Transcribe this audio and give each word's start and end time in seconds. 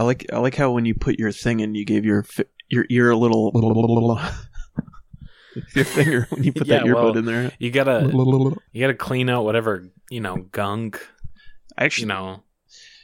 I 0.00 0.02
like 0.04 0.24
I 0.32 0.38
like 0.38 0.54
how 0.54 0.70
when 0.70 0.86
you 0.86 0.94
put 0.94 1.18
your 1.18 1.30
thing 1.30 1.60
in, 1.60 1.74
you 1.74 1.84
gave 1.84 2.06
your 2.06 2.22
fi- 2.22 2.46
your 2.70 2.86
ear 2.88 3.10
a 3.10 3.16
little 3.16 3.52
your 5.74 5.84
finger 5.84 6.26
when 6.30 6.42
you 6.44 6.52
put 6.52 6.68
that 6.68 6.86
Yeah, 6.86 6.92
earbud 6.92 6.94
well, 6.94 7.16
in 7.18 7.24
there. 7.26 7.52
You 7.58 7.70
gotta 7.70 8.08
you 8.72 8.80
gotta 8.80 8.94
clean 8.94 9.28
out 9.28 9.44
whatever 9.44 9.84
you 10.10 10.20
know 10.20 10.36
gunk 10.52 11.06
I 11.76 11.84
actually, 11.84 12.02
you 12.04 12.08
know 12.08 12.42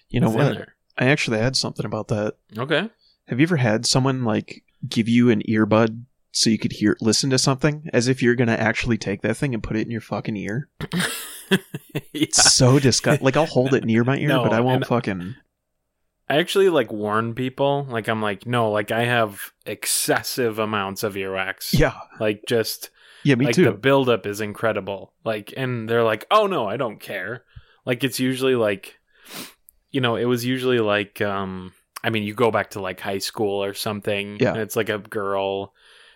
you 0.09 0.21
know 0.21 0.29
is 0.29 0.35
in 0.35 0.39
what? 0.41 0.55
there. 0.55 0.75
I 0.97 1.07
actually 1.09 1.39
had 1.39 1.55
something 1.57 1.85
about 1.85 2.09
that. 2.09 2.37
Okay. 2.57 2.89
Have 3.29 3.41
you 3.41 3.45
ever 3.45 3.57
had 3.59 3.85
someone 3.85 4.25
like 4.25 4.63
give 4.89 5.09
you 5.09 5.29
an 5.31 5.43
earbud 5.49 6.05
so 6.33 6.49
you 6.49 6.59
could 6.59 6.73
hear 6.73 6.97
listen 7.03 7.29
to 7.31 7.39
something 7.39 7.91
as 7.93 8.09
if 8.09 8.23
you're 8.23 8.37
gonna 8.37 8.53
actually 8.55 8.97
take 8.97 9.21
that 9.23 9.37
thing 9.37 9.53
and 9.53 9.63
put 9.63 9.77
it 9.77 9.85
in 9.85 9.91
your 9.91 10.01
fucking 10.01 10.37
ear? 10.37 10.71
yeah. 11.51 11.59
It's 12.15 12.55
so 12.55 12.79
disgusting. 12.79 13.25
Like 13.25 13.37
I'll 13.37 13.47
hold 13.47 13.75
it 13.75 13.85
near 13.85 14.03
my 14.05 14.17
ear, 14.17 14.29
No, 14.29 14.43
but 14.43 14.53
I 14.55 14.61
won't 14.61 14.77
and- 14.77 14.87
fucking. 14.87 15.35
I 16.29 16.39
actually 16.39 16.69
like 16.69 16.93
warn 16.93 17.35
people. 17.35 17.87
Like 17.89 18.09
I'm 18.09 18.21
like, 18.21 18.47
no, 18.47 18.71
like 18.71 18.91
I 18.91 19.05
have 19.05 19.53
excessive 19.65 20.59
amounts 20.59 21.03
of 21.03 21.15
earwax. 21.15 21.79
Yeah, 21.79 21.95
Like 22.19 22.43
just 22.49 22.91
yeah, 23.23 23.37
me 23.37 23.47
like 23.47 23.55
too. 23.55 23.65
the 23.65 23.73
buildup 23.73 24.27
is 24.27 24.41
incredible. 24.41 25.13
Like 25.25 25.55
and 25.57 25.89
they're 25.89 26.05
like, 26.05 26.27
oh 26.31 26.47
no, 26.47 26.67
I 26.67 26.77
don't 26.77 27.01
care. 27.01 27.45
Like 27.85 28.03
it's 28.03 28.19
usually 28.19 28.57
like 28.57 28.99
you 29.91 30.01
know, 30.01 30.17
it 30.17 30.25
was 30.25 30.45
usually 30.45 30.81
like 30.81 31.21
um 31.21 31.73
I 32.03 32.11
mean 32.11 32.25
you 32.25 32.35
go 32.35 32.51
back 32.51 32.71
to 32.71 32.81
like 32.81 33.01
high 33.01 33.19
school 33.19 33.63
or 33.63 33.75
something. 33.75 34.39
Yeah. 34.41 34.51
And 34.51 34.61
it's 34.61 34.77
like 34.77 34.89
a 34.89 34.99
girl 34.99 35.75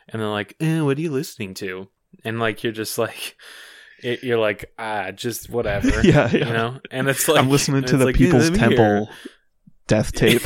and 0.08 0.20
they're 0.20 0.28
like, 0.28 0.56
eh, 0.60 0.80
what 0.80 0.98
are 0.98 1.00
you 1.00 1.12
listening 1.12 1.54
to? 1.54 1.88
And 2.24 2.40
like 2.40 2.64
you're 2.64 2.72
just 2.72 2.98
like 2.98 3.36
it, 4.02 4.24
you're 4.24 4.38
like, 4.38 4.72
ah, 4.76 5.12
just 5.12 5.50
whatever. 5.50 6.02
yeah, 6.02 6.28
yeah. 6.32 6.46
You 6.46 6.52
know? 6.52 6.80
And 6.90 7.08
it's 7.08 7.28
like 7.28 7.38
I'm 7.38 7.48
listening 7.50 7.84
to 7.84 7.96
the 7.96 8.06
like, 8.06 8.16
People's 8.16 8.48
hear. 8.48 8.56
Temple 8.56 9.08
death 9.90 10.12
tape. 10.12 10.42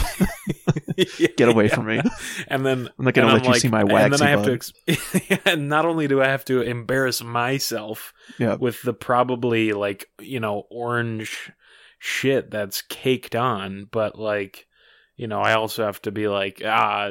Get 1.36 1.48
away 1.48 1.68
from 1.68 1.86
me. 1.86 2.00
And 2.48 2.64
then 2.64 2.88
I'm 2.98 3.04
not 3.04 3.14
gonna 3.14 3.32
let 3.32 3.46
I'm 3.46 3.52
you 3.52 3.58
see 3.60 3.68
my 3.68 3.82
And 3.82 4.12
then 4.12 4.22
I 4.22 4.30
have 4.30 4.40
bud. 4.44 4.46
to. 4.46 4.52
Ex- 4.88 5.40
and 5.46 5.68
not 5.68 5.84
only 5.86 6.08
do 6.08 6.22
I 6.22 6.28
have 6.28 6.44
to 6.46 6.62
embarrass 6.62 7.22
myself 7.22 8.12
Yeah. 8.38 8.54
with 8.54 8.80
the 8.82 8.94
probably 8.94 9.72
like 9.72 10.08
you 10.20 10.40
know 10.40 10.66
orange 10.70 11.52
shit 11.98 12.50
that's 12.50 12.82
caked 12.82 13.36
on, 13.36 13.86
but 13.90 14.18
like 14.18 14.66
you 15.16 15.26
know 15.26 15.40
I 15.40 15.54
also 15.54 15.84
have 15.84 16.00
to 16.02 16.10
be 16.10 16.26
like 16.28 16.62
ah, 16.64 17.10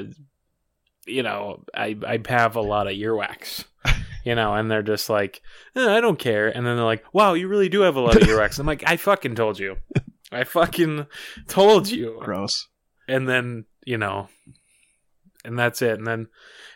you 1.05 1.23
know 1.23 1.63
I 1.73 1.95
I 2.05 2.19
have 2.27 2.55
a 2.55 2.61
lot 2.61 2.87
of 2.87 2.93
earwax. 2.93 3.65
You 4.25 4.35
know, 4.35 4.53
and 4.53 4.71
they're 4.71 4.81
just 4.81 5.09
like, 5.09 5.41
eh, 5.75 5.85
I 5.97 5.99
don't 5.99 6.17
care. 6.17 6.47
And 6.47 6.65
then 6.65 6.77
they're 6.77 6.85
like, 6.85 7.03
Wow, 7.11 7.33
you 7.33 7.49
really 7.49 7.67
do 7.67 7.81
have 7.81 7.97
a 7.97 7.99
lot 7.99 8.15
of 8.15 8.21
earwax. 8.25 8.57
I'm 8.57 8.65
like, 8.65 8.81
I 8.87 8.95
fucking 8.95 9.35
told 9.35 9.59
you. 9.59 9.75
I 10.33 10.43
fucking 10.43 11.07
told 11.47 11.87
you 11.89 12.19
Gross. 12.23 12.67
and 13.07 13.27
then 13.29 13.65
you 13.85 13.97
know 13.97 14.29
and 15.45 15.59
that's 15.59 15.81
it 15.81 15.97
and 15.97 16.07
then 16.07 16.27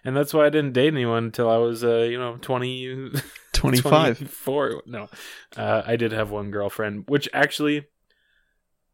and 0.04 0.16
that's 0.16 0.34
why 0.34 0.46
i 0.46 0.50
didn't 0.50 0.74
date 0.74 0.94
anyone 0.94 1.26
until 1.26 1.50
i 1.50 1.58
was 1.58 1.84
uh 1.84 2.00
you 2.00 2.20
know 2.20 2.38
20 2.42 3.12
25. 3.54 4.18
24 4.18 4.84
no 4.88 5.08
uh 5.56 5.82
i 5.86 5.96
did 5.96 6.12
have 6.12 6.30
one 6.32 6.52
girlfriend 6.52 7.06
which 7.08 7.30
actually 7.34 7.86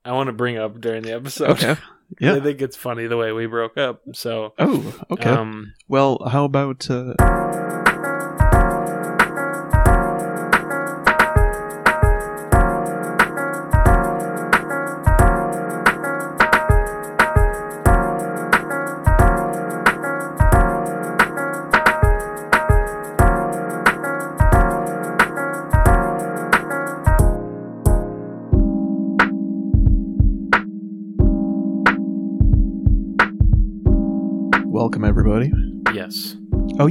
i 0.05 0.11
want 0.11 0.28
to 0.28 0.33
bring 0.33 0.58
up 0.58 0.80
during 0.80 1.02
the 1.03 1.14
episode 1.14 1.50
Okay. 1.52 1.75
Yeah. 2.20 2.36
i 2.36 2.39
think 2.42 2.61
it's 2.61 2.75
funny 2.77 3.08
the 3.08 3.17
way 3.17 3.31
we 3.31 3.48
broke 3.48 3.75
up 3.77 4.02
so 4.14 4.53
Oh, 4.59 4.94
okay. 5.09 5.31
um 5.31 5.73
well, 5.88 6.20
how 6.30 6.44
about 6.45 6.88
uh, 6.92 7.16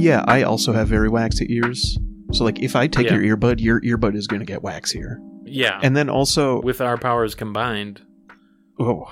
yeah, 0.03 0.23
I 0.27 0.43
also 0.43 0.73
have 0.73 0.87
very 0.87 1.09
waxy 1.09 1.45
ears. 1.53 1.97
So 2.33 2.43
like, 2.43 2.59
if 2.61 2.75
I 2.75 2.87
take 2.87 3.07
Yeah. 3.09 3.17
your 3.19 3.37
earbud, 3.37 3.59
your 3.61 3.79
earbud 3.81 4.15
is 4.15 4.27
going 4.27 4.39
to 4.39 4.45
get 4.45 4.61
waxier. 4.61 5.17
yeah 5.45 5.79
And 5.83 5.95
then 5.95 6.09
also, 6.09 6.61
with 6.61 6.81
our 6.81 6.97
powers 6.97 7.35
combined 7.35 8.01
oh, 8.79 9.11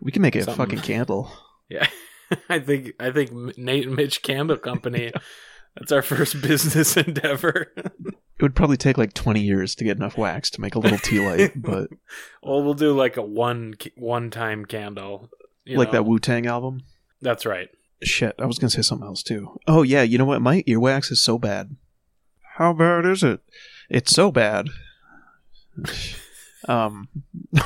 we 0.00 0.10
can 0.12 0.22
make 0.22 0.34
a 0.36 0.42
Something. 0.42 0.56
fucking 0.66 0.80
candle. 0.80 1.30
yeah 1.68 1.86
i 2.48 2.58
think 2.58 2.92
i 2.98 3.10
think 3.10 3.30
nate 3.58 3.86
and 3.86 3.96
mitch 3.96 4.22
candle 4.22 4.56
company 4.56 5.12
that's 5.76 5.92
our 5.92 6.02
first 6.02 6.40
business 6.40 6.96
endeavor 7.06 7.72
It 7.76 8.42
would 8.42 8.54
probably 8.56 8.76
take 8.78 8.96
like 8.98 9.12
20 9.14 9.40
years 9.40 9.74
to 9.76 9.84
get 9.84 9.96
enough 9.98 10.16
wax 10.18 10.50
to 10.50 10.60
make 10.60 10.74
a 10.74 10.78
little 10.78 10.98
tea 10.98 11.20
light, 11.20 11.52
but 11.54 11.88
Well, 12.42 12.62
we'll 12.64 12.74
do 12.74 12.92
like 12.92 13.16
a 13.16 13.22
one 13.22 13.74
one 13.96 14.30
time 14.30 14.64
candle, 14.64 15.30
you 15.64 15.76
like 15.78 15.88
know. 15.88 15.92
that 15.92 16.04
Wu 16.04 16.18
Tang 16.18 16.46
album. 16.46 16.80
That's 17.22 17.46
right. 17.46 17.68
Shit, 18.02 18.34
I 18.38 18.46
was 18.46 18.58
gonna 18.58 18.70
say 18.70 18.82
something 18.82 19.06
else 19.06 19.22
too. 19.22 19.58
Oh 19.66 19.82
yeah, 19.82 20.02
you 20.02 20.18
know 20.18 20.24
what? 20.24 20.42
My 20.42 20.62
earwax 20.62 21.10
is 21.10 21.22
so 21.22 21.38
bad. 21.38 21.76
How 22.56 22.72
bad 22.72 23.04
is 23.06 23.22
it? 23.22 23.40
It's 23.88 24.12
so 24.12 24.30
bad. 24.30 24.68
um. 26.68 27.08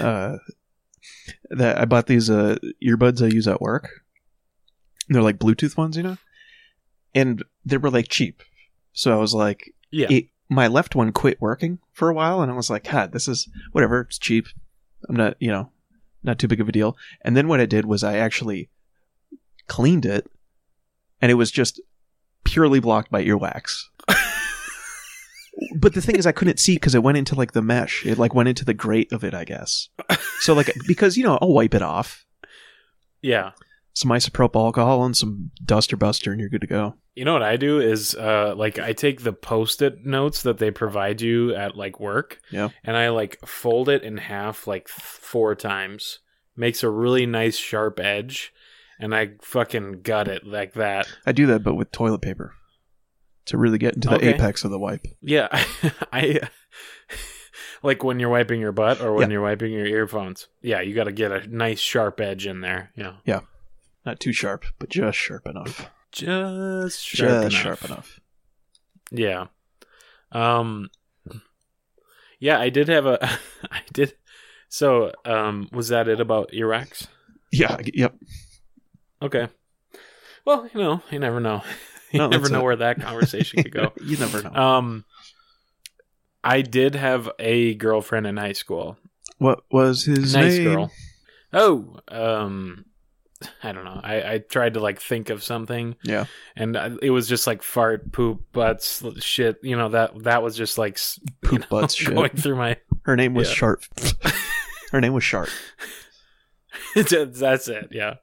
uh, 0.00 0.36
that 1.50 1.78
I 1.78 1.84
bought 1.84 2.06
these 2.06 2.30
uh 2.30 2.56
earbuds 2.82 3.22
I 3.22 3.28
use 3.32 3.46
at 3.48 3.60
work. 3.60 3.88
They're 5.08 5.22
like 5.22 5.38
Bluetooth 5.38 5.76
ones, 5.76 5.96
you 5.96 6.02
know, 6.02 6.16
and 7.14 7.44
they 7.64 7.76
were 7.76 7.90
like 7.90 8.08
cheap. 8.08 8.42
So 8.92 9.12
I 9.12 9.16
was 9.20 9.34
like, 9.34 9.72
Yeah. 9.90 10.06
it, 10.10 10.26
my 10.48 10.66
left 10.66 10.94
one 10.94 11.12
quit 11.12 11.40
working 11.40 11.78
for 11.92 12.08
a 12.08 12.14
while, 12.14 12.40
and 12.42 12.50
I 12.50 12.54
was 12.54 12.70
like, 12.70 12.90
God, 12.90 13.12
this 13.12 13.28
is 13.28 13.48
whatever. 13.72 14.00
It's 14.02 14.18
cheap. 14.18 14.46
I'm 15.08 15.16
not, 15.16 15.36
you 15.40 15.50
know, 15.50 15.70
not 16.22 16.38
too 16.38 16.48
big 16.48 16.60
of 16.60 16.68
a 16.68 16.72
deal. 16.72 16.96
And 17.22 17.36
then 17.36 17.48
what 17.48 17.60
I 17.60 17.66
did 17.66 17.84
was 17.84 18.02
I 18.02 18.16
actually 18.16 18.70
cleaned 19.68 20.06
it, 20.06 20.26
and 21.20 21.30
it 21.30 21.34
was 21.34 21.50
just 21.50 21.80
purely 22.44 22.80
blocked 22.80 23.10
by 23.10 23.24
earwax. 23.24 23.84
but 25.76 25.94
the 25.94 26.00
thing 26.00 26.16
is, 26.16 26.26
I 26.26 26.32
couldn't 26.32 26.60
see 26.60 26.76
because 26.76 26.94
it 26.94 27.02
went 27.02 27.18
into 27.18 27.34
like 27.34 27.52
the 27.52 27.62
mesh. 27.62 28.04
It 28.04 28.18
like 28.18 28.34
went 28.34 28.48
into 28.48 28.64
the 28.64 28.74
grate 28.74 29.12
of 29.12 29.24
it, 29.24 29.34
I 29.34 29.44
guess. 29.44 29.88
So 30.40 30.54
like 30.54 30.70
because 30.86 31.16
you 31.16 31.24
know 31.24 31.38
I'll 31.40 31.52
wipe 31.52 31.74
it 31.74 31.82
off, 31.82 32.24
yeah. 33.22 33.52
Some 33.94 34.10
isopropyl 34.10 34.56
alcohol 34.66 35.04
and 35.04 35.16
some 35.16 35.50
duster 35.64 35.96
buster, 35.96 36.30
and 36.32 36.40
you're 36.40 36.50
good 36.50 36.60
to 36.60 36.66
go. 36.66 36.94
You 37.14 37.24
know 37.24 37.32
what 37.32 37.42
I 37.42 37.56
do 37.56 37.80
is 37.80 38.14
uh 38.16 38.54
like 38.56 38.78
I 38.78 38.92
take 38.92 39.22
the 39.22 39.32
post-it 39.32 40.04
notes 40.04 40.42
that 40.42 40.58
they 40.58 40.70
provide 40.72 41.20
you 41.20 41.54
at 41.54 41.76
like 41.76 42.00
work 42.00 42.40
Yeah. 42.50 42.70
and 42.82 42.96
I 42.96 43.10
like 43.10 43.38
fold 43.46 43.88
it 43.88 44.02
in 44.02 44.16
half 44.16 44.66
like 44.66 44.88
th- 44.88 44.98
four 44.98 45.54
times. 45.54 46.18
Makes 46.56 46.82
a 46.82 46.90
really 46.90 47.24
nice 47.26 47.56
sharp 47.56 48.00
edge 48.00 48.52
and 48.98 49.14
I 49.14 49.30
fucking 49.42 50.02
gut 50.02 50.26
it 50.28 50.44
like 50.44 50.72
that. 50.74 51.06
I 51.24 51.30
do 51.32 51.46
that, 51.46 51.62
but 51.62 51.74
with 51.74 51.92
toilet 51.92 52.20
paper 52.22 52.54
to 53.46 53.58
really 53.58 53.78
get 53.78 53.94
into 53.94 54.08
the 54.08 54.16
Okay. 54.16 54.34
apex 54.34 54.64
of 54.64 54.70
the 54.72 54.78
wipe. 54.78 55.06
Yeah. 55.22 55.48
I 56.12 56.40
like 57.82 58.02
when 58.02 58.18
you're 58.18 58.28
wiping 58.30 58.60
your 58.60 58.72
butt 58.72 59.00
or 59.00 59.12
when 59.12 59.28
Yeah. 59.30 59.34
you're 59.34 59.42
wiping 59.42 59.72
your 59.72 59.86
earphones. 59.86 60.48
Yeah, 60.62 60.80
you 60.80 60.94
got 60.94 61.04
to 61.04 61.12
get 61.12 61.30
a 61.32 61.46
nice 61.46 61.78
sharp 61.80 62.20
edge 62.20 62.46
in 62.46 62.60
there. 62.60 62.90
Yeah. 62.96 63.14
Yeah. 63.24 63.40
Not 64.04 64.20
too 64.20 64.32
sharp, 64.32 64.64
but 64.78 64.90
just 64.90 65.16
sharp 65.18 65.46
enough. 65.46 65.90
Just 66.12 67.04
sharp 67.04 67.30
just 67.30 67.46
enough. 67.46 67.62
sharp 67.62 67.84
enough. 67.84 68.20
Yeah. 69.10 69.46
Um 70.32 70.90
Yeah, 72.38 72.58
I 72.60 72.68
did 72.68 72.88
have 72.88 73.06
a 73.06 73.18
I 73.70 73.80
did 73.92 74.14
so 74.68 75.12
um 75.24 75.68
was 75.72 75.88
that 75.88 76.08
it 76.08 76.20
about 76.20 76.52
Iraq's? 76.52 77.06
Yeah. 77.52 77.76
Yep. 77.84 78.14
Okay. 79.22 79.48
Well, 80.44 80.68
you 80.74 80.80
know, 80.80 81.02
you 81.10 81.18
never 81.18 81.40
know. 81.40 81.62
You 82.12 82.20
No, 82.20 82.28
never 82.28 82.48
know 82.48 82.60
it. 82.60 82.64
where 82.64 82.76
that 82.76 83.00
conversation 83.00 83.60
could 83.64 83.72
go. 83.72 83.92
you 84.00 84.16
never 84.16 84.40
know. 84.40 84.52
Um 84.54 85.04
I 86.44 86.60
did 86.62 86.94
have 86.94 87.28
a 87.40 87.74
girlfriend 87.74 88.26
in 88.28 88.36
high 88.36 88.52
school. 88.52 88.98
what 89.38 89.60
was 89.72 90.04
his 90.04 90.32
nice 90.32 90.58
name? 90.58 90.64
girl. 90.64 90.92
Oh, 91.52 91.98
um 92.08 92.84
I 93.62 93.72
don't 93.72 93.84
know. 93.84 94.00
I, 94.02 94.32
I 94.34 94.38
tried 94.38 94.74
to 94.74 94.80
like 94.80 95.00
think 95.00 95.30
of 95.30 95.42
something, 95.42 95.96
Yeah. 96.02 96.26
and 96.56 96.76
I- 96.76 96.92
it 97.02 97.10
was 97.10 97.28
just 97.28 97.46
like 97.46 97.62
fart, 97.62 98.12
poop, 98.12 98.42
butts, 98.52 99.02
shit. 99.24 99.58
You 99.62 99.76
know 99.76 99.88
that 99.90 100.22
that 100.24 100.42
was 100.42 100.56
just 100.56 100.78
like 100.78 100.98
you 101.20 101.32
Poop 101.42 101.60
know, 101.60 101.66
butts 101.70 101.94
shit. 101.96 102.14
going 102.14 102.30
through 102.30 102.56
my 102.56 102.76
Her 103.02 103.16
name 103.16 103.34
was 103.34 103.48
Yeah. 103.48 103.54
Sharp. 103.54 103.82
Her 104.92 105.00
name 105.00 105.12
was 105.12 105.24
Sharp. 105.24 105.48
That's 106.94 107.68
it. 107.68 107.88
Yeah. 107.90 108.14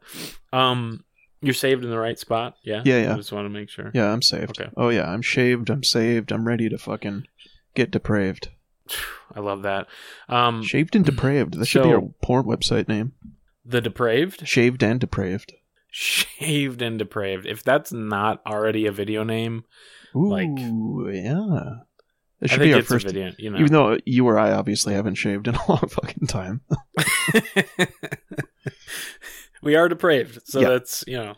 Um, 0.54 1.04
you're 1.42 1.54
saved 1.54 1.84
in 1.84 1.90
the 1.90 1.98
right 2.00 2.18
spot. 2.20 2.56
Yeah. 2.64 2.82
Yeah, 2.86 3.02
yeah. 3.04 3.14
I 3.14 3.18
just 3.18 3.32
want 3.32 3.46
to 3.46 3.50
make 3.50 3.70
sure. 3.70 3.92
Yeah, 3.94 4.12
I'm 4.12 4.22
saved. 4.22 4.60
Okay. 4.62 4.70
Oh 4.78 4.90
yeah, 4.90 5.10
I'm 5.12 5.22
shaved. 5.22 5.70
I'm 5.70 5.84
saved. 5.84 6.32
I'm 6.32 6.48
ready 6.48 6.70
to 6.70 6.78
fucking 6.78 7.26
get 7.76 7.92
depraved. 7.92 8.50
I 9.36 9.40
love 9.40 9.64
that. 9.64 9.88
Um, 10.28 10.62
Shaved 10.64 10.96
and 10.96 11.06
depraved. 11.06 11.54
That 11.58 11.66
should 11.66 11.84
be 11.84 11.92
a 11.92 12.02
porn 12.22 12.44
website 12.46 12.88
name. 12.90 13.14
The 13.66 13.82
depraved, 13.82 14.48
Shaved 14.48 14.84
and 14.84 15.00
depraved. 15.00 15.54
shaved 15.92 16.82
and 16.82 16.98
depraved. 17.00 17.46
If 17.46 17.64
that's 17.64 17.92
not 17.92 18.42
already 18.46 18.86
a 18.86 18.92
video 18.92 19.24
name, 19.24 19.66
Ooh, 20.16 20.30
Like- 20.30 20.50
yeah. 21.14 21.80
That 22.40 22.50
I 22.52 22.54
should 22.56 22.60
be 22.64 22.74
our 22.74 22.82
first. 22.82 23.06
video. 23.06 23.32
You 23.38 23.52
know, 23.52 23.60
Even 23.60 23.72
though 23.72 23.98
you 24.04 24.26
or 24.28 24.40
I 24.40 24.52
obviously 24.52 24.94
haven't 24.96 25.14
shaved 25.16 25.48
in 25.48 25.54
a 25.56 25.60
long 25.70 25.88
fucking 25.88 26.26
time. 26.28 26.62
we 29.62 29.76
are 29.76 29.88
depraved, 29.88 30.40
so 30.46 30.60
Yeah. 30.60 30.70
that's 30.70 31.04
you 31.08 31.18
know. 31.18 31.36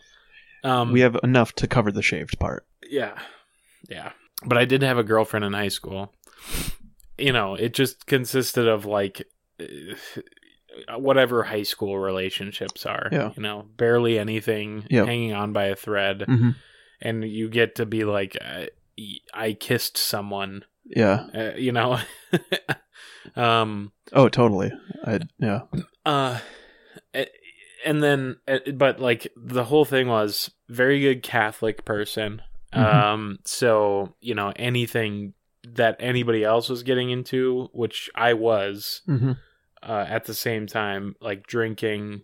Um, 0.62 0.92
we 0.92 1.00
have 1.00 1.18
enough 1.22 1.52
to 1.56 1.66
cover 1.66 1.92
the 1.92 2.00
shaved 2.02 2.38
part. 2.38 2.66
Yeah. 2.88 3.18
Yeah. 3.90 4.12
But 4.46 4.56
I 4.56 4.64
did 4.64 4.82
have 4.82 4.96
a 4.96 5.02
girlfriend 5.04 5.44
in 5.44 5.52
high 5.52 5.68
school. 5.68 6.14
You 7.18 7.32
know, 7.32 7.54
it 7.54 7.74
just 7.74 8.06
consisted 8.06 8.66
of 8.66 8.86
like 8.86 9.26
whatever 10.96 11.42
high 11.44 11.62
school 11.62 11.98
relationships 11.98 12.86
are. 12.86 13.08
Yeah. 13.12 13.32
You 13.36 13.42
know, 13.42 13.66
barely 13.76 14.18
anything, 14.18 14.84
Yeah. 14.90 15.04
hanging 15.04 15.32
on 15.32 15.52
by 15.52 15.64
a 15.66 15.76
thread. 15.76 16.24
hmm 16.26 16.50
And 17.00 17.24
you 17.24 17.48
get 17.48 17.74
to 17.76 17.86
be 17.86 18.04
like, 18.04 18.36
uh, 18.40 18.66
I 19.32 19.52
kissed 19.54 19.96
someone, 19.98 20.64
Yeah. 20.84 21.26
uh, 21.34 21.56
you 21.56 21.72
know? 21.72 21.98
um, 23.36 23.92
Oh, 24.12 24.28
totally. 24.28 24.72
I 25.04 25.20
yeah. 25.38 25.62
uh, 26.06 26.38
and 27.84 28.02
then, 28.02 28.36
uh, 28.48 28.58
but 28.74 29.00
like 29.00 29.26
the 29.36 29.64
whole 29.64 29.84
thing 29.84 30.08
was 30.08 30.50
very 30.68 31.00
good 31.00 31.22
Catholic 31.22 31.84
person. 31.84 32.42
Mhm. 32.72 32.78
Um, 32.94 33.38
so 33.44 34.14
you 34.20 34.34
know 34.34 34.52
anything 34.56 35.34
that 35.66 35.96
anybody 36.00 36.44
else 36.44 36.68
was 36.68 36.82
getting 36.82 37.10
into, 37.10 37.68
which 37.72 38.10
I 38.14 38.34
was 38.34 39.02
hmm 39.06 39.32
uh, 39.86 40.04
at 40.08 40.24
the 40.24 40.34
same 40.34 40.66
time, 40.66 41.14
like 41.20 41.46
drinking, 41.46 42.22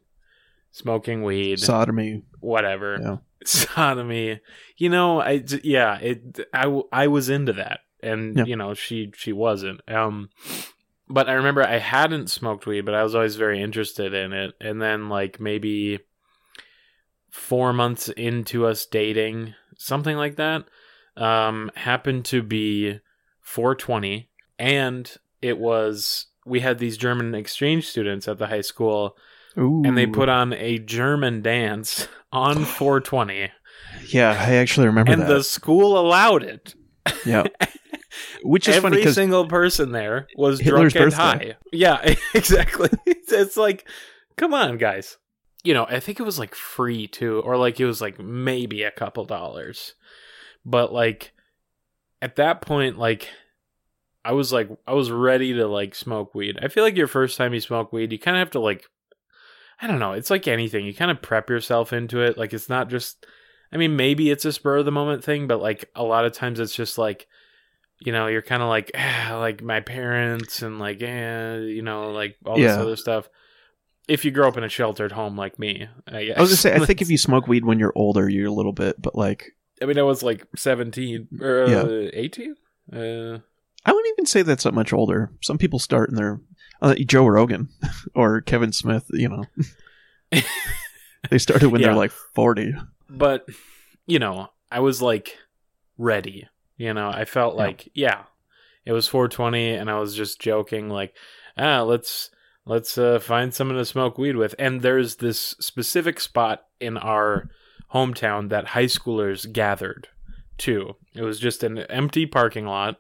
smoking 0.73 1.23
weed, 1.23 1.61
Sodomy. 1.61 2.23
whatever, 2.41 2.99
Yeah. 3.01 3.17
sodomy. 3.45 4.41
You 4.77 4.89
know, 4.89 5.21
I 5.21 5.45
yeah, 5.63 5.99
it. 5.99 6.41
I 6.55 6.81
I 6.93 7.07
was 7.09 7.29
into 7.29 7.53
that, 7.55 7.81
and 8.03 8.37
Yeah. 8.37 8.45
you 8.45 8.57
know, 8.57 8.75
she 8.75 9.13
she 9.17 9.33
wasn't. 9.33 9.81
Um, 9.91 10.31
but 11.09 11.29
I 11.29 11.33
remember 11.33 11.63
I 11.67 11.79
hadn't 11.79 12.31
smoked 12.31 12.67
weed, 12.67 12.83
but 12.83 12.95
I 12.95 13.03
was 13.03 13.15
always 13.15 13.37
very 13.37 13.61
interested 13.61 14.15
in 14.15 14.33
it. 14.33 14.55
And 14.61 14.81
then 14.81 15.09
like 15.09 15.41
maybe 15.41 15.99
four 17.31 17.73
months 17.73 18.09
into 18.11 18.67
us 18.67 18.87
dating, 18.87 19.55
something 19.77 20.17
like 20.17 20.37
that, 20.37 20.65
um, 21.17 21.71
happened 21.75 22.25
to 22.27 22.43
be 22.43 23.01
420, 23.41 24.29
and 24.59 25.13
it 25.43 25.59
was 25.59 26.27
we 26.51 26.61
had 26.61 26.79
these 26.79 26.97
German 26.99 27.35
exchange 27.35 27.89
students 27.89 28.29
at 28.29 28.39
the 28.39 28.49
high 28.49 28.61
school, 28.61 29.17
Ooh. 29.57 29.83
and 29.85 29.97
they 29.97 30.07
put 30.07 30.29
on 30.29 30.53
a 30.53 30.79
German 30.79 31.41
dance 31.43 32.09
on 32.33 32.65
420, 32.65 33.51
Yeah, 34.09 34.31
I 34.31 34.55
actually 34.57 34.87
remember 34.89 35.13
and 35.13 35.23
that. 35.23 35.29
the 35.29 35.43
school 35.45 35.99
allowed 35.99 36.43
it. 36.43 36.75
yeah. 37.25 37.45
Which 38.43 38.69
is 38.69 38.77
Every 38.77 38.91
funny 39.03 39.13
single 39.13 39.47
person 39.47 39.93
there 39.93 40.27
was 40.37 40.61
Hitler's 40.61 40.93
drunk 40.93 41.15
and 41.15 41.17
birthday. 41.17 41.49
high. 41.53 41.57
Yeah, 41.73 42.15
exactly. 42.35 42.89
it's 43.07 43.57
like, 43.57 43.89
come 44.37 44.53
on, 44.53 44.79
guys. 44.79 45.17
You 45.63 45.75
know, 45.75 45.85
I 45.89 46.01
think 46.01 46.19
it 46.19 46.25
was 46.25 46.39
like 46.39 46.55
free 46.55 47.07
too, 47.07 47.41
or 47.45 47.57
like 47.57 47.79
it 47.79 47.85
was 47.87 48.01
like 48.01 48.19
maybe 48.19 48.83
a 48.83 48.91
couple 48.91 49.25
dollars. 49.27 49.95
But 50.65 50.93
like 50.93 51.33
at 52.23 52.37
that 52.37 52.63
point, 52.63 52.99
like 52.99 53.29
I 54.25 54.33
was 54.33 54.53
like 54.53 54.69
I 54.87 54.93
was 54.95 55.11
ready 55.11 55.55
to 55.55 55.67
like 55.67 55.95
smoke 55.95 56.35
weed. 56.35 56.59
I 56.63 56.69
feel 56.69 56.85
like 56.85 56.97
your 56.97 57.07
first 57.07 57.37
time 57.37 57.55
you 57.55 57.61
smoke 57.61 57.93
weed, 57.93 58.13
you 58.13 58.19
kind 58.19 58.37
of 58.37 58.41
have 58.41 58.51
to 58.53 58.61
like 58.61 58.85
I 59.83 59.87
don't 59.87 59.99
know. 59.99 60.13
It's 60.13 60.29
like 60.31 60.47
anything. 60.47 60.85
You 60.85 60.93
kind 60.95 61.11
of 61.11 61.23
prep 61.23 61.49
yourself 61.49 61.93
into 61.93 62.21
it. 62.21 62.37
Like 62.37 62.53
it's 62.53 62.69
not 62.69 62.91
just 62.91 63.25
I 63.73 63.77
mean, 63.77 63.97
maybe 63.97 64.31
it's 64.31 64.45
a 64.45 64.53
spur 64.53 64.79
of 64.79 64.85
the 64.85 64.91
moment 64.93 65.25
thing, 65.25 65.47
but 65.47 65.63
like 65.63 65.89
a 65.95 66.03
lot 66.03 66.25
of 66.25 66.33
times 66.33 66.61
it's 66.61 66.75
just 66.75 66.99
like 66.99 67.27
you 68.03 68.13
know, 68.13 68.29
you're 68.29 68.43
kind 68.43 68.63
of 68.63 68.69
like 68.69 68.91
ah, 68.95 69.37
like 69.41 69.63
my 69.63 69.81
parents 69.81 70.63
and 70.63 70.79
like 70.79 71.03
eh, 71.03 71.57
you 71.59 71.83
know, 71.83 72.11
like 72.13 72.37
all 72.45 72.57
this 72.57 72.65
Yeah. 72.77 72.81
other 72.83 72.97
stuff. 72.97 73.29
If 74.09 74.25
you 74.25 74.33
grow 74.33 74.49
up 74.49 74.57
in 74.57 74.65
a 74.65 74.69
sheltered 74.69 75.13
home 75.13 75.37
like 75.37 75.59
me, 75.59 75.87
I 76.09 76.25
guess. 76.25 76.37
I 76.37 76.41
was 76.41 76.51
gonna 76.51 76.57
say 76.57 76.75
I 76.75 76.85
think 76.85 77.01
if 77.01 77.09
you 77.11 77.19
smoke 77.19 77.47
weed 77.47 77.65
when 77.65 77.79
you're 77.79 77.93
older, 77.95 78.29
you're 78.29 78.49
a 78.49 78.53
little 78.53 78.73
bit, 78.73 79.01
but 79.01 79.15
like 79.15 79.53
I 79.81 79.87
mean, 79.87 79.99
I 79.99 80.03
was 80.03 80.23
like 80.23 80.47
17 80.57 81.29
or 81.41 81.67
Yeah. 81.67 81.83
uh, 81.83 82.11
18. 82.13 82.55
Uh, 82.93 83.39
I 83.87 83.93
wouldn't 83.93 84.13
even 84.15 84.27
say 84.27 84.43
that's 84.43 84.65
that 84.65 84.75
much 84.75 84.93
older. 84.93 85.31
Some 85.43 85.59
people 85.59 85.79
start 85.79 86.11
in 86.11 86.17
their 86.17 86.41
uh, 86.83 86.95
Joe 87.07 87.27
Rogan 87.27 87.69
or 88.15 88.41
Kevin 88.41 88.73
Smith. 88.73 89.07
You 89.11 89.29
know, 89.31 89.45
they 91.31 91.39
started 91.39 91.69
when 91.71 91.81
Yeah. 91.81 91.89
they're 91.89 91.97
like 91.97 92.13
forty. 92.35 92.75
but 93.09 93.47
you 94.07 94.19
know 94.19 94.49
i 94.73 94.81
was 94.81 95.03
like 95.03 95.37
ready 95.99 96.49
you 96.77 96.93
know 96.95 97.11
i 97.11 97.25
felt 97.25 97.55
Yeah. 97.57 97.63
like 97.63 97.89
yeah 97.95 98.23
it 98.85 98.93
was 98.93 99.07
420 99.09 99.71
and 99.75 99.91
i 99.91 99.99
was 99.99 100.15
just 100.15 100.41
joking 100.41 100.89
like 100.89 101.15
ah 101.59 101.83
let's 101.83 102.31
let's 102.67 102.97
uh, 102.99 103.19
find 103.19 103.53
someone 103.53 103.77
to 103.77 103.85
smoke 103.85 104.17
weed 104.19 104.37
with 104.37 104.55
and 104.59 104.81
there's 104.81 105.17
this 105.17 105.55
specific 105.61 106.19
spot 106.21 106.65
in 106.81 106.97
our 106.97 107.51
hometown 107.93 108.49
that 108.49 108.69
high 108.69 108.85
schoolers 108.87 109.51
gathered 109.53 110.09
to 110.59 110.95
it 111.15 111.23
was 111.23 111.39
just 111.41 111.63
an 111.63 111.79
empty 111.79 112.27
parking 112.27 112.67
lot 112.67 112.97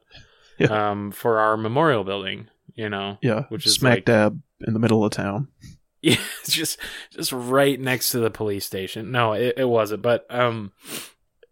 Yeah. 0.60 0.90
um, 0.90 1.10
for 1.12 1.38
our 1.40 1.56
memorial 1.56 2.04
building 2.04 2.48
you 2.74 2.88
know 2.88 3.18
Yeah, 3.22 3.44
Which 3.48 3.66
is 3.66 3.74
smack 3.74 3.94
like- 3.96 4.04
dab 4.04 4.40
in 4.66 4.72
the 4.74 4.78
middle 4.78 5.04
of 5.04 5.10
town. 5.12 5.48
Yeah, 6.02 6.16
just 6.48 6.78
just 7.10 7.30
right 7.30 7.78
next 7.78 8.12
to 8.12 8.20
the 8.20 8.30
police 8.30 8.64
station. 8.64 9.10
No, 9.10 9.32
it, 9.34 9.54
it 9.58 9.68
wasn't, 9.68 10.00
but 10.00 10.24
um, 10.30 10.72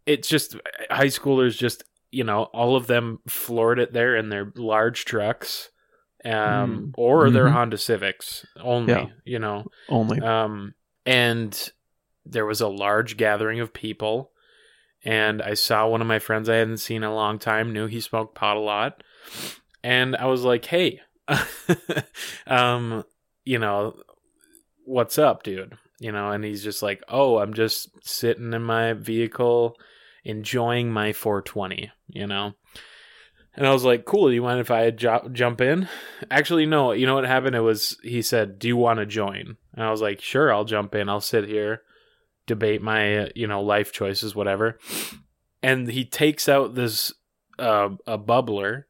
it's 0.06 0.26
just 0.26 0.56
high 0.90 1.08
schoolers. 1.08 1.58
Just 1.58 1.84
you 2.10 2.24
know, 2.24 2.44
all 2.44 2.74
of 2.74 2.86
them 2.86 3.18
floored 3.28 3.78
it 3.78 3.92
there 3.92 4.16
in 4.16 4.30
their 4.30 4.50
large 4.56 5.04
trucks, 5.04 5.68
um, 6.24 6.32
Mm. 6.32 6.90
or 6.96 7.28
their 7.30 7.44
Mhm. 7.44 7.52
Honda 7.52 7.76
Civics 7.76 8.46
only. 8.58 8.94
Yeah. 8.94 9.06
You 9.26 9.38
know, 9.38 9.66
Only. 9.90 10.18
um, 10.20 10.72
and 11.04 11.70
there 12.24 12.46
was 12.46 12.62
a 12.62 12.68
large 12.68 13.18
gathering 13.18 13.60
of 13.60 13.74
people, 13.74 14.30
and 15.04 15.40
I 15.42 15.54
saw 15.54 15.88
one 15.88 16.00
of 16.00 16.06
my 16.06 16.18
friends 16.18 16.48
I 16.48 16.56
hadn't 16.56 16.78
seen 16.78 16.98
in 16.98 17.08
a 17.08 17.14
long 17.14 17.38
time. 17.38 17.72
Knew 17.72 17.86
he 17.86 18.00
smoked 18.00 18.34
pot 18.34 18.56
a 18.56 18.60
lot, 18.60 19.02
and 19.82 20.16
I 20.16 20.26
was 20.26 20.42
like, 20.42 20.64
"Hey, 20.64 21.00
um, 22.46 23.04
you 23.44 23.58
know, 23.58 23.96
what's 24.84 25.18
up, 25.18 25.42
dude?" 25.42 25.76
You 26.00 26.12
know, 26.12 26.30
and 26.30 26.44
he's 26.44 26.62
just 26.62 26.82
like, 26.82 27.02
"Oh, 27.08 27.38
I'm 27.38 27.54
just 27.54 27.90
sitting 28.06 28.52
in 28.52 28.62
my 28.62 28.92
vehicle, 28.92 29.76
enjoying 30.24 30.90
my 30.90 31.12
420." 31.12 31.90
You 32.08 32.26
know. 32.26 32.54
And 33.54 33.66
I 33.66 33.72
was 33.72 33.84
like, 33.84 34.04
"Cool. 34.04 34.28
Do 34.28 34.34
you 34.34 34.42
mind 34.42 34.60
if 34.60 34.70
I 34.70 34.90
jump 34.90 35.60
in?" 35.60 35.88
Actually, 36.30 36.66
no. 36.66 36.92
You 36.92 37.06
know 37.06 37.16
what 37.16 37.24
happened? 37.24 37.56
It 37.56 37.60
was 37.60 37.96
he 38.02 38.22
said, 38.22 38.58
"Do 38.58 38.68
you 38.68 38.76
want 38.76 39.00
to 39.00 39.06
join?" 39.06 39.56
And 39.74 39.84
I 39.84 39.90
was 39.90 40.00
like, 40.00 40.20
"Sure, 40.20 40.52
I'll 40.52 40.64
jump 40.64 40.94
in. 40.94 41.08
I'll 41.08 41.20
sit 41.20 41.48
here, 41.48 41.82
debate 42.48 42.82
my 42.82 43.18
uh, 43.18 43.28
you 43.36 43.46
know 43.46 43.62
life 43.62 43.92
choices, 43.92 44.34
whatever." 44.34 44.78
And 45.62 45.88
he 45.90 46.04
takes 46.04 46.48
out 46.48 46.74
this 46.74 47.12
uh, 47.58 47.90
a 48.06 48.18
bubbler, 48.18 48.84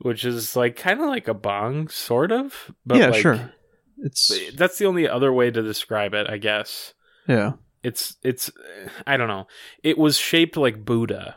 which 0.00 0.24
is 0.24 0.56
like 0.56 0.76
kind 0.76 1.00
of 1.00 1.06
like 1.06 1.28
a 1.28 1.34
bong, 1.34 1.88
sort 1.88 2.32
of. 2.32 2.72
But 2.84 2.98
yeah, 2.98 3.08
like, 3.08 3.22
sure. 3.22 3.52
It's 3.98 4.32
That's 4.56 4.78
the 4.78 4.86
only 4.86 5.08
other 5.08 5.32
way 5.32 5.50
to 5.52 5.62
describe 5.62 6.12
it, 6.14 6.28
I 6.28 6.38
guess. 6.38 6.94
yeah, 7.28 7.52
It's 7.84 8.16
it's 8.24 8.50
I 9.06 9.16
don't 9.16 9.28
know. 9.28 9.46
It 9.84 9.96
was 9.98 10.16
shaped 10.16 10.56
like 10.56 10.84
Buddha. 10.84 11.36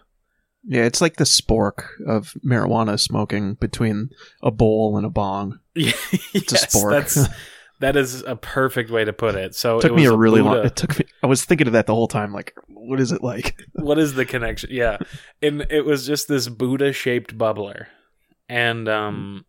yeah. 0.63 0.84
It's 0.86 1.00
like 1.01 1.18
the 1.18 1.25
spork 1.25 1.86
of 2.08 2.34
marijuana 2.44 3.00
smoking 3.00 3.54
between 3.56 4.10
a 4.42 4.50
bowl 4.50 4.98
and 4.98 5.06
a 5.06 5.12
bong. 5.12 5.60
yes, 5.75 5.96
a 6.34 6.39
spork. 6.68 6.92
that's 6.92 7.27
that 7.79 7.96
is 7.96 8.22
a 8.24 8.36
perfect 8.36 8.89
way 8.89 9.03
to 9.05 9.13
put 9.13 9.36
it. 9.36 9.55
So 9.55 9.77
It 9.77 9.82
took 9.82 9.91
it 9.91 9.96
me 9.96 10.05
a 10.05 10.15
really 10.15 10.41
long. 10.41 10.55
Buddha. 10.55 10.67
It 10.67 10.75
took 10.75 11.00
me. 11.00 11.05
I 11.24 11.27
was 11.27 11.44
thinking 11.46 11.67
of 11.67 11.74
that 11.74 11.88
the 11.88 11.96
whole 11.96 12.08
time. 12.08 12.34
Like, 12.34 12.53
what 12.67 13.00
is 13.00 13.12
it 13.12 13.24
like? 13.24 13.55
what 13.74 13.98
is 14.00 14.13
the 14.13 14.25
connection? 14.25 14.70
Yeah, 14.72 14.98
and 15.41 15.65
it 15.70 15.86
was 15.86 16.05
just 16.08 16.27
this 16.27 16.48
Buddha 16.48 16.94
shaped 16.94 17.38
bubbler, 17.38 17.88
and 18.50 18.88
um, 18.88 19.46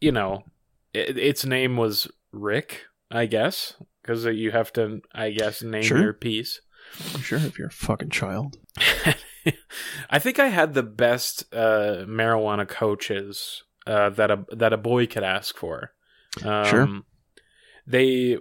you 0.00 0.12
know, 0.12 0.44
it, 0.92 1.16
its 1.18 1.44
name 1.44 1.76
was 1.76 2.08
Rick, 2.32 2.82
I 3.10 3.26
guess, 3.26 3.74
because 4.02 4.24
you 4.24 4.50
have 4.50 4.72
to, 4.74 5.00
I 5.14 5.30
guess, 5.30 5.62
name 5.62 5.82
Sure. 5.82 6.00
your 6.00 6.12
piece. 6.12 6.60
Sure, 7.20 7.38
if 7.38 7.58
you're 7.58 7.68
a 7.68 7.72
fucking 7.72 8.10
child. 8.10 8.56
I 10.10 10.18
think 10.18 10.38
I 10.38 10.48
had 10.48 10.74
the 10.74 10.82
best 10.82 11.44
uh, 11.54 12.04
marijuana 12.06 12.68
coaches 12.68 13.62
uh, 13.86 14.10
that 14.10 14.30
a 14.30 14.44
that 14.50 14.72
a 14.72 14.76
boy 14.76 15.06
could 15.06 15.22
ask 15.22 15.56
for. 15.56 15.92
Um, 16.44 16.64
Sure. 16.64 16.88
They 17.86 18.38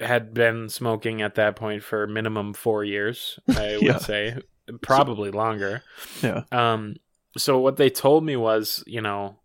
had 0.00 0.34
been 0.34 0.68
smoking 0.68 1.22
at 1.22 1.36
that 1.36 1.56
point 1.56 1.82
for 1.82 2.06
minimum 2.06 2.52
four 2.54 2.84
years. 2.84 3.38
I 3.48 3.76
Yeah. 3.76 3.92
would 3.94 4.02
say 4.02 4.36
probably 4.82 5.30
longer. 5.30 5.82
Yeah. 6.22 6.42
Um. 6.52 6.96
So 7.36 7.58
what 7.58 7.76
they 7.76 7.90
told 7.90 8.24
me 8.24 8.36
was, 8.36 8.84
you 8.86 9.00
know, 9.00 9.36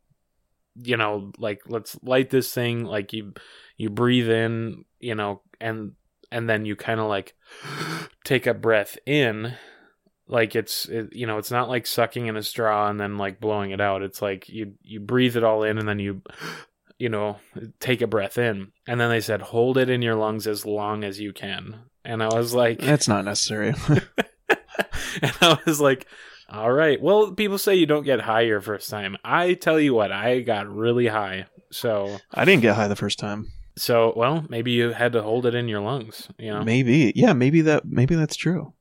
you 0.82 0.98
know, 0.98 1.32
like 1.38 1.62
let's 1.68 1.98
light 2.04 2.30
this 2.30 2.54
thing. 2.54 2.84
Like 2.86 3.14
you, 3.14 3.34
you 3.78 3.90
breathe 3.90 4.30
in, 4.30 4.86
you 5.00 5.16
know, 5.16 5.42
and 5.60 5.94
and 6.32 6.50
then 6.50 6.66
you 6.66 6.76
kind 6.76 7.00
of 7.00 7.08
like 7.08 7.36
take 8.24 8.46
a 8.48 8.54
breath 8.54 8.98
in. 9.06 9.54
Like 10.28 10.56
it's, 10.56 10.86
it, 10.86 11.10
you 11.12 11.26
know, 11.26 11.40
it's 11.40 11.50
not 11.50 11.70
like 11.70 11.88
sucking 11.88 12.28
in 12.28 12.38
a 12.38 12.44
straw 12.44 12.88
and 12.88 13.00
then 13.00 13.18
like 13.18 13.40
blowing 13.40 13.72
it 13.72 13.82
out. 13.82 14.04
It's 14.04 14.22
like 14.22 14.48
you 14.48 14.74
you 14.84 15.00
breathe 15.00 15.36
it 15.36 15.44
all 15.44 15.64
in 15.64 15.80
and 15.80 15.88
then 15.90 15.98
you, 15.98 16.22
you 17.00 17.10
know, 17.10 17.38
take 17.80 18.02
a 18.02 18.08
breath 18.08 18.38
in. 18.38 18.72
And 18.88 19.00
then 19.00 19.10
they 19.10 19.22
said 19.22 19.42
hold 19.42 19.78
it 19.78 19.90
in 19.90 20.02
your 20.04 20.16
lungs 20.16 20.46
as 20.46 20.66
long 20.66 21.04
as 21.04 21.20
you 21.20 21.34
can. 21.34 21.80
And 22.06 22.22
I 22.22 22.28
was 22.28 22.54
like, 22.54 22.80
That's 22.80 23.08
not 23.08 23.26
necessary. 23.26 23.74
and 25.22 25.34
I 25.42 25.58
was 25.66 25.82
like, 25.82 26.06
all 26.50 26.72
right. 26.72 27.00
Well, 27.02 27.32
people 27.34 27.58
say 27.58 27.76
you 27.76 27.86
don't 27.86 28.04
get 28.06 28.22
high 28.22 28.42
your 28.42 28.62
first 28.62 28.90
time. 28.90 29.18
I 29.24 29.54
tell 29.54 29.80
you 29.80 29.94
what, 29.94 30.12
I 30.12 30.40
got 30.42 30.68
really 30.68 31.08
high. 31.08 31.46
So, 31.72 32.18
I 32.34 32.46
didn't 32.46 32.64
get 32.64 32.76
high 32.76 32.88
the 32.88 32.96
first 32.96 33.20
time. 33.20 33.52
so 33.78 34.14
well, 34.16 34.46
maybe 34.50 34.72
you 34.72 34.90
had 34.92 35.14
to 35.14 35.22
hold 35.22 35.46
it 35.46 35.54
in 35.56 35.68
your 35.68 35.82
lungs. 35.82 36.28
You 36.40 36.52
know, 36.54 36.64
Maybe, 36.64 37.14
yeah, 37.16 37.34
maybe 37.34 37.62
that, 37.62 37.86
maybe 37.86 38.16
that's 38.16 38.36
true. 38.36 38.74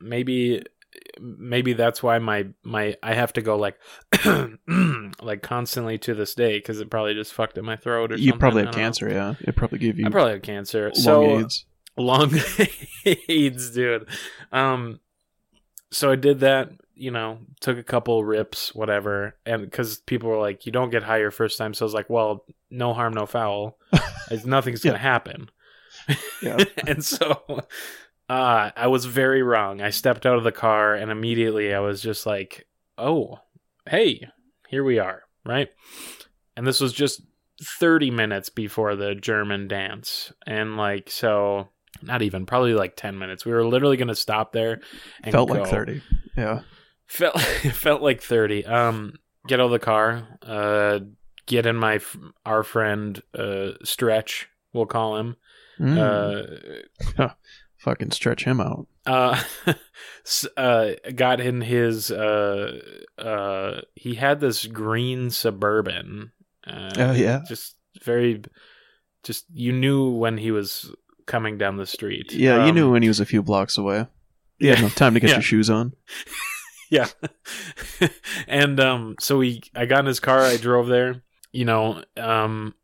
maybe, 0.00 0.62
maybe 1.20 1.72
that's 1.72 2.02
why 2.02 2.18
my 2.18 2.46
my 2.62 2.96
I 3.02 3.14
have 3.14 3.32
to 3.34 3.42
go 3.42 3.56
like, 3.56 3.76
like 5.22 5.42
constantly 5.42 5.98
to 5.98 6.14
this 6.14 6.34
day 6.34 6.58
because 6.58 6.80
it 6.80 6.90
probably 6.90 7.14
just 7.14 7.32
fucked 7.32 7.58
up 7.58 7.64
my 7.64 7.76
throat 7.76 8.12
or 8.12 8.16
You 8.16 8.30
something. 8.30 8.38
probably 8.40 8.62
have 8.64 8.72
don't 8.72 8.80
know. 8.80 8.84
cancer, 8.86 9.10
yeah. 9.10 9.34
It 9.40 9.56
probably 9.56 9.78
gave 9.78 9.98
you 9.98 10.06
I 10.06 10.10
probably 10.10 10.32
have 10.32 10.42
cancer. 10.42 10.86
lung 10.86 10.94
so 10.94 11.38
AIDS. 11.40 11.64
long 11.96 12.32
AIDS, 13.28 13.70
dude. 13.70 14.08
Um, 14.52 15.00
so 15.90 16.10
I 16.10 16.16
did 16.16 16.40
that. 16.40 16.70
You 16.98 17.10
know, 17.10 17.38
took 17.60 17.76
a 17.76 17.82
couple 17.82 18.24
rips, 18.24 18.74
whatever, 18.74 19.36
and 19.44 19.62
because 19.62 19.98
people 19.98 20.30
were 20.30 20.40
like, 20.40 20.64
"You 20.64 20.72
don't 20.72 20.88
get 20.88 21.02
high 21.02 21.18
your 21.18 21.30
first 21.30 21.58
time," 21.58 21.74
so 21.74 21.84
I 21.84 21.86
was 21.86 21.92
like, 21.94 22.08
"Well, 22.08 22.46
no 22.70 22.94
harm, 22.94 23.12
no 23.12 23.26
foul. 23.26 23.76
Nothing's 24.46 24.80
gonna 24.82 24.96
happen." 24.96 25.50
Yeah. 26.42 26.56
and 26.86 27.04
so, 27.04 27.42
uh, 28.28 28.70
I 28.76 28.86
was 28.88 29.04
very 29.04 29.42
wrong. 29.42 29.80
I 29.80 29.90
stepped 29.90 30.26
out 30.26 30.36
of 30.38 30.44
the 30.44 30.52
car, 30.52 30.94
and 30.94 31.10
immediately 31.10 31.72
I 31.74 31.80
was 31.80 32.00
just 32.02 32.26
like, 32.26 32.66
"Oh, 32.98 33.38
hey, 33.88 34.28
here 34.68 34.84
we 34.84 34.98
are." 34.98 35.22
Right, 35.44 35.68
and 36.56 36.66
this 36.66 36.80
was 36.80 36.92
just 36.92 37.22
30 37.62 38.10
minutes 38.10 38.48
before 38.48 38.96
the 38.96 39.14
German 39.14 39.68
dance. 39.68 40.32
And 40.46 40.76
like, 40.76 41.08
so 41.10 41.68
not 42.02 42.20
even, 42.22 42.44
probably 42.46 42.74
like 42.74 42.96
10 42.96 43.16
minutes. 43.18 43.46
We 43.46 43.52
were 43.52 43.64
literally 43.64 43.96
going 43.96 44.08
to 44.08 44.14
stop 44.14 44.52
there 44.52 44.80
and 45.22 45.32
Felt 45.32 45.48
go. 45.48 45.54
like 45.54 45.68
30. 45.70 46.02
Yeah. 46.36 46.60
Felt, 47.06 47.40
felt 47.40 48.02
like 48.02 48.20
30. 48.20 48.66
Um, 48.66 49.14
get 49.46 49.60
out 49.60 49.66
of 49.66 49.70
the 49.70 49.78
car, 49.78 50.26
uh, 50.42 50.98
get 51.46 51.64
in 51.64 51.76
my, 51.76 52.00
our 52.44 52.62
friend, 52.62 53.22
uh, 53.38 53.70
Stretch, 53.84 54.48
we'll 54.74 54.84
call 54.86 55.16
him. 55.16 55.36
Mm, 55.80 55.96
Uh, 57.18 57.28
fucking 57.86 58.10
stretch 58.10 58.44
him 58.44 58.60
out. 58.60 58.88
uh, 59.06 59.40
uh, 60.56 60.90
got 61.14 61.40
in 61.40 61.60
his, 61.60 62.10
uh, 62.10 62.80
uh, 63.16 63.80
he 63.94 64.16
had 64.16 64.40
this 64.40 64.66
green 64.66 65.30
suburban. 65.30 66.32
Uh, 66.66 66.90
Oh, 66.98 67.12
yeah. 67.12 67.42
just 67.48 67.76
very 68.02 68.42
just 69.22 69.44
you 69.52 69.72
knew 69.72 70.10
when 70.10 70.36
he 70.36 70.50
was 70.50 70.92
coming 71.26 71.58
down 71.58 71.76
the 71.76 71.86
street 71.86 72.32
Yeah, 72.32 72.64
you 72.64 72.70
Um, 72.70 72.74
knew 72.74 72.90
when 72.92 73.02
he 73.02 73.08
was 73.08 73.20
a 73.20 73.24
few 73.26 73.42
blocks 73.42 73.78
away. 73.78 74.06
You 74.58 74.70
Yeah. 74.70 74.88
time 74.90 75.14
to 75.14 75.20
get 75.20 75.28
Yeah. 75.30 75.36
your 75.36 75.42
shoes 75.42 75.70
on. 75.70 75.92
yeah 76.90 77.08
and 78.46 78.78
um 78.78 79.16
so 79.18 79.38
we 79.38 79.60
i 79.74 79.86
got 79.86 80.00
in 80.00 80.06
his 80.06 80.20
car 80.20 80.40
i 80.44 80.56
drove 80.56 80.86
there 80.86 81.20
you 81.50 81.64
know 81.64 82.00
um 82.16 82.74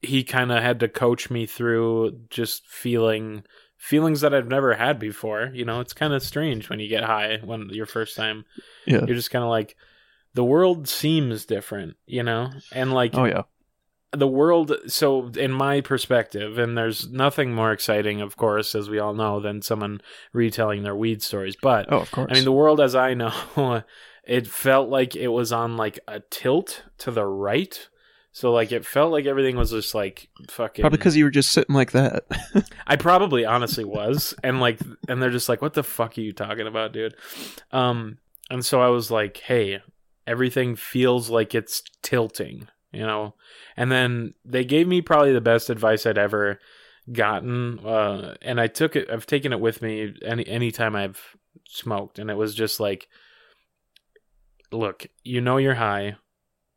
he 0.00 0.24
kind 0.24 0.50
of 0.50 0.62
had 0.62 0.80
to 0.80 0.88
coach 0.88 1.28
me 1.30 1.44
through 1.44 2.18
just 2.30 2.66
feeling 2.66 3.44
feelings 3.84 4.20
that 4.22 4.32
i've 4.34 4.48
never 4.48 4.74
had 4.74 4.98
before 4.98 5.50
you 5.52 5.64
know 5.64 5.80
it's 5.80 5.92
kind 5.92 6.12
of 6.14 6.22
strange 6.22 6.68
when 6.70 6.80
you 6.80 6.88
get 6.88 7.04
high 7.04 7.38
when 7.44 7.68
your 7.70 7.86
first 7.86 8.16
time 8.16 8.44
Yeah. 8.86 9.04
you're 9.06 9.16
just 9.16 9.30
kind 9.30 9.44
of 9.44 9.50
like 9.50 9.76
the 10.32 10.44
world 10.44 10.88
seems 10.88 11.44
different 11.44 11.96
you 12.06 12.22
know 12.22 12.50
and 12.72 12.92
like 12.94 13.14
Oh 13.14 13.24
yeah. 13.26 13.42
the 14.12 14.26
world 14.26 14.72
so 14.86 15.28
in 15.36 15.52
my 15.52 15.80
perspective 15.82 16.56
and 16.58 16.78
there's 16.78 17.10
nothing 17.10 17.52
more 17.54 17.72
exciting 17.72 18.20
of 18.22 18.36
course 18.36 18.74
as 18.74 18.88
we 18.88 18.98
all 18.98 19.12
know 19.14 19.38
than 19.40 19.60
someone 19.60 20.00
retelling 20.32 20.82
their 20.82 20.96
weed 20.96 21.22
stories 21.22 21.56
but 21.60 21.92
Oh, 21.92 21.98
of 21.98 22.10
course. 22.10 22.28
i 22.30 22.34
mean 22.34 22.44
the 22.44 22.52
world 22.52 22.80
as 22.80 22.94
i 22.94 23.12
know 23.14 23.32
it 24.26 24.46
felt 24.46 24.88
like 24.88 25.14
it 25.14 25.28
was 25.28 25.52
on 25.52 25.76
like 25.76 25.98
a 26.08 26.20
tilt 26.30 26.84
to 26.98 27.10
the 27.10 27.26
right 27.26 27.88
so 28.34 28.50
like 28.50 28.72
it 28.72 28.84
felt 28.84 29.12
like 29.12 29.26
everything 29.26 29.56
was 29.56 29.70
just 29.70 29.94
like 29.94 30.28
fucking 30.50 30.82
Probably 30.82 30.98
because 30.98 31.16
you 31.16 31.22
were 31.22 31.30
just 31.30 31.52
sitting 31.52 31.76
like 31.76 31.92
that. 31.92 32.24
I 32.86 32.96
probably 32.96 33.44
honestly 33.44 33.84
was. 33.84 34.34
And 34.42 34.60
like 34.60 34.80
and 35.08 35.22
they're 35.22 35.30
just 35.30 35.48
like, 35.48 35.62
What 35.62 35.74
the 35.74 35.84
fuck 35.84 36.18
are 36.18 36.20
you 36.20 36.32
talking 36.32 36.66
about, 36.66 36.92
dude? 36.92 37.14
Um 37.70 38.18
and 38.50 38.66
so 38.66 38.82
I 38.82 38.88
was 38.88 39.08
like, 39.08 39.36
Hey, 39.36 39.82
everything 40.26 40.74
feels 40.74 41.30
like 41.30 41.54
it's 41.54 41.84
tilting, 42.02 42.66
you 42.90 43.06
know? 43.06 43.36
And 43.76 43.92
then 43.92 44.34
they 44.44 44.64
gave 44.64 44.88
me 44.88 45.00
probably 45.00 45.32
the 45.32 45.40
best 45.40 45.70
advice 45.70 46.04
I'd 46.04 46.18
ever 46.18 46.58
gotten. 47.12 47.78
Uh 47.86 48.34
and 48.42 48.60
I 48.60 48.66
took 48.66 48.96
it 48.96 49.08
I've 49.10 49.26
taken 49.26 49.52
it 49.52 49.60
with 49.60 49.80
me 49.80 50.12
any 50.26 50.44
any 50.48 50.72
time 50.72 50.96
I've 50.96 51.36
smoked, 51.68 52.18
and 52.18 52.28
it 52.32 52.36
was 52.36 52.52
just 52.52 52.80
like 52.80 53.06
look, 54.72 55.06
you 55.22 55.40
know 55.40 55.56
you're 55.56 55.74
high, 55.74 56.16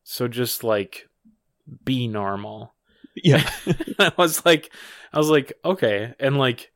so 0.03 0.27
just 0.27 0.63
like 0.63 1.06
be 1.85 2.07
normal. 2.07 2.73
yeah. 3.15 3.49
I 3.99 4.11
was 4.17 4.45
like, 4.45 4.71
I 5.13 5.17
was 5.17 5.29
like, 5.29 5.53
okay, 5.65 6.13
and 6.19 6.37
like, 6.37 6.71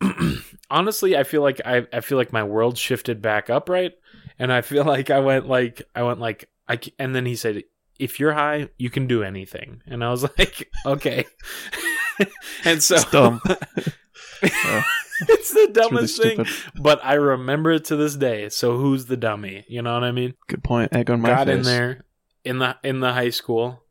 honestly, 0.70 1.16
I 1.16 1.24
feel 1.24 1.42
like 1.42 1.60
I, 1.64 1.86
I 1.92 2.00
feel 2.00 2.18
like 2.18 2.32
my 2.32 2.44
world 2.44 2.76
shifted 2.78 3.22
back 3.22 3.50
up, 3.50 3.68
right? 3.68 3.92
And 4.38 4.52
I 4.52 4.60
feel 4.60 4.84
like 4.94 5.10
I 5.10 5.20
went 5.20 5.48
like, 5.48 5.82
I 5.94 6.02
went 6.02 6.20
like, 6.20 6.48
I 6.68 6.78
and 6.98 7.14
then 7.14 7.26
he 7.26 7.36
said, 7.36 7.62
if 7.98 8.18
you're 8.18 8.32
high, 8.32 8.68
you 8.78 8.90
can 8.90 9.06
do 9.06 9.22
anything, 9.22 9.82
and 9.86 10.02
I 10.04 10.10
was 10.10 10.22
like, 10.38 10.68
okay, 10.86 11.24
and 12.64 12.82
so 12.82 12.96
It's 12.96 13.04
dumb. 13.10 13.40
it's 15.28 15.52
the 15.52 15.68
It's 15.76 15.90
really 15.90 16.08
dumbest 16.08 16.20
thing, 16.22 16.46
but 16.80 17.00
I 17.04 17.14
remember 17.14 17.70
it 17.72 17.84
to 17.86 17.96
this 17.96 18.16
day. 18.16 18.48
So 18.48 18.76
who's 18.76 19.06
the 19.06 19.16
dummy? 19.16 19.64
You 19.68 19.82
know 19.82 19.94
what 19.94 20.04
I 20.04 20.10
mean? 20.12 20.34
Good 20.48 20.64
point. 20.64 20.92
Egg 20.94 21.10
on 21.10 21.20
my 21.20 21.28
got 21.28 21.46
face. 21.46 21.56
in 21.56 21.62
there 21.62 22.04
in 22.44 22.58
the 22.58 22.76
in 22.82 23.00
the 23.00 23.12
high 23.12 23.30
school 23.30 23.83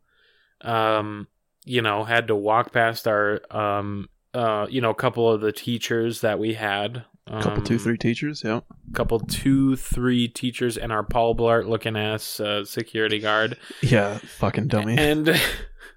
um 0.64 1.28
you 1.66 1.82
know 1.82 2.04
had 2.04 2.28
to 2.28 2.36
walk 2.36 2.72
past 2.74 3.08
our 3.08 3.42
um 3.52 4.08
uh 4.34 4.66
you 4.70 4.82
know 4.82 4.90
a 4.90 4.96
couple 4.96 5.30
of 5.32 5.42
the 5.42 5.52
teachers 5.52 6.22
that 6.22 6.40
we 6.40 6.54
had 6.54 7.06
um, 7.26 7.42
Couple 7.42 7.64
two, 7.64 7.80
three 7.80 7.98
teachers. 7.98 8.42
Yeah. 8.44 8.60
couple 8.94 9.20
two 9.22 9.78
three 9.78 10.28
teachers 10.28 10.78
and 10.78 10.92
our 10.92 11.04
paul 11.04 11.36
blart 11.36 11.68
looking 11.70 11.96
ass 11.96 12.40
uh, 12.42 12.66
security 12.66 13.20
guard 13.20 13.58
Yeah. 13.82 14.18
Fucking 14.18 14.68
dummy. 14.68 14.98
and 14.98 15.40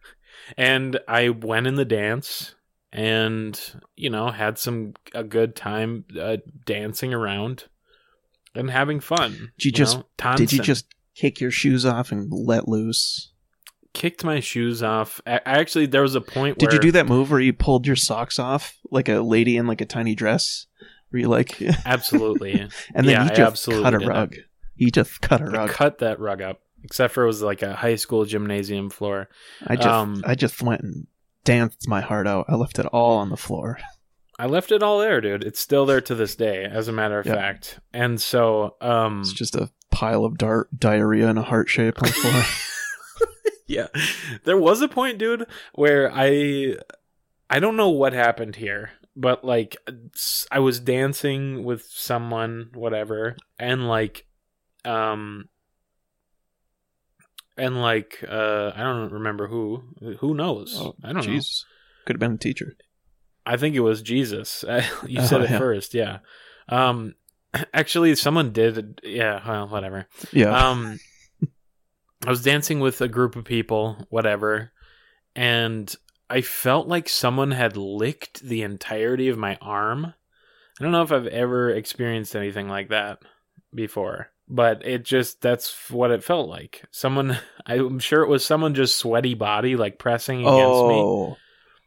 and 0.56 0.98
i 1.08 1.28
went 1.28 1.66
in 1.66 1.74
the 1.74 1.84
dance 1.84 2.54
and 2.92 3.60
you 3.96 4.08
know 4.08 4.30
had 4.30 4.58
some 4.58 4.94
a 5.14 5.24
good 5.24 5.56
time 5.56 6.04
uh, 6.20 6.36
dancing 6.64 7.12
around 7.12 7.64
and 8.54 8.70
having 8.70 9.00
fun 9.00 9.50
Did 9.58 9.64
you 9.66 9.72
just- 9.72 9.98
know? 9.98 10.34
Did 10.36 10.52
you 10.52 10.62
just 10.62 10.86
kick 11.14 11.40
your 11.40 11.50
shoes 11.50 11.84
off 11.84 12.12
and 12.12 12.30
let 12.32 12.68
loose? 12.68 13.32
Kicked 13.96 14.22
my 14.24 14.40
shoes 14.40 14.82
off. 14.82 15.20
I, 15.26 15.36
I 15.46 15.58
actually 15.58 15.86
there 15.86 16.02
was 16.02 16.14
a 16.14 16.20
point 16.20 16.58
Did 16.58 16.66
where 16.68 16.74
you 16.74 16.80
do 16.80 16.92
that 16.92 17.06
move 17.08 17.30
where 17.30 17.40
you 17.40 17.54
pulled 17.54 17.86
your 17.86 17.96
socks 17.96 18.38
off 18.38 18.76
like 18.90 19.08
a 19.08 19.20
lady 19.20 19.56
in 19.56 19.66
like 19.66 19.80
a 19.80 19.86
tiny 19.86 20.14
dress? 20.14 20.66
Were 21.10 21.18
you 21.18 21.28
like, 21.28 21.60
absolutely? 21.86 22.52
and 22.60 22.70
then 22.94 23.04
Yeah, 23.06 23.24
I 23.24 23.28
just 23.34 23.64
cut 23.66 23.94
a 23.94 23.98
did 23.98 24.06
rug. 24.08 24.34
He 24.74 24.90
just 24.90 25.20
cut 25.22 25.40
a 25.40 25.46
rug. 25.46 25.70
cut 25.70 25.98
that 25.98 26.20
rug 26.20 26.42
up. 26.42 26.60
Except 26.84 27.14
for 27.14 27.24
it 27.24 27.26
was 27.26 27.42
like 27.42 27.62
a 27.62 27.74
high 27.74 27.96
school 27.96 28.24
gymnasium 28.26 28.90
floor. 28.90 29.28
I 29.66 29.76
just, 29.76 29.88
um, 29.88 30.22
I 30.24 30.34
just 30.34 30.62
went 30.62 30.82
and 30.82 31.06
danced 31.44 31.88
my 31.88 32.00
heart 32.02 32.28
out. 32.28 32.44
I 32.48 32.54
left 32.54 32.78
it 32.78 32.86
all 32.86 33.16
on 33.16 33.30
the 33.30 33.36
floor. 33.36 33.78
I 34.38 34.46
left 34.46 34.70
it 34.70 34.82
all 34.82 35.00
there, 35.00 35.20
dude. 35.22 35.42
It's 35.42 35.58
still 35.58 35.86
there 35.86 36.02
to 36.02 36.14
this 36.14 36.36
day, 36.36 36.64
as 36.64 36.86
a 36.88 36.92
matter 36.92 37.18
of 37.18 37.24
Yeah. 37.26 37.34
fact. 37.34 37.80
And 37.94 38.20
so, 38.20 38.76
um, 38.82 39.20
It's 39.22 39.32
just 39.32 39.56
a 39.56 39.70
pile 39.90 40.24
of 40.26 40.36
dart 40.36 40.68
diarrhea 40.78 41.28
in 41.28 41.38
a 41.38 41.42
heart 41.42 41.68
shape 41.70 42.00
on 42.02 42.08
the 42.08 42.12
floor. 42.12 42.42
yeah, 43.66 43.88
there 44.44 44.56
was 44.58 44.80
a 44.80 44.88
point, 44.88 45.18
dude, 45.18 45.46
where 45.74 46.10
I, 46.12 46.76
I 47.50 47.58
don't 47.60 47.76
know 47.76 47.88
what 47.90 48.12
happened 48.12 48.56
here, 48.56 48.90
but 49.14 49.44
like, 49.44 49.76
I 50.50 50.58
was 50.60 50.80
dancing 50.80 51.64
with 51.64 51.84
someone, 51.90 52.70
whatever, 52.74 53.36
and 53.58 53.88
like, 53.88 54.26
um, 54.84 55.48
and 57.56 57.80
like, 57.80 58.22
uh, 58.28 58.72
I 58.74 58.82
don't 58.82 59.12
remember 59.12 59.48
who. 59.48 59.82
Who 60.18 60.34
knows? 60.34 60.74
Oh, 60.78 60.94
I 61.02 61.12
don't 61.12 61.26
know. 61.26 61.40
Could 62.04 62.16
have 62.16 62.20
been 62.20 62.34
a 62.34 62.38
teacher. 62.38 62.76
I 63.44 63.56
think 63.56 63.74
it 63.74 63.80
was 63.80 64.02
Jesus. 64.02 64.64
you 65.06 65.20
Oh, 65.20 65.24
said 65.24 65.40
it 65.42 65.50
yeah. 65.50 65.58
first, 65.58 65.94
yeah. 65.94 66.18
Um, 66.68 67.14
actually, 67.74 68.14
someone 68.16 68.52
did. 68.52 69.00
Yeah, 69.02 69.40
well, 69.46 69.68
whatever. 69.68 70.06
Yeah. 70.32 70.50
Um, 70.68 70.98
I 72.24 72.30
was 72.30 72.42
dancing 72.42 72.80
with 72.80 73.00
a 73.00 73.08
group 73.08 73.36
of 73.36 73.44
people, 73.44 74.06
whatever, 74.08 74.72
and 75.34 75.94
I 76.30 76.40
felt 76.40 76.88
like 76.88 77.08
someone 77.08 77.50
had 77.50 77.76
licked 77.76 78.40
the 78.40 78.62
entirety 78.62 79.28
of 79.28 79.38
my 79.38 79.56
arm. 79.60 80.14
I 80.78 80.82
don't 80.82 80.92
know 80.92 81.02
if 81.02 81.12
I've 81.12 81.26
ever 81.26 81.70
experienced 81.70 82.34
anything 82.34 82.68
like 82.68 82.88
that 82.88 83.18
before, 83.74 84.30
but 84.48 84.84
it 84.86 85.04
just 85.04 85.40
that's 85.40 85.90
what 85.90 86.10
it 86.10 86.24
felt 86.24 86.48
like. 86.48 86.82
Someone, 86.90 87.38
I'm 87.66 87.98
sure 87.98 88.22
it 88.22 88.28
was 88.28 88.44
someone 88.44 88.74
just 88.74 88.96
sweaty 88.96 89.34
body 89.34 89.76
like 89.76 89.98
pressing 89.98 90.40
against 90.40 90.56
me, 90.86 90.94
Oh. 90.94 91.36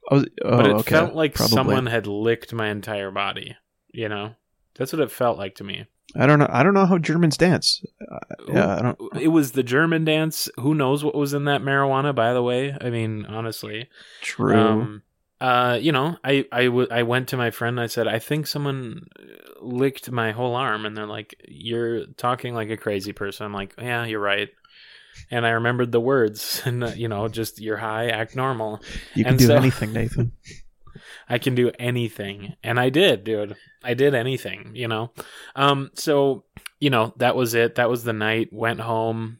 I 0.10 0.14
was, 0.16 0.26
oh, 0.44 0.58
but 0.58 0.66
it 0.68 0.76
okay. 0.78 0.90
felt 0.92 1.14
like 1.14 1.36
Probably. 1.36 1.54
someone 1.54 1.86
had 1.86 2.08
licked 2.08 2.54
my 2.54 2.70
entire 2.70 3.12
body. 3.12 3.56
You 3.92 4.10
know, 4.10 4.36
that's 4.76 4.92
what 4.94 5.02
it 5.02 5.12
felt 5.12 5.38
like 5.38 5.56
to 5.56 5.64
me. 5.64 5.86
I 6.16 6.26
don't 6.26 6.40
know. 6.40 6.48
I 6.50 6.64
don't 6.64 6.74
know 6.74 6.86
how 6.86 6.98
Germans 6.98 7.38
dance. 7.38 7.84
Uh, 8.12 8.18
yeah, 8.48 8.76
I 8.78 8.82
don't. 8.82 9.00
It 9.22 9.28
was 9.30 9.52
the 9.52 9.64
German 9.64 10.06
dance. 10.06 10.50
Who 10.60 10.74
knows 10.74 11.04
what 11.04 11.16
was 11.16 11.34
in 11.34 11.46
that 11.46 11.62
marijuana? 11.62 12.14
By 12.16 12.34
the 12.34 12.42
way, 12.44 12.76
I 12.80 12.90
mean 12.90 13.26
honestly. 13.26 13.90
True. 14.22 14.56
Um, 14.58 15.04
uh, 15.42 15.78
you 15.80 15.92
know, 15.92 16.18
I 16.24 16.46
I, 16.52 16.66
w- 16.66 16.88
I 16.92 17.04
went 17.04 17.30
to 17.30 17.38
my 17.38 17.52
friend. 17.52 17.78
And 17.78 17.84
I 17.84 17.88
said, 17.88 18.08
I 18.08 18.20
think 18.20 18.48
someone 18.48 19.08
licked 19.62 20.12
my 20.12 20.32
whole 20.32 20.56
arm, 20.56 20.86
and 20.86 20.98
they're 20.98 21.06
like, 21.06 21.36
"You're 21.48 22.06
talking 22.18 22.54
like 22.54 22.70
a 22.70 22.78
crazy 22.78 23.14
person." 23.14 23.46
I'm 23.46 23.54
like, 23.54 23.74
"Yeah, 23.78 24.06
you're 24.06 24.20
right." 24.20 24.50
And 25.32 25.46
I 25.46 25.52
remembered 25.52 25.92
the 25.92 26.00
words, 26.00 26.62
and 26.66 26.84
uh, 26.84 26.88
you 26.96 27.08
know, 27.08 27.28
just 27.28 27.62
you're 27.62 27.78
high, 27.78 28.08
act 28.10 28.36
normal. 28.36 28.82
you 29.14 29.24
can 29.24 29.34
and 29.34 29.40
do 29.40 29.48
so- 29.48 29.56
anything, 29.56 29.94
Nathan. 29.94 30.32
I 31.28 31.38
can 31.38 31.56
do 31.56 31.72
anything. 31.80 32.56
And 32.64 32.80
I 32.80 32.90
did, 32.90 33.24
dude. 33.24 33.56
I 33.84 33.94
did 33.94 34.16
anything, 34.16 34.72
you 34.74 34.88
know? 34.88 35.12
Um, 35.56 35.92
so, 35.94 36.46
you 36.80 36.90
know, 36.90 37.14
that 37.18 37.36
was 37.36 37.54
it. 37.54 37.76
That 37.76 37.90
was 37.90 38.04
the 38.04 38.14
night. 38.14 38.50
Went 38.52 38.80
home, 38.80 39.40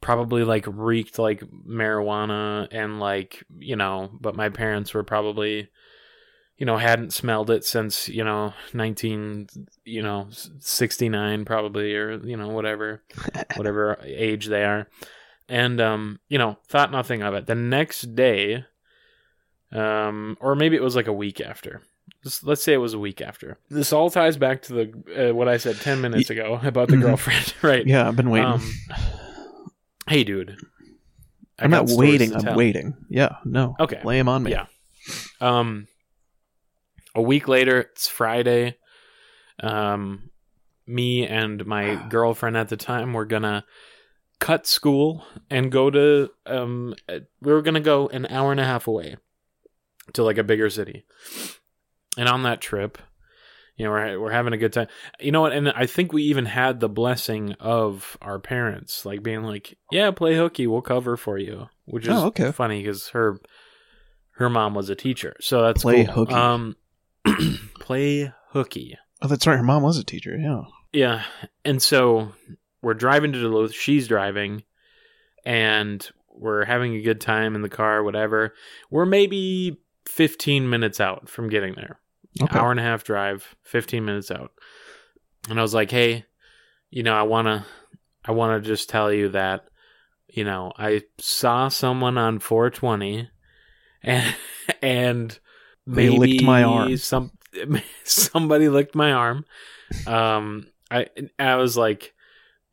probably 0.00 0.44
like 0.44 0.64
reeked 0.66 1.18
like 1.18 1.40
marijuana 1.40 2.68
and 2.70 3.00
like, 3.00 3.44
you 3.58 3.76
know, 3.76 4.10
but 4.20 4.36
my 4.36 4.48
parents 4.48 4.94
were 4.94 5.04
probably, 5.04 5.68
you 6.56 6.66
know, 6.66 6.76
hadn't 6.76 7.12
smelled 7.12 7.50
it 7.50 7.64
since, 7.64 8.08
you 8.08 8.24
know, 8.24 8.54
19, 8.72 9.48
you 9.84 10.02
know, 10.02 10.28
69 10.30 11.44
probably, 11.44 11.94
or, 11.94 12.18
you 12.24 12.36
know, 12.36 12.48
whatever, 12.48 13.02
whatever 13.56 13.98
age 14.04 14.46
they 14.46 14.64
are. 14.64 14.88
And, 15.48 15.80
um, 15.80 16.20
you 16.28 16.38
know, 16.38 16.58
thought 16.68 16.92
nothing 16.92 17.22
of 17.22 17.34
it. 17.34 17.46
The 17.46 17.54
next 17.56 18.14
day, 18.14 18.64
um, 19.72 20.36
or 20.40 20.54
maybe 20.54 20.76
it 20.76 20.82
was 20.82 20.96
like 20.96 21.06
a 21.08 21.12
week 21.12 21.40
after. 21.40 21.82
Just, 22.24 22.44
let's 22.44 22.62
say 22.62 22.72
it 22.74 22.78
was 22.78 22.92
a 22.94 22.98
week 22.98 23.20
after. 23.20 23.56
This 23.70 23.92
all 23.92 24.10
ties 24.10 24.36
back 24.36 24.62
to 24.62 24.72
the 24.74 25.30
uh, 25.30 25.34
what 25.34 25.48
I 25.48 25.56
said 25.56 25.76
ten 25.80 26.00
minutes 26.00 26.28
ago 26.30 26.58
about 26.64 26.88
the 26.88 26.96
Mhm. 26.96 27.02
girlfriend, 27.02 27.54
right? 27.62 27.86
Yeah, 27.86 28.06
I've 28.08 28.16
been 28.16 28.30
waiting. 28.30 28.48
Um, 28.48 28.70
hey, 30.08 30.24
dude. 30.24 30.56
I 31.58 31.64
I'm 31.64 31.70
not 31.70 31.88
waiting. 31.90 32.34
I'm 32.34 32.42
tell. 32.42 32.56
waiting. 32.56 32.94
Yeah, 33.08 33.36
no. 33.44 33.76
Okay. 33.78 34.00
Lay 34.04 34.18
him 34.18 34.28
on 34.28 34.42
me. 34.42 34.50
Yeah. 34.52 34.66
Um, 35.40 35.86
a 37.14 37.22
week 37.22 37.48
later, 37.48 37.80
it's 37.80 38.08
Friday. 38.08 38.76
Um, 39.62 40.30
me 40.86 41.26
and 41.26 41.64
my 41.66 41.96
girlfriend 42.08 42.56
at 42.56 42.68
the 42.68 42.76
time 42.76 43.12
were 43.12 43.26
gonna 43.26 43.64
cut 44.40 44.66
school 44.66 45.24
and 45.50 45.70
go 45.70 45.90
to 45.90 46.30
um, 46.46 46.94
uh, 47.08 47.18
we 47.42 47.52
were 47.52 47.62
gonna 47.62 47.80
go 47.80 48.08
an 48.08 48.26
hour 48.26 48.50
and 48.52 48.60
a 48.60 48.64
half 48.64 48.86
away 48.86 49.16
to 50.14 50.22
like 50.24 50.38
a 50.38 50.44
bigger 50.44 50.70
city. 50.70 51.04
And 52.16 52.28
on 52.28 52.42
that 52.42 52.60
trip, 52.60 52.98
you 53.76 53.84
know, 53.86 53.92
we're 53.92 54.20
we're 54.20 54.30
having 54.32 54.52
a 54.52 54.58
good 54.58 54.72
time. 54.72 54.88
You 55.20 55.32
know 55.32 55.40
what? 55.40 55.52
And 55.52 55.70
I 55.70 55.86
think 55.86 56.12
we 56.12 56.24
even 56.24 56.44
had 56.44 56.80
the 56.80 56.88
blessing 56.88 57.54
of 57.60 58.16
our 58.20 58.38
parents, 58.38 59.06
like 59.06 59.22
being 59.22 59.42
like, 59.42 59.78
"Yeah, 59.90 60.10
play 60.10 60.34
hooky, 60.36 60.66
we'll 60.66 60.82
cover 60.82 61.16
for 61.16 61.38
you," 61.38 61.68
which 61.86 62.04
is 62.06 62.12
Oh, 62.14 62.26
okay. 62.26 62.52
funny 62.52 62.80
because 62.82 63.08
her 63.10 63.40
her 64.32 64.50
mom 64.50 64.74
was 64.74 64.88
a 64.90 64.94
teacher, 64.94 65.34
so 65.40 65.62
that's 65.62 65.82
Play 65.82 66.04
cool. 66.04 66.14
hooky. 66.26 66.34
Um, 66.34 66.76
play 67.80 68.32
hooky. 68.50 68.96
Oh, 69.22 69.28
that's 69.28 69.46
right. 69.46 69.56
Her 69.56 69.62
mom 69.62 69.82
was 69.82 69.98
a 69.98 70.04
teacher. 70.04 70.36
Yeah. 70.36 70.62
Yeah, 70.92 71.22
and 71.64 71.80
so 71.80 72.32
we're 72.82 72.94
driving 72.94 73.32
to 73.32 73.40
Duluth. 73.40 73.72
She's 73.74 74.08
driving, 74.08 74.64
and 75.44 76.06
we're 76.28 76.64
having 76.64 76.94
a 76.96 77.02
good 77.02 77.20
time 77.20 77.54
in 77.54 77.62
the 77.62 77.68
car. 77.68 78.02
Whatever. 78.02 78.54
We're 78.90 79.06
maybe 79.06 79.78
fifteen 80.06 80.68
minutes 80.70 81.00
out 81.00 81.28
from 81.28 81.48
getting 81.48 81.74
there. 81.74 81.98
Okay. 82.40 82.58
Hour 82.58 82.70
and 82.70 82.80
a 82.80 82.84
half 82.84 83.04
drive, 83.04 83.56
fifteen 83.62 84.04
minutes 84.04 84.30
out. 84.30 84.52
And 85.48 85.58
I 85.58 85.62
was 85.62 85.74
like, 85.74 85.90
"Hey, 85.90 86.24
you 86.90 87.02
know, 87.02 87.14
I 87.14 87.22
wanna, 87.22 87.66
I 88.24 88.32
wanna 88.32 88.60
just 88.60 88.88
tell 88.88 89.12
you 89.12 89.30
that, 89.30 89.66
you 90.28 90.44
know, 90.44 90.72
I 90.76 91.02
saw 91.18 91.68
someone 91.68 92.18
on 92.18 92.38
420, 92.38 93.28
and 94.02 94.34
and 94.82 95.38
They 95.86 96.10
licked 96.10 96.42
my 96.42 96.62
arm. 96.62 96.96
Some 96.96 97.32
somebody 98.04 98.68
licked 98.68 98.94
my 98.94 99.12
arm. 99.12 99.44
Um, 100.06 100.66
I 100.90 101.06
I 101.38 101.56
was 101.56 101.76
like, 101.76 102.14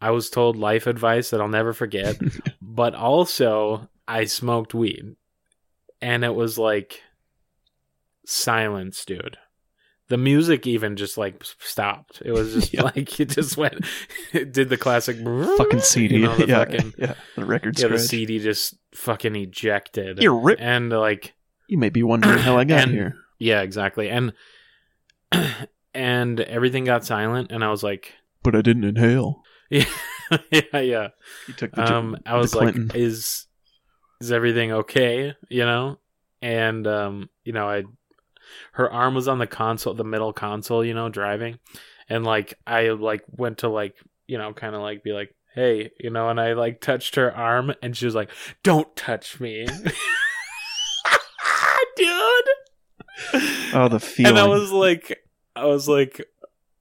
I 0.02 0.12
was 0.12 0.30
told 0.30 0.56
life 0.56 0.88
advice 0.88 1.30
that 1.30 1.42
I'll 1.42 1.48
never 1.48 1.74
forget, 1.74 2.18
but 2.62 2.94
also 2.96 3.90
I 4.08 4.26
smoked 4.26 4.74
weed, 4.74 5.16
and 6.02 6.24
it 6.24 6.36
was 6.36 6.58
like 6.58 7.02
silence, 8.28 9.04
dude. 9.06 9.38
The 10.10 10.18
music 10.18 10.66
even 10.66 10.96
just 10.96 11.18
like 11.18 11.44
stopped. 11.60 12.22
It 12.24 12.32
was 12.32 12.54
just 12.54 12.74
Yeah. 12.74 12.84
like 12.84 13.20
it 13.20 13.30
just 13.30 13.58
went. 13.58 13.86
It 14.32 14.54
did 14.54 14.70
the 14.70 14.78
classic 14.78 15.18
fucking 15.18 15.82
CD. 15.82 16.16
You 16.20 16.22
know, 16.24 16.36
the 16.38 16.48
yeah, 16.48 16.60
fucking 16.60 16.94
yeah. 16.98 17.14
The 17.36 17.46
record 17.46 17.78
yeah, 17.80 17.88
the. 17.90 18.00
CD 18.00 18.40
just 18.40 18.76
fucking 18.94 19.36
ejected. 19.36 20.20
You're 20.22 20.40
rip- 20.40 20.62
and 20.62 20.90
like 20.92 21.34
You 21.68 21.78
may 21.78 21.90
be 21.90 22.04
wondering 22.04 22.38
how 22.40 22.58
I 22.58 22.64
got 22.64 22.84
And- 22.84 22.92
here. 22.92 23.16
yeah, 23.38 23.62
exactly. 23.62 24.10
And 24.10 24.32
and 25.94 26.40
everything 26.40 26.86
got 26.86 27.06
silent, 27.06 27.52
and 27.52 27.64
I 27.64 27.70
was 27.70 27.84
like, 27.84 28.14
But 28.44 28.56
I 28.56 28.62
didn't 28.62 28.86
inhale. 28.86 29.44
yeah, 29.70 29.84
yeah, 30.52 30.80
yeah. 30.80 31.08
You 31.48 31.54
took 31.56 31.74
the, 31.74 31.94
Um, 31.94 32.18
I 32.26 32.38
was 32.38 32.56
like, 32.56 32.76
is 32.96 33.46
is 34.22 34.32
everything 34.32 34.72
okay? 34.72 35.36
You 35.50 35.66
know, 35.66 36.00
and 36.42 36.88
um, 36.88 37.30
you 37.44 37.52
know, 37.52 37.68
I 37.70 37.84
her 38.74 38.92
arm 38.92 39.16
was 39.16 39.28
on 39.28 39.40
the 39.40 39.48
console, 39.48 39.94
the 39.94 40.04
middle 40.04 40.34
console, 40.34 40.84
you 40.84 40.94
know, 40.94 41.10
driving, 41.10 41.60
and 42.10 42.26
like 42.26 42.56
I 42.66 42.90
like 42.90 43.24
went 43.30 43.60
to 43.60 43.70
like 43.70 43.96
you 44.28 44.38
know, 44.38 44.54
kind 44.54 44.76
of 44.76 44.82
like 44.82 45.04
be 45.04 45.14
like, 45.14 45.34
hey, 45.56 45.92
you 46.00 46.10
know, 46.10 46.30
and 46.30 46.40
I 46.40 46.54
like 46.54 46.82
touched 46.82 47.16
her 47.16 47.36
arm, 47.36 47.74
and 47.82 47.96
she 47.96 48.06
was 48.06 48.16
like, 48.16 48.30
don't 48.62 48.94
touch 48.96 49.40
me, 49.40 49.66
dude. 51.96 52.50
oh, 53.74 53.88
the 53.90 54.00
feeling. 54.00 54.32
And 54.32 54.40
I 54.40 54.48
was 54.48 54.72
like, 54.72 55.24
I 55.56 55.66
was 55.66 55.88
like, 55.88 56.22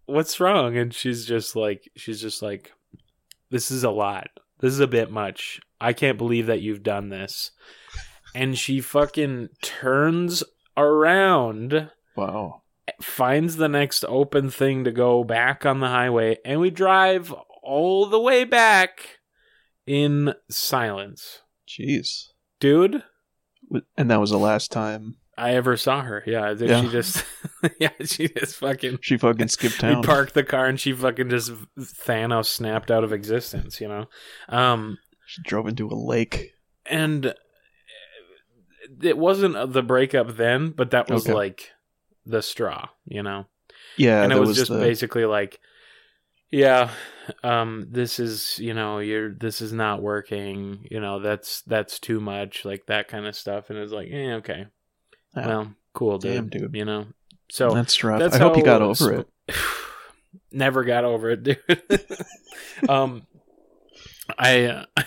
what's 0.06 0.40
wrong? 0.40 0.76
And 0.76 0.92
she's 0.92 1.24
just 1.24 1.56
like, 1.56 1.90
she's 1.96 2.20
just 2.20 2.42
like, 2.42 2.72
this 3.50 3.70
is 3.70 3.84
a 3.84 3.90
lot. 3.90 4.28
This 4.60 4.72
is 4.72 4.80
a 4.80 4.86
bit 4.86 5.10
much. 5.10 5.60
I 5.80 5.92
can't 5.92 6.18
believe 6.18 6.46
that 6.46 6.62
you've 6.62 6.82
done 6.82 7.10
this. 7.10 7.52
And 8.34 8.58
she 8.58 8.80
fucking 8.80 9.50
turns 9.62 10.42
around, 10.76 11.90
wow. 12.16 12.62
finds 13.00 13.56
the 13.56 13.68
next 13.68 14.04
open 14.08 14.50
thing 14.50 14.84
to 14.84 14.90
go 14.92 15.24
back 15.24 15.64
on 15.66 15.80
the 15.80 15.88
highway, 15.88 16.38
and 16.44 16.60
we 16.60 16.70
drive 16.70 17.34
all 17.62 18.06
the 18.06 18.20
way 18.20 18.44
back 18.44 19.18
in 19.86 20.34
silence. 20.50 21.40
Jeez. 21.68 22.28
Dude, 22.60 23.02
And 23.96 24.10
that 24.10 24.20
was 24.20 24.30
the 24.30 24.38
last 24.38 24.70
time 24.72 25.16
I 25.36 25.54
ever 25.54 25.76
saw 25.76 26.00
her. 26.02 26.22
Yeah, 26.26 26.54
Yeah. 26.58 26.80
she 26.82 26.88
just, 26.88 27.24
yeah, 27.80 27.90
she 28.04 28.28
just 28.28 28.56
fucking 28.56 28.98
she 29.02 29.16
fucking 29.18 29.48
skipped 29.48 29.80
town. 29.80 30.00
we 30.00 30.06
parked 30.06 30.32
the 30.34 30.44
car 30.44 30.66
and 30.66 30.80
she 30.80 30.92
fucking 30.92 31.28
just 31.28 31.52
Thanos 31.78 32.46
snapped 32.46 32.90
out 32.90 33.04
of 33.04 33.12
existence, 33.12 33.80
you 33.80 33.88
know. 33.88 34.06
Um, 34.48 34.98
She 35.26 35.42
drove 35.42 35.66
into 35.66 35.88
a 35.88 35.94
lake. 35.94 36.52
and 36.86 37.34
it 39.02 39.18
wasn't 39.18 39.72
the 39.72 39.82
breakup 39.82 40.36
then, 40.36 40.70
but 40.70 40.90
that 40.92 41.10
was 41.10 41.24
Okay. 41.26 41.34
like 41.34 41.70
the 42.24 42.42
straw, 42.42 42.88
you 43.06 43.22
know. 43.22 43.46
Yeah, 43.96 44.22
and 44.22 44.32
it 44.32 44.36
that 44.36 44.40
was, 44.40 44.56
just 44.56 44.70
the, 44.70 44.78
basically 44.78 45.24
like, 45.24 45.58
yeah, 46.50 46.90
um, 47.42 47.86
this 47.90 48.18
is 48.18 48.58
you 48.58 48.74
know 48.74 48.98
you're 48.98 49.32
this 49.32 49.60
is 49.60 49.72
not 49.72 50.02
working, 50.02 50.86
you 50.90 51.00
know 51.00 51.18
that's 51.20 51.62
that's 51.62 51.98
too 51.98 52.20
much, 52.20 52.64
like 52.64 52.86
that 52.86 53.08
kind 53.08 53.26
of 53.26 53.34
stuff, 53.36 53.70
and 53.70 53.78
it's 53.78 53.92
like, 53.92 54.08
eh, 54.10 54.34
okay, 54.34 54.66
Yeah, 55.36 55.46
well, 55.46 55.74
cool, 55.92 56.18
dude, 56.18 56.50
Damn, 56.50 56.62
dude. 56.62 56.74
you 56.74 56.84
know. 56.84 57.06
So 57.50 57.70
that's 57.70 58.02
rough. 58.04 58.18
that's 58.18 58.34
I 58.36 58.38
hope 58.38 58.56
you 58.56 58.62
got 58.64 58.82
over 58.82 58.94
sm- 58.94 59.14
it. 59.14 59.28
Never 60.52 60.84
got 60.84 61.04
over 61.04 61.30
it, 61.30 61.42
dude. 61.42 61.58
um, 62.88 63.26
I, 64.38 64.64
uh, 64.64 64.84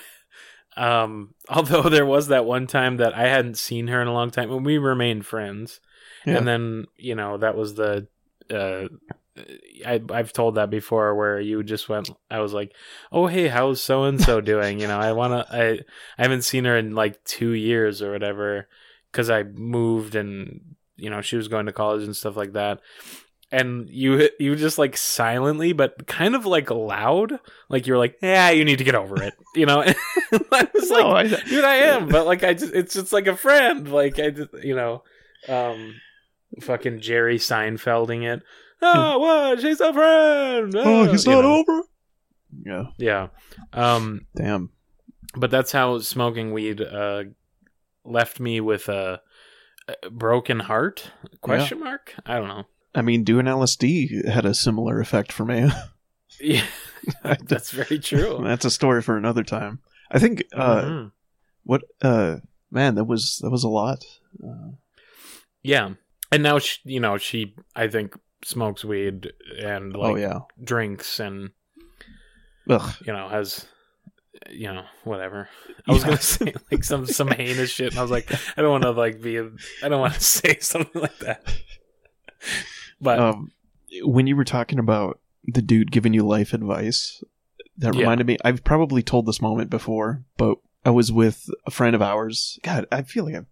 um, 0.79 1.33
although 1.49 1.83
there 1.83 2.05
was 2.05 2.27
that 2.29 2.45
one 2.45 2.67
time 2.67 2.97
that 2.97 3.13
I 3.13 3.27
hadn't 3.27 3.57
seen 3.57 3.87
her 3.87 4.01
in 4.01 4.07
a 4.07 4.13
long 4.13 4.31
time, 4.31 4.51
and 4.51 4.65
we 4.65 4.77
remained 4.77 5.25
friends, 5.25 5.79
Yeah. 6.25 6.37
and 6.37 6.47
then 6.47 6.85
you 6.97 7.15
know 7.15 7.37
that 7.37 7.55
was 7.55 7.75
the, 7.75 8.07
uh, 8.49 8.87
I 9.85 10.01
I've 10.11 10.33
told 10.33 10.55
that 10.55 10.69
before 10.69 11.15
where 11.15 11.39
you 11.39 11.63
just 11.63 11.87
went 11.89 12.09
I 12.29 12.39
was 12.39 12.53
like, 12.53 12.73
"Oh, 13.11 13.27
hey, 13.27 13.47
how's 13.47 13.81
so 13.81 14.03
and 14.03 14.19
so 14.21 14.41
doing?" 14.41 14.79
You 14.79 14.87
know, 14.87 14.99
I 14.99 15.11
want 15.13 15.33
to 15.47 15.55
I 15.55 15.69
I 16.17 16.21
haven't 16.23 16.41
seen 16.43 16.65
her 16.65 16.77
in 16.77 16.93
like 16.95 17.23
2 17.23 17.51
years 17.51 18.01
or 18.01 18.11
whatever 18.11 18.67
cuz 19.11 19.29
I 19.29 19.43
moved 19.43 20.15
and 20.15 20.75
you 20.97 21.09
know, 21.09 21.21
she 21.21 21.37
was 21.37 21.47
going 21.47 21.65
to 21.67 21.71
college 21.71 22.03
and 22.03 22.15
stuff 22.15 22.35
like 22.35 22.51
that. 22.53 22.81
And 23.51 23.89
you 23.89 24.29
you 24.39 24.55
just 24.55 24.77
like 24.77 24.95
silently 24.95 25.73
but 25.73 26.05
kind 26.05 26.35
of 26.35 26.45
like 26.45 26.69
loud, 26.69 27.39
like 27.67 27.87
you're 27.87 27.97
like, 27.97 28.17
"Yeah, 28.21 28.51
you 28.51 28.63
need 28.63 28.77
to 28.77 28.83
get 28.83 28.93
over 28.93 29.21
it." 29.23 29.33
You 29.55 29.65
know? 29.65 29.81
I 30.31 30.67
was 30.73 30.89
like, 30.91 31.03
No, 31.03 31.11
I- 31.11 31.27
dude, 31.27 31.63
I 31.65 31.75
am, 31.95 32.09
but 32.09 32.27
like 32.27 32.43
I 32.43 32.53
just 32.53 32.73
it's 32.75 32.93
just 32.93 33.11
like 33.11 33.25
a 33.25 33.35
friend. 33.35 33.91
Like 33.91 34.19
I 34.19 34.29
just 34.29 34.49
you 34.63 34.75
know, 34.75 35.03
um 35.47 35.95
fucking 36.61 36.99
Jerry 37.01 37.37
Seinfelding 37.39 38.23
it. 38.23 38.43
Oh, 38.83 39.17
what? 39.19 39.59
She's 39.61 39.81
a 39.81 39.93
friend. 39.93 40.73
oh, 40.75 41.07
Ah," 41.07 41.11
he's 41.11 41.25
not 41.25 41.41
know. 41.41 41.57
over. 41.57 41.81
Yeah, 42.65 42.83
Yeah. 42.97 43.27
Um, 43.73 44.27
damn. 44.35 44.69
but 45.35 45.49
that's 45.51 45.71
how 45.71 45.97
smoking 45.99 46.53
weed 46.53 46.81
uh 46.81 47.23
left 48.05 48.39
me 48.39 48.61
with 48.61 48.89
a, 48.89 49.21
a 50.03 50.09
broken 50.11 50.59
heart? 50.59 51.11
Question 51.41 51.79
mark? 51.79 52.13
I 52.25 52.37
don't 52.39 52.47
know. 52.47 52.65
I 52.99 53.01
mean, 53.01 53.23
doing 53.23 53.45
LSD 53.45 54.27
had 54.27 54.45
a 54.45 54.53
similar 54.53 54.99
effect 54.99 55.31
for 55.31 55.45
me. 55.45 55.69
Yeah, 56.41 56.63
that's 57.47 57.71
very 57.71 57.99
true. 57.99 58.39
That's 58.43 58.63
a 58.63 58.69
story 58.71 59.01
for 59.01 59.17
another 59.17 59.43
time. 59.43 59.79
I 60.11 60.19
think. 60.19 60.43
Uh, 60.53 60.81
Mhm. 60.83 61.11
What? 61.63 61.81
Uh, 62.01 62.37
man, 62.71 62.95
that 62.95 63.03
was 63.05 63.39
that 63.41 63.49
was 63.49 63.63
a 63.65 63.69
lot. 63.69 64.05
Uh, 64.41 64.71
Yeah, 65.63 65.95
and 66.31 66.43
now 66.43 66.59
she, 66.59 66.77
you 66.85 66.99
know, 67.01 67.17
she 67.17 67.55
I 67.75 67.87
think 67.89 68.13
smokes 68.45 68.85
weed 68.85 69.33
and 69.61 69.93
like 69.93 70.11
oh 70.11 70.15
yeah. 70.15 70.39
drinks 70.63 71.19
and 71.19 71.49
Ugh. 72.69 72.89
you 73.05 73.11
know 73.11 73.27
has 73.27 73.65
you 74.49 74.71
know 74.71 74.85
whatever. 75.03 75.49
I 75.87 75.91
was 75.91 76.01
Yeah. 76.03 76.07
gonna 76.09 76.21
say 76.21 76.53
like 76.71 76.83
some 76.85 77.05
some 77.05 77.27
heinous 77.31 77.69
shit, 77.71 77.91
and 77.91 77.99
I 77.99 78.01
was 78.01 78.11
like, 78.11 78.31
I 78.55 78.61
don't 78.61 78.71
want 78.71 78.83
to 78.83 78.91
like 78.91 79.19
be. 79.21 79.35
A, 79.37 79.49
I 79.83 79.89
don't 79.89 79.99
want 79.99 80.13
to 80.13 80.21
say 80.23 80.57
something 80.61 81.01
like 81.01 81.19
that. 81.19 81.41
But 83.01 83.19
um, 83.19 83.51
when 84.03 84.27
you 84.27 84.35
were 84.35 84.43
talking 84.45 84.79
about 84.79 85.19
the 85.45 85.61
dude 85.61 85.91
giving 85.91 86.13
you 86.13 86.23
life 86.23 86.53
advice, 86.53 87.23
that 87.77 87.93
Yeah. 87.95 88.01
reminded 88.01 88.27
me. 88.27 88.37
I've 88.43 88.63
probably 88.63 89.01
told 89.01 89.25
this 89.25 89.41
moment 89.41 89.69
before, 89.69 90.23
but 90.37 90.57
I 90.85 90.89
was 90.91 91.11
with 91.11 91.49
a 91.65 91.71
friend 91.71 91.95
of 91.95 92.01
ours. 92.01 92.59
God, 92.63 92.85
I 92.91 93.01
feel 93.03 93.25
like 93.25 93.35
I've 93.35 93.45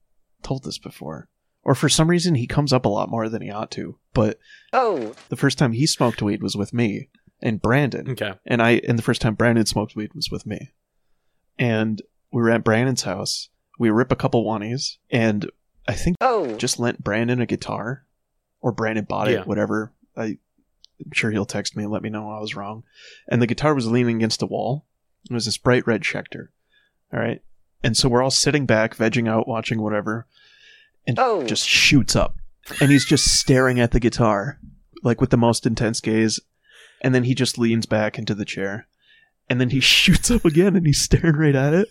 told 0.44 0.64
this 0.64 0.78
before, 0.78 1.30
or 1.64 1.76
for 1.76 1.90
some 1.90 2.10
reason 2.10 2.36
he 2.36 2.48
comes 2.48 2.72
up 2.74 2.86
a 2.86 2.90
lot 2.90 3.10
more 3.10 3.30
than 3.30 3.42
he 3.42 3.50
ought 3.50 3.72
to. 3.72 3.98
But 4.14 4.38
Oh, 4.74 5.16
the 5.30 5.36
first 5.38 5.58
time 5.58 5.72
he 5.74 5.88
smoked 5.88 6.22
weed 6.22 6.42
was 6.44 6.56
with 6.56 6.74
me 6.74 7.10
and 7.42 7.62
Brandon, 7.62 8.10
okay, 8.12 8.34
and 8.46 8.62
I. 8.62 8.82
And 8.88 8.98
the 8.98 9.04
first 9.04 9.22
time 9.22 9.36
Brandon 9.36 9.66
smoked 9.66 9.96
weed 9.96 10.14
was 10.14 10.30
with 10.32 10.46
me, 10.46 10.72
and 11.60 12.02
we 12.32 12.42
were 12.42 12.50
at 12.50 12.64
Brandon's 12.64 13.04
house. 13.04 13.50
We 13.80 13.90
rip 13.92 14.12
a 14.12 14.16
couple 14.16 14.44
wannies, 14.46 14.98
and 15.12 15.50
I 15.88 15.94
think 15.94 16.18
oh, 16.22 16.58
just 16.58 16.80
lent 16.80 17.04
Brandon 17.04 17.40
a 17.42 17.46
guitar, 17.46 18.06
or 18.68 18.74
Brandon 18.74 19.06
bought 19.06 19.30
it, 19.30 19.34
Yeah. 19.34 19.44
whatever. 19.46 19.94
I, 20.18 20.38
I'm 21.04 21.14
sure 21.14 21.32
he'll 21.32 21.46
text 21.46 21.78
me 21.78 21.84
and 21.84 21.92
let 21.92 22.02
me 22.02 22.10
know 22.10 22.30
I 22.30 22.40
was 22.40 22.56
wrong. 22.56 22.84
And 23.30 23.42
the 23.42 23.48
guitar 23.48 23.74
was 23.74 23.88
leaning 23.88 24.18
against 24.18 24.42
the 24.42 24.46
wall. 24.46 24.86
It 25.30 25.34
was 25.34 25.46
this 25.46 25.58
bright 25.58 25.88
red 25.88 26.02
Schecter. 26.02 26.50
All 27.14 27.20
right. 27.20 27.42
And 27.82 27.96
so 27.96 28.10
we're 28.10 28.22
all 28.22 28.30
sitting 28.32 28.66
back, 28.66 28.98
vegging 28.98 29.30
out, 29.30 29.48
watching 29.48 29.82
whatever, 29.82 30.28
and 31.06 31.18
oh. 31.18 31.46
just 31.46 31.66
shoots 31.66 32.14
up. 32.14 32.36
And 32.82 32.92
he's 32.92 33.06
just 33.06 33.40
staring 33.40 33.80
at 33.80 33.92
the 33.92 34.02
guitar, 34.02 34.60
like 35.02 35.22
with 35.22 35.30
the 35.30 35.38
most 35.38 35.66
intense 35.66 36.02
gaze. 36.02 36.42
And 37.02 37.16
then 37.16 37.24
he 37.24 37.34
just 37.34 37.58
leans 37.58 37.86
back 37.86 38.18
into 38.20 38.36
the 38.36 38.44
chair. 38.44 38.88
And 39.50 39.62
then 39.62 39.70
he 39.70 39.80
shoots 39.96 40.30
up 40.30 40.44
again 40.44 40.76
and 40.76 40.86
he's 40.86 41.00
staring 41.02 41.38
right 41.38 41.56
at 41.56 41.74
it. 41.74 41.88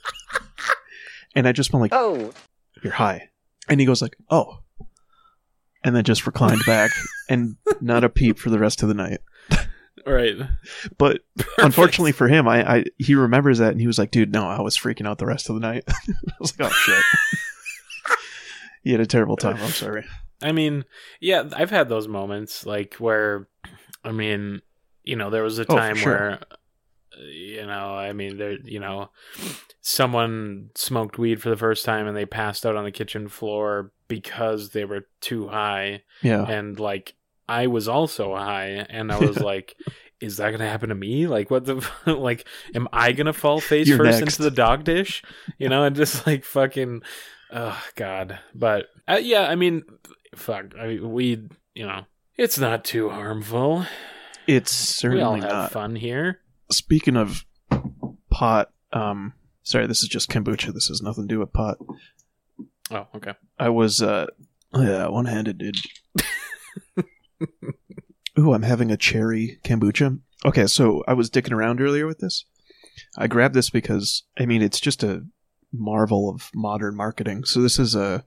And 1.35 1.49
I 1.49 1.53
just 1.53 1.73
went 1.73 1.81
like, 1.81 1.95
oh, 1.95 2.33
you're 2.83 2.93
high. 2.93 3.31
And 3.67 3.81
he 3.81 3.87
goes 3.87 4.03
like, 4.03 4.17
oh. 4.31 4.59
And 5.87 5.97
then 5.97 6.05
just 6.05 6.27
reclined 6.27 6.61
back 6.67 6.91
and 7.31 7.57
not 7.81 8.05
a 8.05 8.09
peep 8.11 8.39
for 8.39 8.51
the 8.51 8.59
rest 8.59 8.83
of 8.83 8.89
the 8.89 8.95
night. 8.95 9.21
Right. 10.07 10.35
But 10.99 11.23
unfortunately 11.59 12.13
for 12.13 12.29
him, 12.29 12.47
I, 12.47 12.79
I 12.79 12.85
he 12.99 13.15
remembers 13.15 13.59
that 13.59 13.71
and 13.73 13.81
he 13.81 13.87
was 13.87 13.99
like, 13.99 14.11
dude, 14.11 14.33
no, 14.33 14.47
I 14.47 14.61
was 14.61 14.77
freaking 14.77 15.07
out 15.07 15.19
the 15.19 15.27
rest 15.27 15.49
of 15.49 15.55
the 15.55 15.61
night. 15.61 15.85
I 15.89 16.33
was 16.41 16.59
like, 16.59 16.69
oh 16.71 16.73
shit. 16.75 17.05
he 18.83 18.93
had 18.93 19.01
a 19.01 19.07
terrible 19.07 19.37
time. 19.37 19.57
I'm 19.57 19.71
sorry. 19.71 20.05
I 20.43 20.53
mean, 20.53 20.85
yeah, 21.21 21.45
I've 21.57 21.71
had 21.71 21.89
those 21.89 22.09
moments 22.09 22.67
like 22.67 22.95
where, 22.95 23.49
I 24.05 24.13
mean, 24.13 24.63
you 25.03 25.17
know, 25.17 25.31
there 25.31 25.43
was 25.43 25.59
a 25.59 25.63
Oh, 25.69 25.77
time 25.77 25.97
sure. 25.97 26.13
where, 26.13 26.41
you 27.21 27.67
know, 27.67 27.95
I 27.95 28.13
mean, 28.13 28.37
there, 28.39 28.59
you 28.65 28.81
know, 28.81 29.11
someone 29.81 30.71
smoked 30.75 31.19
weed 31.19 31.41
for 31.43 31.51
the 31.51 31.57
first 31.57 31.85
time 31.85 32.07
and 32.07 32.17
they 32.17 32.27
passed 32.27 32.67
out 32.67 32.77
on 32.77 32.85
the 32.85 32.91
kitchen 32.93 33.29
floor 33.29 33.93
because 34.09 34.71
they 34.71 34.85
were 34.85 35.07
too 35.21 35.49
high, 35.49 36.03
Yeah. 36.23 36.45
and 36.49 36.79
like 36.79 37.15
I 37.49 37.67
was 37.69 37.87
also 37.89 38.35
high, 38.35 38.87
and 38.89 39.13
I 39.13 39.19
was 39.19 39.39
like. 39.41 39.75
Is 40.19 40.39
that 40.39 40.51
gonna 40.51 40.67
happen 40.67 40.89
to 40.89 40.95
me? 40.95 41.27
Like, 41.27 41.51
what 41.51 41.67
the 41.67 41.87
like? 42.07 42.47
Am 42.75 42.89
I 42.91 43.13
gonna 43.13 43.35
fall 43.35 43.61
face 43.73 43.87
You're 43.87 43.99
first 43.99 44.21
next. 44.21 44.39
into 44.39 44.45
the 44.49 44.57
dog 44.57 44.83
dish? 44.83 45.23
You 45.59 45.69
know, 45.69 45.85
and 45.85 45.95
just 45.95 46.27
like 46.27 46.43
fucking, 46.43 47.03
oh 47.53 47.79
god. 47.97 48.39
But 48.55 48.87
uh, 49.07 49.21
yeah, 49.23 49.43
I 49.43 49.57
mean, 49.57 49.83
fuck. 50.35 50.73
I 50.81 50.87
mean, 50.87 51.13
weed. 51.13 51.51
You 51.75 51.87
know, 51.87 52.07
it's 52.39 52.59
not 52.59 52.83
too 52.83 53.11
harmful. 53.11 53.85
It's 54.47 55.03
we 55.05 55.21
all 55.21 55.33
certainly 55.35 55.41
have 55.43 55.53
not. 55.53 55.73
fun 55.73 55.95
here. 55.97 56.41
Speaking 56.71 57.17
of 57.17 57.45
pot, 58.31 58.71
um 58.93 59.35
sorry, 59.63 59.87
this 59.87 60.03
is 60.03 60.09
just 60.09 60.31
kombucha. 60.31 60.73
This 60.73 60.89
has 60.89 61.03
nothing 61.03 61.29
to 61.29 61.35
do 61.35 61.41
with 61.41 61.53
pot. 61.53 61.79
Oh, 62.91 63.07
okay. 63.17 63.35
I 63.59 63.69
was 63.69 64.03
uh 64.03 64.27
yeah, 64.75 65.09
one 65.09 65.27
handed 65.27 65.59
dude. 65.59 65.77
Ooh, 68.39 68.53
I'm 68.53 68.63
having 68.63 68.91
a 68.91 68.97
cherry 68.97 69.59
kombucha. 69.65 70.21
Okay, 70.45 70.67
so 70.67 71.03
I 71.09 71.15
was 71.15 71.31
dicking 71.31 71.53
around 71.53 71.81
earlier 71.81 72.07
with 72.07 72.19
this. 72.19 72.45
I 73.17 73.27
grabbed 73.27 73.55
this 73.55 73.71
because 73.71 74.25
I 74.39 74.47
mean 74.47 74.63
it's 74.63 74.81
just 74.81 75.03
a 75.03 75.25
marvel 75.73 76.31
of 76.31 76.51
modern 76.55 76.97
marketing. 76.97 77.45
So 77.45 77.61
this 77.61 77.79
is 77.79 77.95
a 77.95 78.25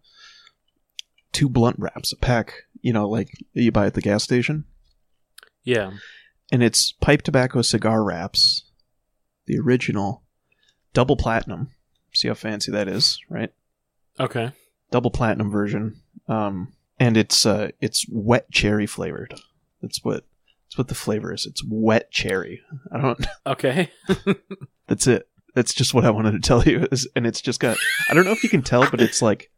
two 1.32 1.50
blunt 1.50 1.78
wraps, 1.80 2.12
a 2.12 2.18
pack, 2.18 2.54
you 2.82 2.94
know, 2.94 3.08
like 3.08 3.30
you 3.54 3.72
buy 3.72 3.86
at 3.86 3.94
the 3.94 4.02
gas 4.02 4.24
station. 4.24 4.66
Yeah. 5.64 5.92
And 6.52 6.64
it's 6.64 6.92
pipe 6.94 7.22
tobacco 7.22 7.62
cigar 7.62 8.04
wraps. 8.04 8.64
The 9.46 9.60
original 9.60 10.24
double 10.94 11.16
platinum. 11.16 11.72
See 12.14 12.28
how 12.28 12.34
fancy 12.34 12.72
that 12.72 12.88
is, 12.88 13.20
right? 13.30 13.54
Okay. 14.20 14.52
double 14.92 15.12
platinum 15.12 15.50
version. 15.52 16.02
Um, 16.28 16.74
and 17.00 17.16
it's 17.18 17.46
uh, 17.46 17.70
it's 17.80 18.06
wet 18.10 18.52
cherry 18.52 18.86
flavored. 18.86 19.34
That's 19.82 20.04
what 20.04 20.26
that's 20.66 20.78
what 20.78 20.88
the 20.88 20.96
flavor 20.96 21.34
is. 21.34 21.46
It's 21.46 21.64
wet 21.68 22.12
cherry. 22.12 22.62
I 22.92 23.00
don't. 23.00 23.26
Okay. 23.48 23.92
That's 24.88 25.08
it. 25.08 25.28
That's 25.56 25.74
just 25.74 25.94
what 25.94 26.06
I 26.06 26.10
wanted 26.12 26.32
to 26.34 26.40
tell 26.40 26.64
you. 26.64 26.88
Is, 26.92 27.08
and 27.16 27.26
it's 27.26 27.42
just 27.42 27.60
got. 27.60 27.78
I 28.10 28.14
don't 28.14 28.26
know 28.26 28.32
if 28.32 28.44
you 28.44 28.50
can 28.50 28.62
tell, 28.62 28.90
but 28.90 29.02
it's 29.02 29.22
like 29.22 29.52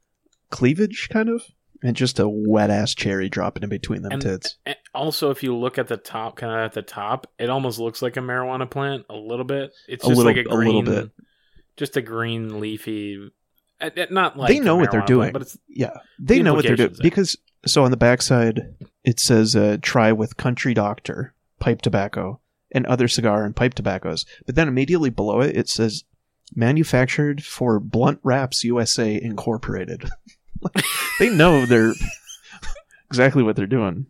cleavage 0.49 1.10
kind 1.12 1.27
of, 1.30 1.41
and 1.84 1.96
just 1.96 2.20
a 2.20 2.28
wet 2.30 2.70
ass 2.70 2.94
cherry 2.94 3.30
dropping 3.30 3.63
in 3.63 3.70
between 3.70 4.02
them 4.04 4.12
And- 4.13 4.22
tits. 4.22 4.58
And 4.65 4.76
also, 4.94 5.30
if 5.32 5.41
you 5.44 5.56
look 5.56 5.78
at 5.78 5.88
the 5.88 5.98
top, 5.98 6.36
kind 6.38 6.52
of 6.52 6.60
at 6.60 6.74
the 6.74 6.82
top, 6.82 7.28
it 7.39 7.50
almost 7.50 7.80
looks 7.80 8.02
like 8.02 8.17
a 8.17 8.20
marijuana 8.20 8.70
plant 8.70 9.06
a 9.10 9.15
little 9.15 9.46
bit. 9.46 9.72
It's 9.88 10.04
A 10.04 10.08
just 10.10 10.17
little- 10.17 10.32
like 10.34 10.46
a 10.46 10.50
a 10.50 10.54
little 10.56 10.82
green, 10.84 10.86
bit. 10.86 11.12
just 11.78 11.98
a 11.98 12.02
green 12.02 12.60
leafy. 12.60 13.32
uh, 13.80 13.89
uh, 13.98 14.06
Not 14.12 14.38
like 14.38 14.50
They 14.50 14.60
know 14.60 14.76
what 14.76 14.91
they're 14.91 15.02
doing. 15.02 15.32
plant, 15.32 15.34
but 15.34 15.41
it's 15.44 15.58
Yeah, 15.67 15.98
they 16.20 16.38
The 16.38 16.44
know 16.44 16.54
what 16.54 16.65
they're 16.65 16.76
doing 16.76 16.96
because 17.02 17.36
so 17.65 17.84
on 17.84 17.91
the 17.91 17.98
backside 17.98 18.76
it 19.04 19.20
says 19.20 19.56
uh, 19.56 19.78
try 19.82 20.12
with 20.12 20.38
Country 20.38 20.74
Doctor 20.76 21.34
pipe 21.60 21.82
tobacco 21.82 22.39
and 22.72 22.86
other 22.86 23.08
cigar 23.08 23.44
and 23.44 23.56
pipe 23.56 23.74
tobaccos, 23.74 24.26
but 24.46 24.54
then 24.56 24.67
immediately 24.67 25.10
below 25.10 25.41
it 25.41 25.56
it 25.58 25.67
says 25.70 26.04
manufactured 26.56 27.44
for 27.44 27.80
Blunt 27.80 28.20
Wraps 28.24 28.63
USA 28.63 29.20
Incorporated. 29.20 30.10
they 31.19 31.30
know 31.30 31.65
they're 31.65 31.93
exactly 33.10 33.43
what 33.43 33.56
they're 33.56 33.67
doing. 33.67 34.06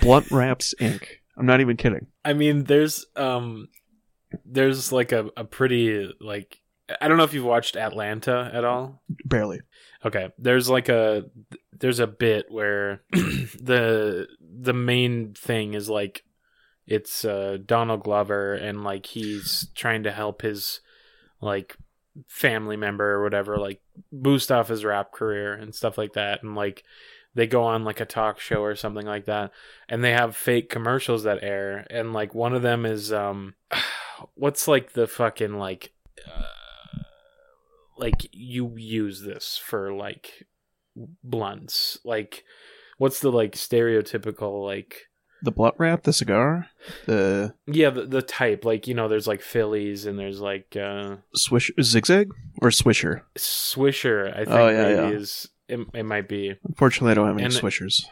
Blunt 0.00 0.30
Wraps 0.30 0.74
Inc. 0.80 1.06
I'm 1.36 1.46
not 1.46 1.60
even 1.60 1.76
kidding. 1.76 2.06
I 2.24 2.32
mean, 2.32 2.64
there's 2.64 3.06
um, 3.16 3.68
there's 4.44 4.92
like 4.92 5.12
a 5.12 5.30
a 5.36 5.44
pretty 5.44 6.12
like 6.20 6.60
I 7.00 7.08
don't 7.08 7.16
know 7.16 7.24
if 7.24 7.32
you've 7.32 7.44
watched 7.44 7.76
Atlanta 7.76 8.50
at 8.52 8.64
all. 8.64 9.02
Barely. 9.24 9.60
Okay, 10.04 10.30
there's 10.38 10.68
like 10.68 10.88
a 10.88 11.24
there's 11.72 11.98
a 11.98 12.06
bit 12.06 12.46
where 12.50 13.02
the 13.12 14.28
the 14.40 14.74
main 14.74 15.34
thing 15.34 15.74
is 15.74 15.88
like 15.88 16.24
it's 16.86 17.24
uh 17.24 17.58
Donald 17.64 18.02
Glover 18.04 18.54
and 18.54 18.84
like 18.84 19.06
he's 19.06 19.68
trying 19.74 20.02
to 20.02 20.12
help 20.12 20.42
his 20.42 20.80
like 21.40 21.76
family 22.28 22.76
member 22.76 23.12
or 23.12 23.22
whatever 23.22 23.56
like 23.56 23.80
boost 24.12 24.52
off 24.52 24.68
his 24.68 24.84
rap 24.84 25.12
career 25.12 25.54
and 25.54 25.74
stuff 25.74 25.98
like 25.98 26.12
that. 26.14 26.42
And 26.42 26.54
like 26.54 26.84
they 27.34 27.46
go 27.46 27.64
on 27.64 27.84
like 27.84 28.00
a 28.00 28.04
talk 28.04 28.38
show 28.38 28.62
or 28.62 28.76
something 28.76 29.06
like 29.06 29.24
that. 29.26 29.50
And 29.88 30.02
they 30.02 30.12
have 30.12 30.36
fake 30.36 30.70
commercials 30.70 31.24
that 31.24 31.42
air. 31.42 31.86
And 31.90 32.12
like 32.12 32.34
one 32.34 32.54
of 32.54 32.62
them 32.62 32.86
is 32.86 33.12
um 33.12 33.54
what's 34.34 34.68
like 34.68 34.92
the 34.92 35.06
fucking 35.06 35.58
like 35.58 35.92
uh, 36.26 37.02
like 37.98 38.28
you 38.32 38.74
use 38.76 39.22
this 39.22 39.60
for 39.62 39.92
like 39.92 40.46
blunts. 41.22 41.98
Like 42.04 42.44
what's 42.98 43.20
the 43.20 43.32
like 43.32 43.52
stereotypical 43.52 44.64
like 44.64 45.08
The 45.44 45.52
blunt 45.52 45.74
wrap, 45.78 46.02
the 46.04 46.12
cigar, 46.12 46.68
the 47.06 47.54
yeah 47.66 47.90
the, 47.90 48.06
the 48.06 48.22
type 48.22 48.64
like 48.64 48.86
you 48.88 48.94
know 48.94 49.08
there's 49.08 49.26
like 49.28 49.42
phillies 49.42 50.06
and 50.06 50.18
there's 50.18 50.40
like 50.40 50.74
uh 50.76 51.16
swish 51.34 51.70
zigzag 51.82 52.30
or 52.62 52.70
swisher. 52.70 53.20
swisher 53.38 54.32
i 54.32 54.38
think 54.38 54.48
Oh, 54.50 54.68
yeah, 54.68 54.82
maybe 54.82 54.94
yeah. 54.94 55.08
is 55.20 55.48
it, 55.68 55.80
it 55.94 56.02
might 56.04 56.28
be 56.28 56.54
Unfortunately, 56.66 57.12
I 57.12 57.14
don't 57.14 57.26
have 57.26 57.36
any 57.36 57.44
And- 57.44 57.54
swishers. 57.54 58.04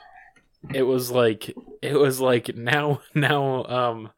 it 0.75 0.83
was 0.85 1.11
like 1.11 1.53
it 1.81 1.95
was 1.99 2.21
like 2.21 2.55
now 2.57 3.01
now 3.15 3.65
um 3.65 4.11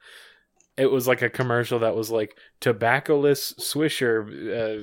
it 0.76 0.90
was 0.90 1.06
like 1.06 1.22
a 1.22 1.30
commercial 1.30 1.78
that 1.78 1.94
was 1.94 2.10
like 2.10 2.36
tobaccoless 2.60 3.54
swisher 3.60 4.18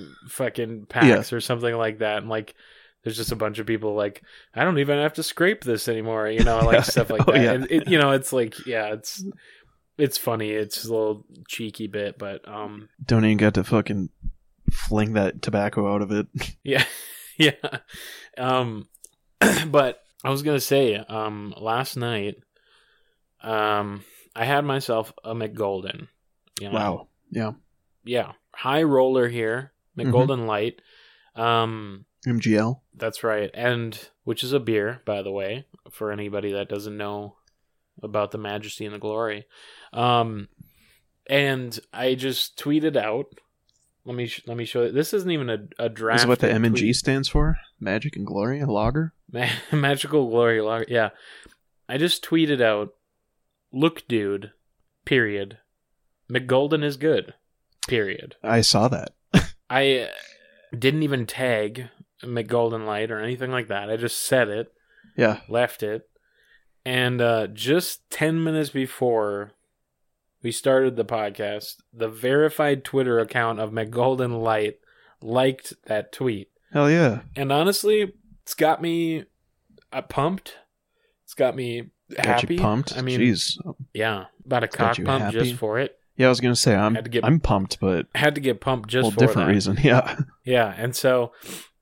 uh, 0.02 0.06
fucking 0.30 0.86
packs 0.88 1.34
or 1.34 1.42
something 1.42 1.76
like 1.76 2.00
that 2.00 2.20
and 2.20 2.30
like 2.30 2.56
there's 3.04 3.18
just 3.18 3.32
a 3.32 3.36
bunch 3.36 3.60
of 3.60 3.66
people 3.66 3.94
like 3.96 4.22
i 4.56 4.64
don't 4.64 4.80
even 4.80 4.98
have 5.00 5.14
to 5.14 5.24
scrape 5.24 5.64
this 5.64 5.88
anymore 5.88 6.28
you 6.30 6.44
know 6.44 6.60
like 6.60 6.86
stuff 6.86 7.10
like 7.12 7.28
Oh, 7.28 7.32
that 7.32 7.42
yeah. 7.42 7.52
and 7.54 7.68
it, 7.72 7.88
you 7.88 7.98
know 7.98 8.12
it's 8.12 8.32
like 8.34 8.66
yeah 8.66 8.94
it's 8.94 9.24
it's 9.98 10.18
funny 10.18 10.50
it's 10.52 10.86
a 10.86 10.90
little 10.92 11.26
cheeky 11.48 11.88
bit 11.88 12.18
but 12.18 12.48
um 12.48 12.90
Don't 13.06 13.26
even 13.26 13.38
get 13.38 13.54
to 13.56 13.64
fucking 13.64 14.10
fling 14.72 15.14
that 15.14 15.42
tobacco 15.42 15.94
out 15.94 16.02
of 16.02 16.12
it. 16.12 16.28
Yeah, 16.64 16.86
yeah. 17.38 17.52
Um, 18.38 18.88
but 19.68 20.02
I 20.24 20.30
was 20.30 20.44
gonna 20.44 20.60
say, 20.62 20.96
um, 20.96 21.54
last 21.58 21.98
night, 21.98 22.36
um, 23.44 24.04
I 24.36 24.46
had 24.46 24.64
myself 24.64 25.12
a 25.24 25.34
Mich 25.36 25.54
Golden. 25.54 26.08
You 26.60 26.70
know? 26.70 26.74
Wow. 26.74 27.08
Yeah. 27.32 27.52
Yeah, 28.04 28.32
high 28.54 28.84
roller 28.84 29.28
here, 29.28 29.72
Mm-hmm. 29.98 30.08
Mich 30.08 30.12
Golden 30.14 30.48
Light. 30.48 30.82
Um, 31.36 32.06
MGL. 32.26 32.80
that's 32.96 33.24
right, 33.24 33.50
and 33.54 34.10
which 34.24 34.44
is 34.44 34.54
a 34.54 34.60
beer, 34.60 35.02
by 35.06 35.22
the 35.22 35.32
way, 35.32 35.66
for 35.92 36.12
anybody 36.12 36.52
that 36.54 36.70
doesn't 36.70 36.98
know 36.98 37.36
about 38.04 38.32
the 38.32 38.38
majesty 38.38 38.86
and 38.86 38.94
the 38.94 39.00
glory. 39.00 39.46
Um, 39.94 40.48
and 41.28 41.80
I 41.94 42.16
just 42.16 42.58
tweeted 42.60 42.96
out. 42.96 43.28
Let 44.04 44.16
me 44.16 44.26
sh- 44.26 44.42
let 44.48 44.58
me 44.58 44.66
show 44.66 44.84
you. 44.84 44.92
This 44.92 45.14
isn't 45.14 45.30
even 45.30 45.50
a, 45.50 45.60
a 45.78 45.88
draft. 45.88 46.22
Is 46.22 46.28
what 46.28 46.40
the 46.40 46.52
M 46.52 46.66
and 46.66 46.76
G 46.76 46.92
stands 46.92 47.28
for? 47.30 47.58
Magic 47.80 48.16
and 48.16 48.26
Glory, 48.26 48.60
a 48.60 48.66
lager. 48.66 49.14
Ma- 49.32 49.46
Magical 49.72 50.28
Glory 50.28 50.60
Lager. 50.60 50.86
Yeah. 50.88 51.10
I 51.88 51.98
just 51.98 52.26
tweeted 52.26 52.62
out, 52.62 52.94
look, 53.72 54.08
dude, 54.08 54.54
period. 55.06 55.60
Mich 56.30 56.48
Golden 56.48 56.82
is 56.84 56.98
good, 56.98 57.36
period. 57.88 58.38
I 58.44 58.62
saw 58.62 58.88
that. 58.88 59.12
I 59.70 60.10
didn't 60.78 61.04
even 61.04 61.26
tag 61.28 61.90
Mich 62.26 62.48
Golden 62.48 62.86
Light 62.86 63.12
or 63.12 63.20
anything 63.20 63.52
like 63.52 63.68
that. 63.70 63.90
I 63.90 63.98
just 63.98 64.20
said 64.20 64.48
it, 64.50 64.74
Yeah. 65.18 65.42
left 65.50 65.84
it. 65.84 66.08
And 66.86 67.22
uh, 67.22 67.48
just 67.48 68.10
10 68.10 68.44
minutes 68.44 68.70
before 68.72 69.52
we 70.42 70.52
started 70.52 70.96
the 70.96 71.06
podcast, 71.06 71.76
the 71.94 72.08
verified 72.08 72.84
Twitter 72.84 73.20
account 73.20 73.60
of 73.60 73.72
Mich 73.72 73.92
Golden 73.92 74.40
Light 74.40 74.80
liked 75.22 75.74
that 75.86 76.12
tweet. 76.12 76.50
Hell 76.74 76.90
yeah. 76.90 77.22
And 77.36 77.52
honestly, 77.52 78.14
it's 78.44 78.56
got 78.56 78.82
me 78.82 79.26
uh, 79.94 80.02
pumped. 80.02 80.56
It's 81.26 81.34
got 81.36 81.56
me 81.56 81.92
Got 82.16 82.26
happy. 82.26 82.56
you 82.56 82.60
pumped. 82.62 82.98
I 82.98 83.02
mean, 83.02 83.20
Jeez. 83.20 83.58
yeah, 83.94 84.26
about 84.46 84.64
a 84.64 84.68
got 84.68 84.96
cock 84.98 85.06
pump 85.06 85.24
happy. 85.24 85.40
just 85.40 85.56
for 85.56 85.80
it. 85.80 85.98
Yeah, 86.18 86.26
I 86.26 86.30
was 86.30 86.42
gonna 86.42 86.56
say 86.58 86.76
I'm 86.76 86.94
Had 86.96 87.06
to 87.06 87.10
get- 87.10 87.24
I'm 87.24 87.40
pumped, 87.40 87.80
but 87.80 88.08
Had 88.16 88.36
to 88.36 88.42
get 88.42 88.60
pumped 88.60 88.90
just 88.90 89.04
whole 89.04 89.12
for 89.12 89.20
different 89.20 89.48
that. 89.48 89.54
reason. 89.54 89.78
Yeah. 89.84 90.20
Yeah, 90.44 90.74
and 90.78 90.94
so, 90.96 91.32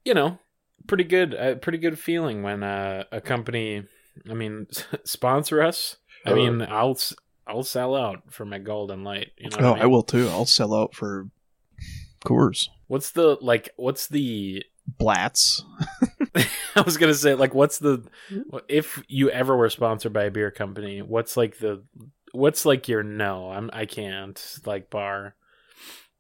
you 0.10 0.15
know, 0.15 0.39
pretty 0.88 1.04
good, 1.04 1.36
uh, 1.36 1.54
pretty 1.56 1.78
good 1.78 2.00
feeling 2.00 2.41
when 2.41 2.63
uh, 2.63 3.04
a 3.12 3.22
company, 3.22 3.84
I 4.28 4.34
mean, 4.34 4.65
sponsor 5.06 5.62
us. 5.62 5.98
I 6.26 6.32
Uh. 6.32 6.36
mean, 6.36 6.62
I'll 6.63 6.91
s- 6.98 7.13
I'll 7.45 7.62
sell 7.63 7.95
out 7.95 8.24
for 8.32 8.43
my 8.43 8.58
Golden 8.58 9.04
Light. 9.04 9.30
You 9.38 9.52
know, 9.52 9.58
oh, 9.60 9.72
I, 9.72 9.74
mean? 9.76 9.84
I 9.84 9.86
will 9.86 10.02
too. 10.04 10.28
I'll 10.30 10.45
sell 10.48 10.74
out 10.74 10.95
for 10.95 11.28
Coors, 12.26 12.69
What's 12.88 13.12
the 13.12 13.38
like? 13.39 13.69
What's 13.78 14.08
the? 14.08 14.63
Blatz. 14.98 15.63
I 16.76 16.82
was 16.82 16.98
gonna 16.98 17.13
say 17.13 17.36
like, 17.36 17.54
what's 17.54 17.78
the? 17.78 18.04
If 18.67 19.04
you 19.08 19.30
ever 19.30 19.56
were 19.56 19.69
sponsored 19.69 20.13
by 20.13 20.24
a 20.24 20.32
beer 20.32 20.50
company, 20.50 21.04
what's 21.04 21.38
like 21.38 21.60
the? 21.60 21.84
What's 22.32 22.65
like 22.65 22.88
your 22.88 23.04
no? 23.04 23.52
I'm 23.52 23.69
I 23.72 23.86
can't 23.86 24.41
like 24.65 24.89
bar. 24.89 25.36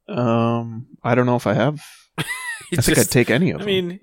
Um, 0.07 0.87
I 1.03 1.15
don't 1.15 1.25
know 1.25 1.35
if 1.35 1.47
I 1.47 1.53
have. 1.55 1.81
I 2.71 2.75
think 2.81 2.97
I'd 2.97 3.09
take 3.09 3.29
any 3.29 3.51
of 3.51 3.59
them. 3.59 3.63
I 3.67 3.71
mean, 3.71 3.99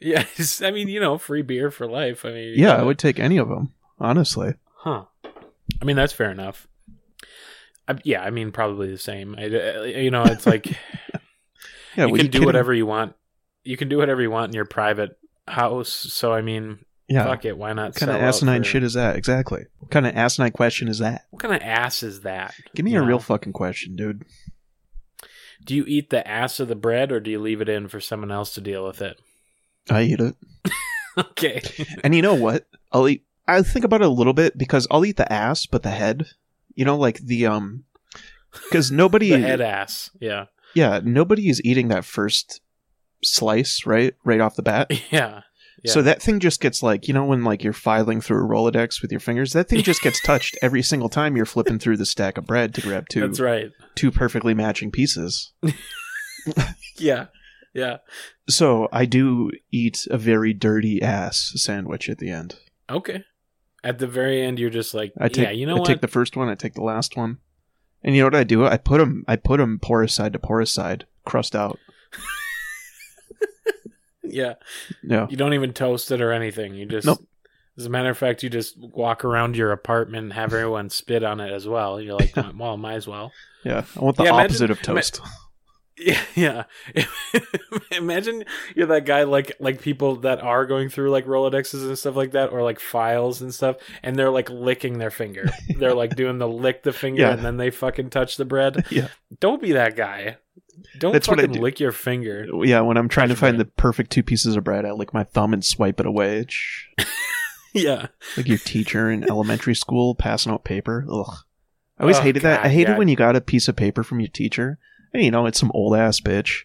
yeah, 0.00 0.24
I 0.62 0.70
mean, 0.70 0.88
you 0.88 1.00
know, 1.00 1.18
free 1.18 1.42
beer 1.42 1.70
for 1.70 1.86
life. 1.86 2.24
I 2.24 2.30
mean, 2.32 2.54
yeah, 2.58 2.74
I 2.74 2.82
would 2.82 2.98
take 2.98 3.18
any 3.18 3.36
of 3.38 3.48
them. 3.48 3.72
Honestly. 4.00 4.54
Huh. 4.76 5.04
I 5.80 5.84
mean, 5.84 5.96
that's 5.96 6.12
fair 6.12 6.30
enough. 6.30 6.68
I, 7.88 7.98
yeah, 8.04 8.22
I 8.22 8.30
mean, 8.30 8.52
probably 8.52 8.90
the 8.90 8.98
same. 8.98 9.34
I, 9.36 9.44
uh, 9.46 9.82
you 9.82 10.10
know, 10.10 10.22
it's 10.24 10.46
like 10.46 10.66
Yeah, 11.96 12.06
you 12.06 12.14
can 12.14 12.26
you 12.26 12.28
do 12.28 12.44
whatever 12.44 12.72
you 12.72 12.86
want. 12.86 13.14
You 13.64 13.76
can 13.76 13.88
do 13.88 13.98
whatever 13.98 14.22
you 14.22 14.30
want 14.30 14.50
in 14.50 14.54
your 14.54 14.64
private 14.66 15.18
house. 15.48 15.88
So, 15.90 16.32
I 16.32 16.42
mean, 16.42 16.78
Yeah. 17.08 17.24
fuck 17.24 17.44
it. 17.44 17.58
Why 17.58 17.72
not? 17.72 17.88
What 17.90 17.96
kind 17.96 18.10
of 18.12 18.16
asinine 18.22 18.62
for- 18.62 18.68
shit 18.68 18.82
is 18.84 18.94
that? 18.94 19.16
Exactly. 19.16 19.64
What 19.78 19.90
kind 19.90 20.06
of 20.06 20.14
asinine 20.16 20.52
question 20.52 20.86
is 20.88 20.98
that? 21.00 21.24
What 21.30 21.42
kind 21.42 21.54
of 21.54 21.62
ass 21.62 22.02
is 22.02 22.20
that? 22.22 22.54
Give 22.74 22.84
me 22.84 22.92
You 22.92 23.02
a 23.02 23.06
real 23.06 23.18
fucking 23.18 23.52
question, 23.52 23.96
dude. 23.96 24.24
Do 25.68 25.74
you 25.74 25.84
eat 25.86 26.08
the 26.08 26.26
ass 26.26 26.60
of 26.60 26.68
the 26.68 26.74
bread, 26.74 27.12
or 27.12 27.20
do 27.20 27.30
you 27.30 27.38
leave 27.38 27.60
it 27.60 27.68
in 27.68 27.88
for 27.88 28.00
someone 28.00 28.32
else 28.32 28.54
to 28.54 28.62
deal 28.62 28.86
with 28.86 29.02
it? 29.02 29.20
I 29.90 30.00
eat 30.04 30.18
it. 30.18 30.34
okay. 31.18 31.60
And 32.02 32.14
you 32.14 32.22
know 32.22 32.34
what? 32.34 32.66
I'll 32.90 33.06
eat. 33.06 33.26
I 33.46 33.60
think 33.60 33.84
about 33.84 34.00
it 34.00 34.06
a 34.06 34.10
little 34.10 34.32
bit 34.32 34.56
because 34.56 34.86
I'll 34.90 35.04
eat 35.04 35.18
the 35.18 35.30
ass, 35.30 35.66
but 35.66 35.82
the 35.82 35.90
head. 35.90 36.28
You 36.74 36.86
know, 36.86 36.96
like 36.96 37.18
the 37.18 37.48
um, 37.48 37.84
because 38.64 38.90
nobody. 38.90 39.28
the 39.28 39.40
head 39.40 39.60
ass. 39.60 40.10
Yeah. 40.18 40.46
Yeah, 40.74 41.00
nobody 41.04 41.50
is 41.50 41.62
eating 41.62 41.88
that 41.88 42.06
first 42.06 42.62
slice 43.22 43.84
right, 43.84 44.14
right 44.24 44.40
off 44.40 44.56
the 44.56 44.62
bat. 44.62 44.90
Yeah. 45.10 45.42
Yeah. 45.84 45.92
So 45.92 46.02
that 46.02 46.20
thing 46.20 46.40
just 46.40 46.60
gets 46.60 46.82
like 46.82 47.06
you 47.08 47.14
know 47.14 47.24
when 47.24 47.44
like 47.44 47.62
you're 47.62 47.72
filing 47.72 48.20
through 48.20 48.44
a 48.44 48.48
Rolodex 48.48 49.00
with 49.00 49.10
your 49.10 49.20
fingers. 49.20 49.52
That 49.52 49.68
thing 49.68 49.82
just 49.82 50.02
gets 50.02 50.20
touched 50.20 50.58
every 50.62 50.82
single 50.82 51.08
time 51.08 51.36
you're 51.36 51.46
flipping 51.46 51.78
through 51.78 51.98
the 51.98 52.06
stack 52.06 52.36
of 52.36 52.46
bread 52.46 52.74
to 52.74 52.80
grab 52.80 53.08
two 53.08 53.20
That's 53.20 53.40
right. 53.40 53.70
two 53.94 54.10
perfectly 54.10 54.54
matching 54.54 54.90
pieces. 54.90 55.52
Yeah. 56.98 57.26
Yeah. 57.74 57.98
So 58.48 58.88
I 58.92 59.04
do 59.04 59.50
eat 59.70 60.06
a 60.10 60.18
very 60.18 60.52
dirty 60.52 61.00
ass 61.02 61.52
sandwich 61.56 62.08
at 62.08 62.18
the 62.18 62.30
end. 62.30 62.56
Okay. 62.90 63.24
At 63.84 63.98
the 63.98 64.06
very 64.08 64.42
end, 64.42 64.58
you're 64.58 64.70
just 64.70 64.94
like, 64.94 65.12
I 65.20 65.28
take 65.28 65.44
yeah, 65.44 65.50
you 65.52 65.66
know 65.66 65.76
I 65.76 65.78
what? 65.80 65.86
take 65.86 66.00
the 66.00 66.08
first 66.08 66.36
one, 66.36 66.48
I 66.48 66.56
take 66.56 66.74
the 66.74 66.82
last 66.82 67.16
one, 67.16 67.38
and 68.02 68.16
you 68.16 68.22
know 68.22 68.26
what 68.26 68.34
I 68.34 68.42
do? 68.44 68.66
I 68.66 68.76
put 68.76 68.98
them 68.98 69.24
I 69.28 69.36
put 69.36 69.58
them 69.58 69.78
porous 69.80 70.12
side 70.14 70.32
to 70.32 70.38
porous 70.40 70.72
side, 70.72 71.06
crust 71.24 71.54
out. 71.54 71.78
Yeah. 74.30 74.54
Yeah, 75.02 75.26
You 75.30 75.36
don't 75.36 75.54
even 75.54 75.72
toast 75.72 76.10
it 76.10 76.20
or 76.20 76.32
anything. 76.32 76.74
You 76.74 76.86
just, 76.86 77.06
Nope. 77.06 77.18
as 77.76 77.86
a 77.86 77.90
matter 77.90 78.10
of 78.10 78.18
fact, 78.18 78.42
you 78.42 78.50
just 78.50 78.76
walk 78.78 79.24
around 79.24 79.56
your 79.56 79.72
apartment 79.72 80.24
and 80.24 80.32
have 80.32 80.52
everyone 80.52 80.90
spit 80.90 81.22
on 81.24 81.40
it 81.40 81.52
as 81.52 81.66
well. 81.66 82.00
You're 82.00 82.16
like, 82.16 82.34
well, 82.56 82.76
might 82.76 82.94
as 82.94 83.06
well. 83.08 83.32
yeah. 83.64 83.84
I 83.96 84.00
want 84.00 84.16
the 84.16 84.24
Yeah, 84.24 84.30
imagine- 84.30 84.44
opposite 84.50 84.70
of 84.70 84.78
ima- 84.78 84.84
toast. 85.02 85.20
Yeah, 86.00 86.20
yeah. 86.36 86.64
Imagine 87.92 88.44
you're 88.76 88.86
that 88.86 89.04
guy 89.04 89.24
like 89.24 89.52
like 89.58 89.80
people 89.82 90.16
that 90.16 90.40
are 90.40 90.64
going 90.66 90.88
through 90.90 91.10
like 91.10 91.26
Rolodexes 91.26 91.84
and 91.86 91.98
stuff 91.98 92.14
like 92.16 92.32
that, 92.32 92.50
or 92.52 92.62
like 92.62 92.78
files 92.78 93.42
and 93.42 93.52
stuff, 93.52 93.76
and 94.02 94.14
they're 94.16 94.30
like 94.30 94.48
licking 94.50 94.98
their 94.98 95.10
finger. 95.10 95.50
They're 95.76 95.94
like 95.94 96.14
doing 96.14 96.38
the 96.38 96.46
lick 96.48 96.84
the 96.84 96.92
finger, 96.92 97.22
Yeah. 97.22 97.32
and 97.32 97.44
then 97.44 97.56
they 97.56 97.70
fucking 97.70 98.10
touch 98.10 98.36
the 98.36 98.44
bread. 98.44 98.84
yeah, 98.90 99.08
Don't 99.40 99.60
be 99.60 99.72
that 99.72 99.96
guy. 99.96 100.36
Don't 100.98 101.12
That's 101.12 101.28
what 101.28 101.38
I 101.38 101.42
fucking 101.42 101.54
do. 101.56 101.60
lick 101.60 101.80
your 101.80 101.92
finger. 101.92 102.46
yeah. 102.64 102.80
When 102.80 102.96
I'm 102.96 103.08
trying 103.08 103.28
to 103.30 103.36
find 103.36 103.58
the 103.58 103.64
perfect 103.64 104.10
two 104.10 104.22
pieces 104.22 104.56
of 104.56 104.64
bread, 104.64 104.84
I 104.84 104.92
lick 104.92 105.12
my 105.14 105.24
thumb 105.24 105.52
and 105.52 105.64
swipe 105.64 106.00
it 106.00 106.06
away. 106.06 106.38
It's 106.38 106.56
Yeah. 107.74 108.06
like 108.36 108.48
your 108.48 108.58
teacher 108.58 109.10
in 109.10 109.24
elementary 109.28 109.74
school 109.74 110.14
passing 110.14 110.52
out 110.52 110.64
paper. 110.64 111.04
Ugh. 111.10 111.34
I 111.98 112.02
always 112.02 112.18
Oh, 112.18 112.22
hated 112.22 112.42
that. 112.42 112.60
I 112.60 112.64
God, 112.64 112.70
hated 112.72 112.88
yeah. 112.92 112.98
when 112.98 113.08
you 113.08 113.16
got 113.16 113.36
a 113.36 113.40
piece 113.40 113.68
of 113.68 113.76
paper 113.76 114.02
from 114.02 114.20
your 114.20 114.28
teacher, 114.28 114.78
and 115.12 115.22
you 115.22 115.30
know 115.30 115.46
it's 115.46 115.58
some 115.58 115.70
old 115.74 115.96
ass 115.96 116.20
bitch, 116.20 116.62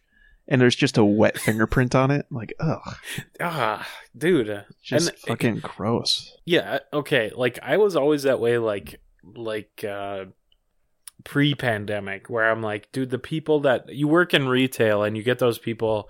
and 0.48 0.62
there's 0.62 0.76
just 0.76 0.98
a 0.98 1.04
wet 1.04 1.38
fingerprint 1.40 1.96
on 1.96 2.12
it. 2.12 2.26
Like, 2.30 2.54
ugh, 2.60 2.96
Ah, 3.40 3.88
dude. 4.18 4.64
just 4.84 5.10
And- 5.10 5.18
fucking 5.20 5.56
gross. 5.60 6.36
Yeah, 6.46 6.80
okay. 6.94 7.32
Like 7.36 7.60
I 7.64 7.78
was 7.78 7.96
always 7.96 8.24
that 8.24 8.40
way 8.40 8.58
like 8.60 9.00
like 9.24 9.84
uh 9.88 10.26
pre-pandemic 11.24 12.30
where 12.30 12.50
I'm 12.50 12.62
like, 12.62 12.92
dude, 12.92 13.10
the 13.10 13.20
people 13.20 13.60
that 13.62 13.90
you 13.90 14.08
work 14.08 14.34
in 14.34 14.48
retail 14.48 15.04
and 15.04 15.16
you 15.18 15.24
get 15.24 15.40
those 15.40 15.58
people 15.60 16.10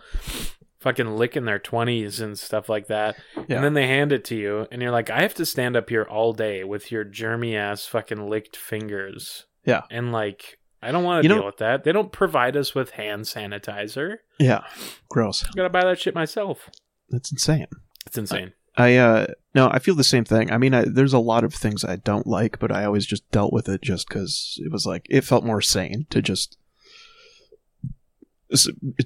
fucking 0.80 1.15
licking 1.15 1.45
their 1.45 1.60
20s 1.60 2.19
and 2.21 2.38
stuff 2.38 2.67
like 2.67 2.88
that. 2.88 3.15
Yeah. 3.47 3.56
And 3.56 3.63
then 3.63 3.73
they 3.73 3.88
hand 3.88 4.12
it 4.12 4.26
to 4.26 4.36
you, 4.36 4.67
and 4.71 4.82
you're 4.82 4.91
like, 4.91 5.10
I 5.10 5.21
have 5.21 5.34
to 5.36 5.45
stand 5.45 5.78
up 5.78 5.89
here 5.89 6.04
all 6.04 6.34
day 6.34 6.63
with 6.65 6.91
your 6.91 7.06
germy 7.06 7.56
ass 7.56 7.86
fucking 7.86 8.30
licked 8.30 8.58
fingers. 8.58 9.45
Yeah. 9.65 9.84
And 9.89 10.12
like, 10.12 10.58
I 10.82 10.91
don't 10.91 11.06
want 11.06 11.21
to 11.21 11.23
You 11.23 11.30
know- 11.30 11.41
deal 11.41 11.45
with 11.45 11.58
that. 11.58 11.86
They 11.86 11.93
don't 11.93 12.12
provide 12.12 12.58
us 12.58 12.76
with 12.76 12.91
hand 12.91 13.23
sanitizer. 13.23 14.17
Yeah. 14.39 14.62
Gross. 15.10 15.45
I 15.45 15.49
gotta 15.56 15.69
buy 15.69 15.86
that 15.86 16.02
shit 16.02 16.13
myself. 16.15 16.69
That's 17.10 17.32
insane. 17.32 17.67
It's 18.06 18.17
insane. 18.17 18.52
I 18.75 18.95
uh 18.95 19.27
no, 19.55 19.69
I 19.69 19.79
feel 19.79 19.95
the 19.95 20.03
same 20.03 20.25
thing. 20.25 20.51
I 20.51 20.57
mean, 20.57 20.73
I, 20.73 20.86
there's 20.86 21.13
a 21.13 21.19
lot 21.19 21.43
of 21.43 21.53
things 21.53 21.86
I 21.86 21.97
don't 21.97 22.25
like, 22.25 22.57
but 22.57 22.71
I 22.71 22.86
always 22.86 23.05
just 23.05 23.29
dealt 23.29 23.53
with 23.53 23.69
it 23.69 23.81
just 23.81 24.07
because 24.07 24.59
it 24.63 24.71
was 24.71 24.86
like 24.86 25.05
it 25.09 25.23
felt 25.23 25.45
more 25.45 25.62
sane 25.62 26.07
to 26.09 26.21
just 26.21 26.57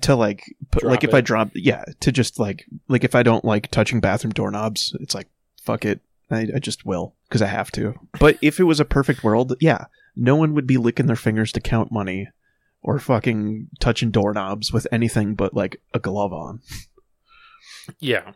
to 0.02 0.16
like 0.16 0.44
put, 0.72 0.84
like 0.84 1.04
if 1.04 1.14
I 1.14 1.22
drop 1.22 1.52
yeah 1.54 1.86
to 2.02 2.12
just 2.12 2.40
like 2.40 2.66
like 2.88 3.04
if 3.04 3.16
I 3.16 3.24
don't 3.24 3.46
like 3.46 3.70
touching 3.72 4.00
bathroom 4.00 4.34
doorknobs, 4.34 4.96
it's 5.00 5.16
like 5.16 5.28
fuck 5.62 5.84
it, 5.84 6.00
I, 6.32 6.48
I 6.56 6.60
just 6.60 6.86
will 6.86 7.16
because 7.28 7.42
I 7.42 7.48
have 7.48 7.72
to. 7.72 7.96
But 8.20 8.38
if 8.42 8.60
it 8.60 8.64
was 8.64 8.80
a 8.80 8.86
perfect 8.86 9.24
world, 9.24 9.56
yeah, 9.60 9.86
no 10.16 10.36
one 10.36 10.54
would 10.54 10.68
be 10.68 10.78
licking 10.78 11.08
their 11.08 11.16
fingers 11.16 11.52
to 11.54 11.60
count 11.60 11.92
money 11.92 12.30
or 12.82 13.00
fucking 13.00 13.68
touching 13.80 14.12
doorknobs 14.12 14.72
with 14.72 14.88
anything 14.92 15.36
but 15.36 15.54
like 15.54 15.82
a 15.94 16.00
glove 16.00 16.32
on 16.32 16.62
Yeah. 18.00 18.34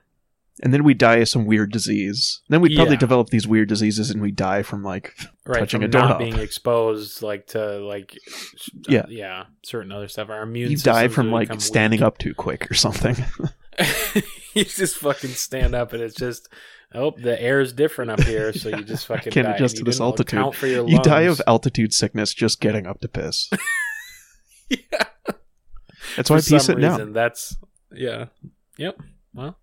And 0.61 0.73
then 0.73 0.83
we 0.83 0.93
die 0.93 1.17
of 1.17 1.29
some 1.29 1.45
weird 1.45 1.71
disease. 1.71 2.41
Then 2.49 2.61
we'd 2.61 2.75
probably 2.75 2.93
Yeah. 2.95 2.99
develop 2.99 3.29
these 3.29 3.47
weird 3.47 3.69
diseases, 3.69 4.09
and 4.09 4.21
we 4.21 4.31
die 4.31 4.63
from 4.63 4.83
like 4.83 5.13
Right. 5.45 5.59
Touching 5.59 5.79
from 5.81 5.85
a 5.85 5.87
doorknob. 5.89 6.09
not 6.11 6.19
being 6.19 6.37
exposed 6.39 7.21
like 7.23 7.47
to 7.47 7.79
like 7.79 8.15
uh, 8.31 8.71
Yeah. 8.87 9.05
yeah, 9.09 9.43
certain 9.63 9.91
other 9.91 10.07
stuff. 10.07 10.29
Our 10.29 10.43
immune 10.43 10.69
system. 10.71 10.93
you 10.93 10.99
die 10.99 11.07
from 11.07 11.31
like 11.31 11.59
standing 11.61 11.99
weak. 12.01 12.05
up 12.07 12.17
too 12.17 12.33
quick 12.35 12.69
or 12.69 12.73
something. 12.75 13.15
you 14.53 14.63
just 14.65 14.97
fucking 14.97 15.29
stand 15.31 15.73
up 15.73 15.93
and 15.93 16.03
it's 16.03 16.15
just 16.15 16.49
oh 16.93 17.11
the 17.17 17.41
air 17.41 17.61
is 17.61 17.71
different 17.73 18.11
up 18.11 18.21
here, 18.21 18.51
so 18.53 18.69
you 18.69 18.83
just 18.83 19.07
fucking 19.07 19.31
can't 19.31 19.47
die. 19.47 19.55
adjust 19.55 19.77
to 19.77 19.83
this 19.83 19.99
altitude. 20.01 20.53
For 20.55 20.67
your 20.67 20.87
you 20.87 20.99
die 21.01 21.21
of 21.21 21.41
altitude 21.47 21.93
sickness 21.93 22.33
just 22.33 22.59
getting 22.59 22.85
up 22.85 22.99
to 23.01 23.07
piss. 23.07 23.49
yeah. 24.69 25.05
That's 26.17 26.29
why 26.29 26.35
I 26.37 26.39
for 26.41 26.59
sit 26.59 26.75
reason, 26.77 26.79
down. 26.97 27.13
That's 27.13 27.55
yeah. 27.93 28.25
Yep. 28.77 28.99
Well, 29.33 29.57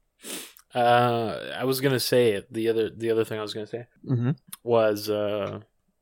uh, 0.74 1.52
I 1.56 1.64
was 1.64 1.80
gonna 1.80 2.00
say 2.00 2.32
it. 2.32 2.52
The 2.52 2.68
other 2.68 2.90
the 2.90 3.10
other 3.10 3.24
thing 3.24 3.38
I 3.38 3.42
was 3.42 3.54
gonna 3.54 3.66
say 3.66 3.86
hmm 4.06 4.32
was 4.62 5.08
uh, 5.08 5.60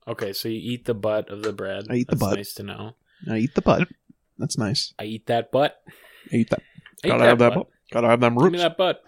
okay. 0.09 0.33
So 0.33 0.49
you 0.49 0.61
eat 0.61 0.85
the 0.85 0.95
butt 0.95 1.31
of 1.31 1.43
the 1.43 1.53
bread. 1.53 1.87
I 1.91 1.97
eat 1.97 2.09
the 2.09 2.17
butt. 2.17 2.37
Nice 2.37 2.55
to 2.55 2.63
know. 2.63 2.97
I 3.29 3.39
eat 3.39 3.55
the 3.55 3.63
butt. 3.63 3.89
That's 4.39 4.59
nice. 4.59 4.93
I 4.99 5.05
eat 5.05 5.27
that 5.27 5.51
butt. 5.51 5.81
I 6.33 6.37
eat 6.37 6.51
that. 6.51 6.63
I 7.05 7.09
Gotta 7.09 7.25
have 7.25 7.39
that 7.39 7.55
butt. 7.55 7.69
Gotta 7.93 8.09
have 8.09 8.21
them 8.21 8.37
Give 8.37 8.53
me 8.53 8.59
that 8.59 8.77
butt. 8.77 9.03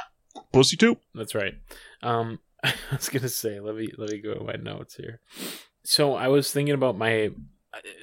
Pussy 0.52 0.76
too. 0.76 0.96
That's 1.14 1.34
right. 1.34 1.54
Um, 2.02 2.38
I 2.62 2.72
was 2.92 3.08
gonna 3.08 3.28
say, 3.28 3.60
let 3.60 3.74
me 3.74 3.90
let 3.96 4.10
me 4.10 4.18
go 4.18 4.34
to 4.34 4.44
my 4.44 4.54
notes 4.54 4.94
here. 4.94 5.20
So 5.84 6.14
I 6.14 6.28
was 6.28 6.52
thinking 6.52 6.74
about 6.74 6.98
my, 6.98 7.30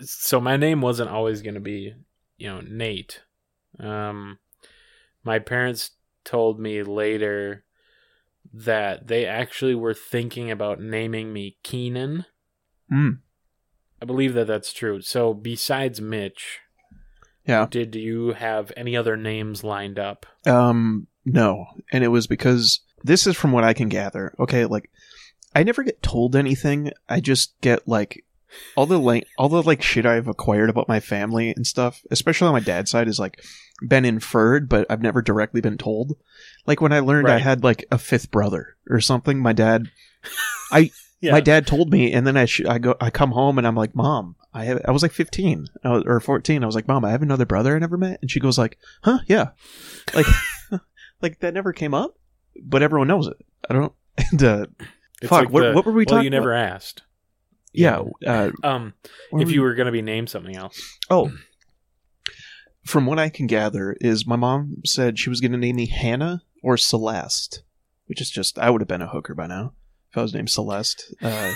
so 0.02 0.42
my 0.42 0.58
name 0.58 0.82
wasn't 0.82 1.10
always 1.10 1.42
gonna 1.42 1.60
be, 1.60 1.94
you 2.38 2.48
know, 2.48 2.62
Nate. 2.62 3.22
Um, 3.80 4.40
my 5.24 5.40
parents 5.40 5.92
told 6.26 6.60
me 6.60 6.84
later 6.84 7.64
that 8.54 9.08
they 9.08 9.26
actually 9.26 9.76
were 9.76 9.94
thinking 9.94 10.52
about 10.52 10.80
naming 10.82 11.32
me 11.34 11.58
Keenan. 11.64 12.26
Mm. 12.92 13.20
I 14.02 14.06
believe 14.06 14.34
that 14.34 14.48
that's 14.48 14.74
true. 14.74 15.02
So 15.02 15.34
besides 15.34 16.02
Mitch, 16.02 16.60
Yeah. 17.48 17.68
did 17.70 17.96
you 17.96 18.34
have 18.34 18.72
any 18.76 18.96
other 18.98 19.16
names 19.18 19.64
lined 19.64 19.98
up? 20.00 20.26
Um, 20.46 21.08
no. 21.24 21.66
And 21.92 22.04
it 22.04 22.10
was 22.10 22.28
because 22.28 22.82
this 23.04 23.26
is 23.26 23.36
from 23.36 23.52
what 23.52 23.64
I 23.64 23.74
can 23.74 23.90
gather. 23.90 24.34
Okay, 24.40 24.66
like 24.66 24.90
I 25.56 25.64
never 25.64 25.84
get 25.84 26.04
told 26.04 26.36
anything. 26.36 26.92
I 27.08 27.22
just 27.22 27.60
get 27.62 27.88
like 27.88 28.25
all 28.76 28.86
the 28.86 28.98
like 29.00 29.28
all 29.38 29.50
the 29.50 29.62
like 29.64 29.82
shit 29.82 30.06
I've 30.06 30.28
acquired 30.28 30.70
about 30.70 30.88
my 30.88 31.00
family 31.00 31.52
and 31.56 31.66
stuff, 31.66 32.02
especially 32.12 32.48
on 32.48 32.54
my 32.54 32.60
dad's 32.60 32.92
side, 32.92 33.08
is 33.08 33.20
like 33.20 33.42
been 33.88 34.06
inferred, 34.06 34.70
but 34.70 34.86
I've 34.90 35.02
never 35.02 35.22
directly 35.22 35.62
been 35.62 35.78
told. 35.78 36.18
Like 36.66 36.82
when 36.82 36.94
I 36.94 37.00
learned 37.00 37.28
I 37.30 37.40
had 37.40 37.64
like 37.64 37.86
a 37.92 37.98
fifth 37.98 38.32
brother 38.32 38.76
or 38.90 39.00
something, 39.02 39.40
my 39.40 39.54
dad 39.54 39.88
Yeah. 41.22 41.32
my 41.32 41.40
dad 41.42 41.66
told 41.66 41.92
me, 41.92 42.12
and 42.14 42.28
then 42.28 42.38
I 42.38 42.46
sh- 42.46 42.66
I 42.68 42.78
go 42.78 42.96
I 43.00 43.10
come 43.10 43.32
home 43.32 43.58
and 43.58 43.66
I'm 43.66 43.76
like, 43.76 43.96
Mom, 43.96 44.36
I 44.54 44.66
have 44.66 44.82
I 44.86 44.92
was 44.92 45.02
like 45.02 45.12
15 45.14 45.66
I 45.84 45.90
was- 45.90 46.04
or 46.06 46.20
14. 46.20 46.62
I 46.62 46.66
was 46.66 46.76
like, 46.76 46.88
Mom, 46.88 47.04
I 47.06 47.12
have 47.12 47.22
another 47.22 47.46
brother 47.46 47.76
I 47.76 47.80
never 47.80 47.98
met, 47.98 48.20
and 48.22 48.30
she 48.30 48.40
goes 48.40 48.58
like, 48.58 48.78
Huh? 49.04 49.20
Yeah, 49.28 49.50
like 50.14 50.28
like 51.22 51.40
that 51.40 51.54
never 51.54 51.74
came 51.74 51.94
up, 51.94 52.18
but 52.62 52.84
everyone 52.84 53.08
knows 53.08 53.28
it. 53.28 53.38
I 53.70 53.74
don't. 53.74 53.94
And, 54.32 54.44
uh, 54.44 54.66
fuck, 55.26 55.50
what- 55.50 55.74
what 55.76 55.86
were 55.86 55.92
we 55.94 56.00
well, 56.06 56.16
talking 56.18 56.24
you 56.26 56.30
never 56.30 56.54
asked. 56.54 57.02
Yeah. 57.78 58.02
Uh, 58.26 58.52
Um, 58.64 58.94
if 59.34 59.52
you 59.52 59.62
were 59.62 59.76
going 59.76 59.88
to 59.88 59.92
be 59.92 60.02
named 60.02 60.30
something 60.30 60.56
else. 60.56 60.82
oh, 61.10 61.32
from 62.84 63.06
what 63.06 63.20
I 63.20 63.30
can 63.30 63.48
gather, 63.48 63.96
is 64.00 64.28
my 64.28 64.36
mom 64.36 64.78
said 64.86 65.18
she 65.18 65.30
was 65.30 65.42
going 65.42 65.52
to 65.52 65.58
name 65.58 65.76
me 65.76 65.88
Hannah 65.88 66.44
or 66.62 66.78
Celeste, 66.78 67.64
which 68.06 68.22
is 68.22 68.30
just 68.30 68.60
I 68.60 68.70
would 68.70 68.82
have 68.82 68.88
been 68.88 69.02
a 69.02 69.08
hooker 69.08 69.34
by 69.34 69.48
now 69.48 69.74
if 70.12 70.18
I 70.18 70.22
was 70.22 70.34
named 70.34 70.50
Celeste. 70.50 71.14
Uh, 71.22 71.54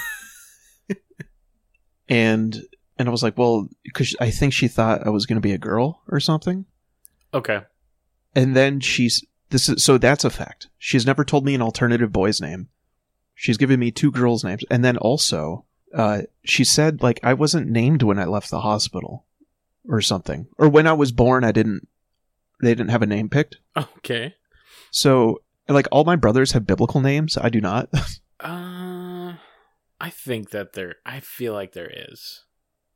and 2.09 2.61
and 2.97 3.07
I 3.07 3.11
was 3.11 3.23
like, 3.23 3.37
well, 3.37 3.69
because 3.83 4.15
I 4.19 4.29
think 4.29 4.53
she 4.53 4.67
thought 4.67 5.05
I 5.05 5.09
was 5.09 5.25
going 5.25 5.37
to 5.37 5.41
be 5.41 5.53
a 5.53 5.57
girl 5.57 6.01
or 6.09 6.19
something. 6.19 6.65
Okay. 7.33 7.61
And 8.35 8.55
then 8.55 8.79
she's 8.79 9.23
this 9.49 9.69
is 9.69 9.83
so 9.83 9.97
that's 9.97 10.25
a 10.25 10.29
fact. 10.29 10.67
She's 10.77 11.05
never 11.05 11.23
told 11.23 11.45
me 11.45 11.55
an 11.55 11.61
alternative 11.61 12.11
boy's 12.11 12.41
name. 12.41 12.69
She's 13.35 13.57
given 13.57 13.79
me 13.79 13.91
two 13.91 14.11
girls' 14.11 14.43
names, 14.43 14.63
and 14.69 14.83
then 14.83 14.97
also, 14.97 15.65
uh, 15.93 16.21
she 16.43 16.63
said 16.63 17.01
like 17.01 17.19
I 17.23 17.33
wasn't 17.33 17.67
named 17.69 18.03
when 18.03 18.19
I 18.19 18.25
left 18.25 18.49
the 18.49 18.61
hospital, 18.61 19.25
or 19.87 20.01
something, 20.01 20.47
or 20.57 20.69
when 20.69 20.87
I 20.87 20.93
was 20.93 21.11
born, 21.11 21.43
I 21.43 21.51
didn't. 21.51 21.87
They 22.61 22.75
didn't 22.75 22.89
have 22.91 23.01
a 23.01 23.07
name 23.07 23.29
picked. 23.29 23.57
Okay. 23.77 24.35
So 24.91 25.41
like 25.67 25.87
all 25.91 26.03
my 26.03 26.15
brothers 26.15 26.51
have 26.53 26.67
biblical 26.67 26.99
names. 27.01 27.37
I 27.37 27.49
do 27.49 27.61
not. 27.61 27.89
Uh, 28.41 29.33
I 29.99 30.09
think 30.11 30.51
that 30.51 30.71
there. 30.71 30.95
I 31.05 31.19
feel 31.19 31.51
like 31.51 31.73
there 31.73 31.91
is 32.09 32.45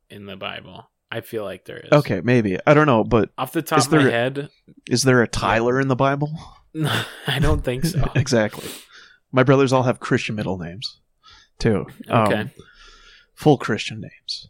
in 0.08 0.24
the 0.24 0.36
Bible. 0.36 0.90
I 1.12 1.20
feel 1.20 1.44
like 1.44 1.66
there 1.66 1.76
is. 1.80 1.92
okay, 1.92 2.22
maybe 2.22 2.56
I 2.66 2.72
don't 2.72 2.86
know, 2.86 3.04
but 3.04 3.28
Off 3.36 3.52
the 3.52 3.60
top 3.60 3.80
of 3.84 3.92
my 3.92 3.98
there- 3.98 4.10
head, 4.10 4.48
is 4.88 5.02
there 5.02 5.20
a 5.20 5.28
Tyler 5.28 5.78
in 5.78 5.88
the 5.88 5.96
Bible? 5.96 6.32
I 7.26 7.38
don't 7.40 7.62
think 7.62 7.84
so. 7.84 8.10
exactly. 8.14 8.66
My 9.32 9.42
brothers 9.42 9.70
all 9.70 9.82
have 9.82 10.00
Christian 10.00 10.34
middle 10.34 10.56
names, 10.56 10.98
too. 11.58 11.84
Um, 12.08 12.22
Okay. 12.26 12.50
Full 13.34 13.58
Christian 13.58 14.00
names. 14.00 14.48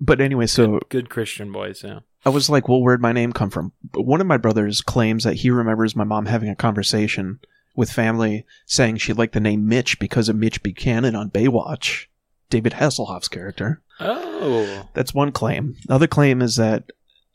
But 0.00 0.20
anyway, 0.20 0.46
so 0.46 0.80
Good 0.88 1.08
Christian 1.08 1.52
boys. 1.52 1.82
Yeah. 1.84 2.00
I 2.26 2.30
was 2.30 2.48
like, 2.48 2.68
well, 2.68 2.80
where'd 2.80 3.02
my 3.02 3.12
name 3.12 3.32
come 3.32 3.50
from? 3.50 3.72
But 3.82 4.02
one 4.02 4.20
of 4.20 4.26
my 4.26 4.38
brothers 4.38 4.80
claims 4.80 5.24
that 5.24 5.34
he 5.36 5.50
remembers 5.50 5.94
my 5.94 6.04
mom 6.04 6.26
having 6.26 6.48
a 6.48 6.56
conversation 6.56 7.40
with 7.76 7.90
family 7.90 8.46
saying 8.66 8.96
she 8.96 9.12
liked 9.12 9.34
the 9.34 9.40
name 9.40 9.68
Mitch 9.68 9.98
because 9.98 10.28
of 10.28 10.36
Mitch 10.36 10.62
Buchanan 10.62 11.14
on 11.14 11.30
Baywatch, 11.30 12.06
David 12.50 12.74
Hasselhoff's 12.74 13.28
character. 13.28 13.82
Oh. 14.00 14.88
That's 14.94 15.14
one 15.14 15.32
claim. 15.32 15.76
The 15.86 15.94
other 15.94 16.06
claim 16.06 16.40
is 16.40 16.56
that 16.56 16.90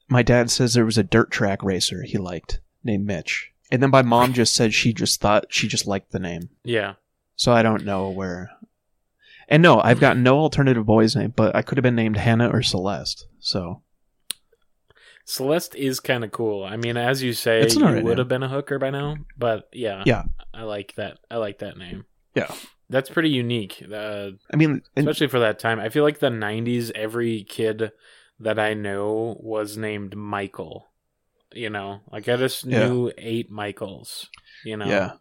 my 0.07 0.23
dad 0.23 0.49
says 0.49 0.73
there 0.73 0.85
was 0.85 0.97
a 0.97 1.03
dirt 1.03 1.29
track 1.29 1.61
racer 1.63 2.03
he 2.03 2.17
liked 2.17 2.59
named 2.83 3.05
Mitch. 3.05 3.51
And 3.71 3.83
then 3.83 3.91
my 3.91 4.01
mom 4.01 4.33
just 4.33 4.55
said 4.55 4.73
she 4.73 4.93
just 4.93 5.21
thought 5.21 5.45
she 5.49 5.67
just 5.67 5.85
liked 5.85 6.11
the 6.11 6.19
name. 6.19 6.49
Yeah. 6.63 6.95
So 7.35 7.51
I 7.51 7.61
don't 7.61 7.85
know 7.85 8.09
where. 8.09 8.49
And 9.51 9.61
no, 9.63 9.81
I've 9.81 9.99
got 9.99 10.15
no 10.17 10.37
alternative 10.39 10.85
boy's 10.85 11.15
name, 11.15 11.33
but 11.35 11.55
I 11.55 11.61
could 11.63 11.77
have 11.77 11.83
been 11.83 11.95
named 11.95 12.17
Hannah 12.17 12.49
or 12.49 12.61
Celeste. 12.61 13.25
So 13.39 13.81
Celeste 15.25 15.75
is 15.75 15.99
kind 15.99 16.23
of 16.23 16.31
cool. 16.31 16.63
I 16.63 16.77
mean, 16.77 16.97
as 16.97 17.21
you 17.21 17.33
say, 17.33 17.67
you 17.67 17.81
alright 17.83 18.03
would 18.03 18.11
name. 18.11 18.17
have 18.19 18.27
been 18.27 18.43
a 18.43 18.47
hooker 18.49 18.79
by 18.79 18.89
now. 18.89 19.17
But 19.37 19.67
yeah. 19.73 20.03
Yeah. 20.05 20.23
I 20.53 20.63
like 20.63 20.95
that. 20.95 21.17
I 21.29 21.37
like 21.37 21.59
that 21.59 21.77
name. 21.77 22.05
Yeah. 22.35 22.51
That's 22.89 23.09
pretty 23.09 23.29
unique. 23.29 23.83
Uh, 23.91 24.31
I 24.51 24.55
mean, 24.55 24.81
and- 24.95 25.07
especially 25.07 25.27
for 25.27 25.39
that 25.39 25.59
time. 25.59 25.79
I 25.79 25.89
feel 25.89 26.03
like 26.03 26.19
the 26.19 26.29
'90s, 26.29 26.91
every 26.95 27.43
kid 27.43 27.91
that 28.39 28.57
I 28.57 28.73
know 28.73 29.37
was 29.39 29.77
named 29.77 30.15
Michael. 30.15 30.87
You 31.53 31.69
know, 31.69 32.01
like 32.11 32.27
I 32.29 32.35
just 32.37 32.65
Yeah. 32.65 32.87
knew 32.87 33.11
eight 33.17 33.49
Michaels. 33.51 34.29
You 34.65 34.77
know, 34.77 34.85
Yeah. 34.85 35.11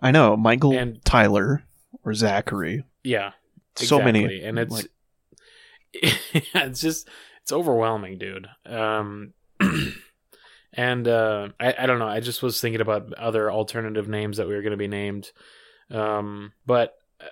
I 0.00 0.10
know. 0.10 0.36
Michael 0.36 0.72
And- 0.76 1.02
Tyler 1.04 1.64
or 2.04 2.12
Zachary. 2.14 2.84
yeah, 3.02 3.32
So 3.86 4.00
many. 4.00 4.42
and 4.42 4.58
it's 4.58 4.72
like- 4.72 4.90
it's 5.94 6.80
just 6.80 7.08
it's 7.42 7.52
overwhelming, 7.52 8.18
dude. 8.18 8.46
Um, 8.66 9.32
and 10.72 11.08
uh, 11.08 11.48
I 11.58 11.74
I 11.78 11.86
don't 11.86 11.98
know. 11.98 12.08
I 12.08 12.20
just 12.20 12.42
was 12.42 12.60
thinking 12.60 12.80
about 12.80 13.12
other 13.14 13.50
alternative 13.50 14.08
names 14.08 14.36
that 14.36 14.46
we 14.48 14.54
were 14.54 14.62
going 14.62 14.72
to 14.72 14.76
be 14.76 14.88
named, 14.88 15.30
um, 15.90 16.52
but 16.66 16.94
uh, 17.20 17.24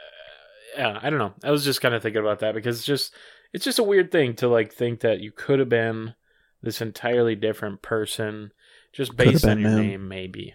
yeah, 0.76 0.98
I 1.02 1.10
don't 1.10 1.18
know. 1.18 1.34
I 1.44 1.50
was 1.50 1.64
just 1.64 1.80
kind 1.80 1.94
of 1.94 2.02
thinking 2.02 2.20
about 2.22 2.40
that 2.40 2.54
because 2.54 2.78
it's 2.78 2.86
just 2.86 3.14
it's 3.52 3.64
just 3.64 3.78
a 3.78 3.84
weird 3.84 4.10
thing 4.10 4.34
to 4.36 4.48
like 4.48 4.72
think 4.72 5.00
that 5.00 5.20
you 5.20 5.32
could 5.32 5.58
have 5.58 5.68
been 5.68 6.14
this 6.62 6.80
entirely 6.80 7.34
different 7.36 7.82
person 7.82 8.50
Just 8.92 9.16
based 9.16 9.44
on 9.44 9.60
your 9.60 9.70
man. 9.70 9.86
name, 9.86 10.08
maybe. 10.08 10.54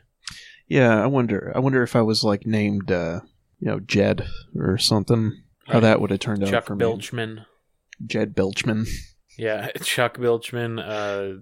Yeah, 0.68 1.02
I 1.02 1.06
wonder. 1.08 1.52
I 1.56 1.60
wonder 1.60 1.84
if 1.84 1.96
I 1.96 2.02
was 2.02 2.24
like 2.24 2.46
named, 2.46 2.92
uh, 2.92 3.22
you 3.60 3.68
know, 3.68 3.80
Jed 3.80 4.26
or 4.56 4.78
something. 4.78 5.44
How 5.68 5.74
Right. 5.76 5.80
that 5.82 6.02
would 6.02 6.10
have 6.12 6.20
turned 6.20 6.44
out 6.44 6.50
Chuck 6.50 6.66
for 6.66 6.76
me. 6.76 6.84
Bilchman. 6.86 7.46
Jed 8.06 8.36
Bilchman. 8.36 8.88
Yeah, 9.38 9.70
Chuck 9.84 10.18
Bilchman. 10.18 10.80
Uh, 10.84 11.42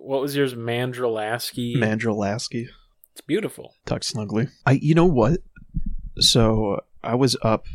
what 0.00 0.20
was 0.20 0.34
yours? 0.36 0.54
Mandrelaski. 0.54 1.76
Mandrelaski. 1.76 2.68
it's 3.12 3.20
beautiful. 3.20 3.74
Tuck 3.84 4.02
snugly. 4.04 4.48
I. 4.64 4.72
You 4.72 4.94
know 4.94 5.06
what? 5.06 5.40
So 6.18 6.80
I 7.04 7.14
was 7.14 7.36
up 7.42 7.66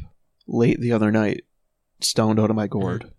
late 0.47 0.79
the 0.79 0.91
other 0.91 1.11
night, 1.11 1.45
stoned 1.99 2.39
out 2.39 2.49
of 2.49 2.55
my 2.55 2.67
gourd, 2.67 3.11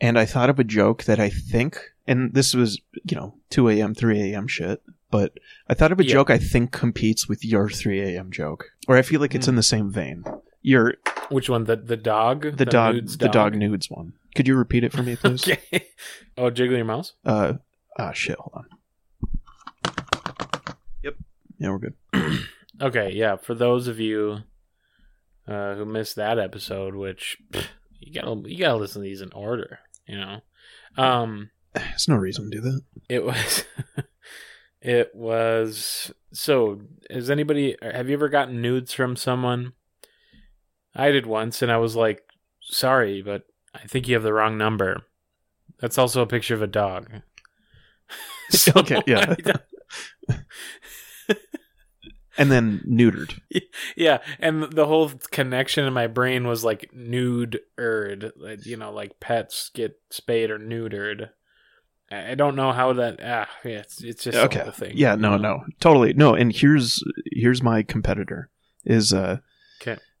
and 0.00 0.18
I 0.18 0.24
thought 0.26 0.50
of 0.50 0.58
a 0.58 0.64
joke 0.64 1.04
that 1.04 1.18
I 1.18 1.28
think, 1.30 1.78
and 2.06 2.32
this 2.34 2.54
was 2.54 2.80
you 3.04 3.16
know 3.16 3.34
two 3.50 3.68
a.m., 3.68 3.94
three 3.94 4.32
a.m. 4.32 4.46
shit, 4.46 4.82
but 5.10 5.38
I 5.68 5.74
thought 5.74 5.92
of 5.92 6.00
a 6.00 6.04
Yeah. 6.04 6.12
joke 6.12 6.30
I 6.30 6.38
think 6.38 6.72
competes 6.72 7.28
with 7.28 7.44
your 7.44 7.68
three 7.68 8.00
a.m. 8.00 8.30
joke, 8.30 8.66
or 8.88 8.96
I 8.96 9.02
feel 9.02 9.20
like 9.20 9.34
it's 9.34 9.48
in 9.48 9.56
the 9.56 9.62
same 9.62 9.90
vein. 9.90 10.24
Your 10.62 10.94
Which 11.30 11.48
one? 11.48 11.64
The 11.64 11.76
the 11.76 11.96
dog. 11.96 12.56
the, 12.56 12.66
dog, 12.66 12.94
nudes 12.94 13.18
the 13.18 13.28
dog 13.28 13.54
nudes 13.54 13.90
one. 13.90 14.12
Could 14.34 14.46
you 14.46 14.56
repeat 14.56 14.84
it 14.84 14.92
for 14.92 15.02
me, 15.02 15.16
please? 15.16 15.48
Okay. 15.72 15.86
oh, 16.38 16.50
jiggle 16.50 16.76
your 16.76 16.84
mouse. 16.84 17.14
Uh, 17.24 17.54
ah, 17.98 18.12
shit. 18.12 18.36
Hold 18.38 18.52
on. 18.54 19.94
Yep. 21.02 21.14
Yeah, 21.58 21.70
we're 21.70 21.78
good. 21.78 21.94
Okay, 22.82 23.12
yeah. 23.12 23.36
For 23.36 23.54
those 23.54 23.88
of 23.88 24.00
you 24.00 24.38
uh, 25.46 25.74
who 25.74 25.84
missed 25.84 26.16
that 26.16 26.38
episode, 26.38 26.94
which 26.94 27.36
pff, 27.52 27.66
you 27.98 28.14
gotta 28.14 28.48
you 28.48 28.58
gotta 28.58 28.78
listen 28.78 29.02
to 29.02 29.04
these 29.06 29.20
in 29.20 29.32
order, 29.32 29.80
you 30.06 30.16
know. 30.16 30.40
Um, 30.96 31.50
There's 31.74 32.08
no 32.08 32.16
reason 32.16 32.50
to 32.50 32.56
do 32.56 32.62
that. 32.62 32.80
it 33.10 33.22
was 33.22 33.64
it 34.80 35.14
was 35.14 36.10
so. 36.32 36.80
Has 37.10 37.28
anybody? 37.28 37.76
Have 37.82 38.08
you 38.08 38.14
ever 38.14 38.30
gotten 38.30 38.62
nudes 38.62 38.94
from 38.94 39.14
someone? 39.14 39.74
I 40.94 41.10
did 41.10 41.26
once, 41.26 41.62
and 41.62 41.70
I 41.70 41.76
was 41.76 41.96
like, 41.96 42.22
"Sorry, 42.60 43.22
but 43.22 43.44
I 43.74 43.86
think 43.86 44.08
you 44.08 44.14
have 44.14 44.22
the 44.22 44.32
wrong 44.32 44.58
number." 44.58 45.06
That's 45.80 45.98
also 45.98 46.22
a 46.22 46.26
picture 46.26 46.54
of 46.54 46.62
a 46.62 46.66
dog. 46.66 47.10
So, 48.50 48.72
Okay, 48.74 49.00
yeah. 49.06 49.36
And 52.40 52.50
then 52.50 52.82
neutered. 52.88 53.38
yeah, 53.96 54.18
and 54.38 54.64
the 54.72 54.86
whole 54.86 55.10
connection 55.30 55.84
in 55.84 55.92
my 55.92 56.06
brain 56.06 56.46
was 56.46 56.64
like 56.64 56.90
nude 56.92 57.60
erd, 57.76 58.32
like, 58.34 58.64
you 58.64 58.78
know, 58.78 58.90
like 58.92 59.20
pets 59.20 59.70
get 59.74 60.00
spayed 60.10 60.50
or 60.50 60.58
neutered. 60.58 61.28
I 62.10 62.34
don't 62.34 62.56
know 62.56 62.72
how 62.72 62.94
that. 62.94 63.20
Ah, 63.22 63.48
yeah, 63.62 63.80
it's 63.80 64.02
it's 64.02 64.24
just 64.24 64.38
okay. 64.38 64.64
the 64.64 64.72
thing. 64.72 64.92
Yeah, 64.96 65.16
no, 65.16 65.36
no, 65.36 65.64
totally 65.80 66.14
no. 66.14 66.34
And 66.34 66.50
here's 66.50 67.04
here's 67.30 67.62
my 67.62 67.82
competitor. 67.82 68.48
Is 68.84 69.12
uh. 69.12 69.38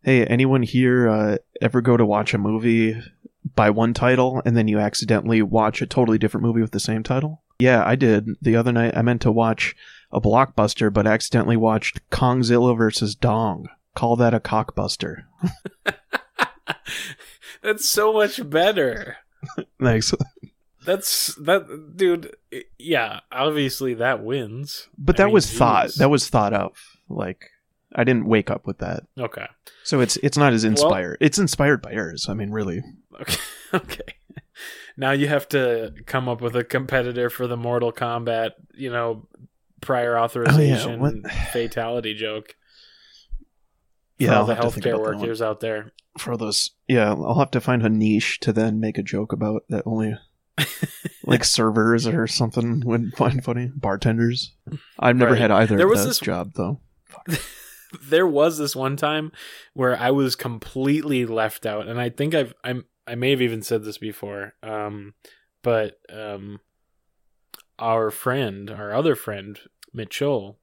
Hey, 0.02 0.24
anyone 0.26 0.62
here 0.62 1.08
uh, 1.08 1.36
ever 1.60 1.80
go 1.80 1.96
to 1.96 2.06
watch 2.06 2.34
a 2.34 2.38
movie 2.38 3.00
by 3.54 3.70
one 3.70 3.94
title 3.94 4.42
and 4.44 4.56
then 4.56 4.68
you 4.68 4.78
accidentally 4.78 5.42
watch 5.42 5.82
a 5.82 5.86
totally 5.86 6.18
different 6.18 6.46
movie 6.46 6.60
with 6.60 6.72
the 6.72 6.80
same 6.80 7.02
title? 7.02 7.42
Yeah, 7.58 7.84
I 7.84 7.94
did 7.94 8.26
the 8.40 8.56
other 8.56 8.72
night. 8.72 8.96
I 8.96 9.02
meant 9.02 9.22
to 9.22 9.32
watch 9.32 9.76
a 10.10 10.20
blockbuster, 10.20 10.92
but 10.92 11.06
accidentally 11.06 11.56
watched 11.56 12.00
Kongzilla 12.10 12.76
versus 12.76 13.14
Dong. 13.14 13.68
Call 13.94 14.16
that 14.16 14.34
a 14.34 14.40
cockbuster. 14.40 15.24
That's 17.62 17.88
so 17.88 18.12
much 18.12 18.48
better. 18.48 19.18
Thanks. 19.80 20.14
That's 20.86 21.34
that, 21.34 21.96
dude. 21.96 22.34
Yeah, 22.78 23.20
obviously 23.30 23.94
that 23.94 24.22
wins. 24.24 24.88
But 24.96 25.16
I 25.16 25.18
that 25.18 25.24
mean, 25.26 25.34
was 25.34 25.50
thought. 25.52 25.94
That 25.96 26.08
was 26.08 26.28
thought 26.28 26.54
of. 26.54 26.72
Like 27.08 27.50
I 27.94 28.04
didn't 28.04 28.26
wake 28.26 28.50
up 28.50 28.66
with 28.66 28.78
that. 28.78 29.04
Okay. 29.18 29.46
So 29.84 30.00
it's 30.00 30.16
it's 30.18 30.36
not 30.36 30.52
as 30.52 30.64
Well- 30.64 30.72
inspired. 30.72 31.18
it's 31.20 31.38
inspired 31.38 31.82
by 31.82 31.92
yours. 31.92 32.26
I 32.28 32.34
mean, 32.34 32.50
really. 32.50 32.82
Okay. 33.20 33.36
Okay. 33.72 34.14
Now 34.96 35.12
you 35.12 35.28
have 35.28 35.48
to 35.50 35.94
come 36.06 36.28
up 36.28 36.40
with 36.40 36.56
a 36.56 36.64
competitor 36.64 37.30
for 37.30 37.46
the 37.46 37.56
Mortal 37.56 37.92
Kombat, 37.92 38.50
you 38.74 38.90
know, 38.90 39.28
prior 39.80 40.16
oh, 40.18 40.22
authorization 40.24 40.94
Oh, 40.96 40.98
what- 40.98 41.30
fatality 41.52 42.14
joke. 42.14 42.56
For 44.18 44.24
Yeah, 44.24 44.32
all 44.34 44.40
I'll 44.40 44.46
the 44.46 44.54
healthcare 44.54 44.94
about 44.94 45.04
that 45.04 45.10
one. 45.12 45.18
workers 45.20 45.40
out 45.40 45.60
there. 45.60 45.92
for 46.18 46.36
those. 46.36 46.72
Yeah, 46.88 47.12
I'll 47.12 47.38
have 47.38 47.52
to 47.52 47.60
find 47.60 47.84
a 47.84 47.88
niche 47.88 48.40
to 48.40 48.52
then 48.52 48.80
make 48.80 48.98
a 48.98 49.02
joke 49.04 49.32
about 49.32 49.62
that 49.68 49.84
only 49.86 50.18
like 51.24 51.44
servers 51.44 52.06
or 52.08 52.26
something 52.26 52.80
would 52.84 53.12
find 53.16 53.42
funny. 53.44 53.70
Bartenders. 53.74 54.52
I've 54.98 55.16
never 55.16 55.32
Right. 55.32 55.40
had 55.40 55.50
either 55.52 55.76
There 55.76 55.86
of 55.86 55.90
was 55.92 56.04
this- 56.04 56.18
job 56.18 56.54
though. 56.56 56.80
there 58.02 58.26
was 58.26 58.58
this 58.58 58.76
one 58.76 58.96
time 58.96 59.32
where 59.74 59.98
I 59.98 60.10
was 60.10 60.36
completely 60.36 61.26
left 61.26 61.66
out, 61.66 61.88
and 61.88 62.00
I 62.00 62.10
think 62.10 62.34
I've 62.34 62.54
I'm 62.62 62.84
I 63.06 63.14
may 63.14 63.30
have 63.30 63.42
even 63.42 63.62
said 63.62 63.84
this 63.84 63.98
before. 63.98 64.54
Um, 64.62 65.14
but 65.62 65.98
um, 66.08 66.60
our 67.78 68.10
friend, 68.10 68.70
our 68.70 68.92
other 68.92 69.14
friend 69.14 69.58
Mitchell, 69.92 70.58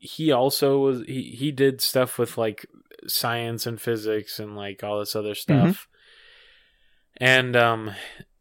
he 0.00 0.30
also 0.30 0.78
was 0.78 1.02
he 1.06 1.34
he 1.36 1.50
did 1.50 1.80
stuff 1.80 2.18
with 2.18 2.38
like 2.38 2.66
science 3.06 3.66
and 3.66 3.80
physics 3.80 4.38
and 4.38 4.56
like 4.56 4.84
all 4.84 5.00
this 5.00 5.16
other 5.16 5.34
stuff, 5.34 5.88
and 7.16 7.56
um, 7.56 7.90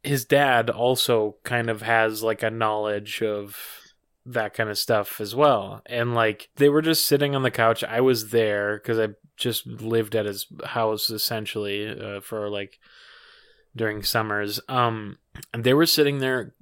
his 0.03 0.25
dad 0.25 0.69
also 0.69 1.37
kind 1.43 1.69
of 1.69 1.81
has 1.81 2.23
like 2.23 2.43
a 2.43 2.51
knowledge 2.51 3.21
of 3.21 3.80
that 4.25 4.53
kind 4.53 4.69
of 4.69 4.77
stuff 4.77 5.19
as 5.19 5.35
well. 5.35 5.81
And 5.85 6.13
like 6.13 6.49
they 6.55 6.69
were 6.69 6.81
just 6.81 7.07
sitting 7.07 7.35
on 7.35 7.43
the 7.43 7.51
couch. 7.51 7.83
I 7.83 8.01
was 8.01 8.29
there 8.29 8.77
because 8.77 8.99
I 8.99 9.09
just 9.37 9.65
lived 9.65 10.15
at 10.15 10.25
his 10.25 10.47
house 10.65 11.09
essentially 11.09 11.89
uh, 11.89 12.21
for 12.21 12.49
like 12.49 12.79
during 13.75 14.03
summers. 14.03 14.59
Um, 14.67 15.17
and 15.53 15.63
they 15.63 15.73
were 15.73 15.85
sitting 15.85 16.19
there 16.19 16.53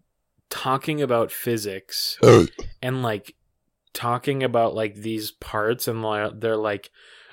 talking 0.49 1.01
about 1.01 1.31
physics 1.31 2.17
and 2.81 3.03
like 3.03 3.35
talking 3.93 4.43
about 4.43 4.73
like 4.73 4.95
these 4.95 5.31
parts, 5.31 5.87
and 5.87 6.03
they're 6.41 6.57
like. 6.57 6.91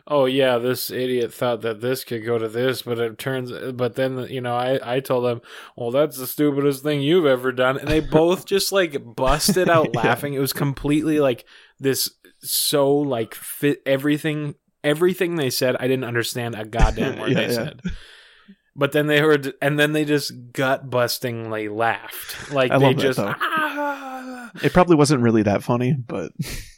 Oh 0.09 0.27
yeah, 0.27 0.59
this 0.59 0.91
idiot 0.91 1.35
thought 1.35 1.63
that 1.63 1.81
this 1.81 2.05
could 2.05 2.25
go 2.25 2.39
to 2.39 2.49
this, 2.49 2.83
but 2.83 2.99
it 2.99 3.19
turns. 3.19 3.51
But 3.73 3.97
then 3.97 4.27
you 4.31 4.41
know, 4.41 4.55
I 4.55 4.79
I 4.97 5.01
told 5.01 5.25
them, 5.25 5.41
well, 5.77 5.91
that's 5.91 6.17
the 6.17 6.27
stupidest 6.29 6.83
thing 6.85 7.01
you've 7.01 7.27
ever 7.27 7.51
done. 7.51 7.77
And 7.77 7.89
they 7.89 7.99
both 8.01 8.47
just 8.47 8.71
like 8.71 8.97
busted 9.17 9.69
out 9.69 9.91
Yeah. 9.93 10.01
laughing. 10.05 10.35
It 10.35 10.39
was 10.39 10.53
completely 10.53 11.19
like 11.19 11.45
this 11.81 12.11
so 12.41 12.95
like 12.97 13.35
fit 13.35 13.83
everything 13.85 14.55
everything 14.85 15.35
they 15.35 15.51
said. 15.51 15.75
I 15.81 15.89
didn't 15.89 16.05
understand 16.05 16.55
a 16.55 16.65
goddamn 16.65 17.19
word 17.19 17.31
Yeah, 17.33 17.35
they 17.39 17.47
yeah. 17.47 17.53
said. 17.53 17.81
But 18.79 18.93
then 18.93 19.07
they 19.07 19.21
heard, 19.21 19.55
and 19.63 19.79
then 19.79 19.93
they 19.95 20.05
just 20.05 20.53
gut 20.53 20.91
bustingly 20.91 21.75
laughed. 21.75 22.53
Like 22.53 22.71
I 22.71 22.79
they 22.79 22.85
love 22.87 22.97
that, 22.97 23.03
just. 23.03 23.17
though. 23.19 23.35
"Ah." 23.35 24.51
It 24.63 24.73
probably 24.73 24.97
wasn't 24.97 25.23
really 25.23 25.43
that 25.43 25.63
funny, 25.63 25.93
but 25.95 26.33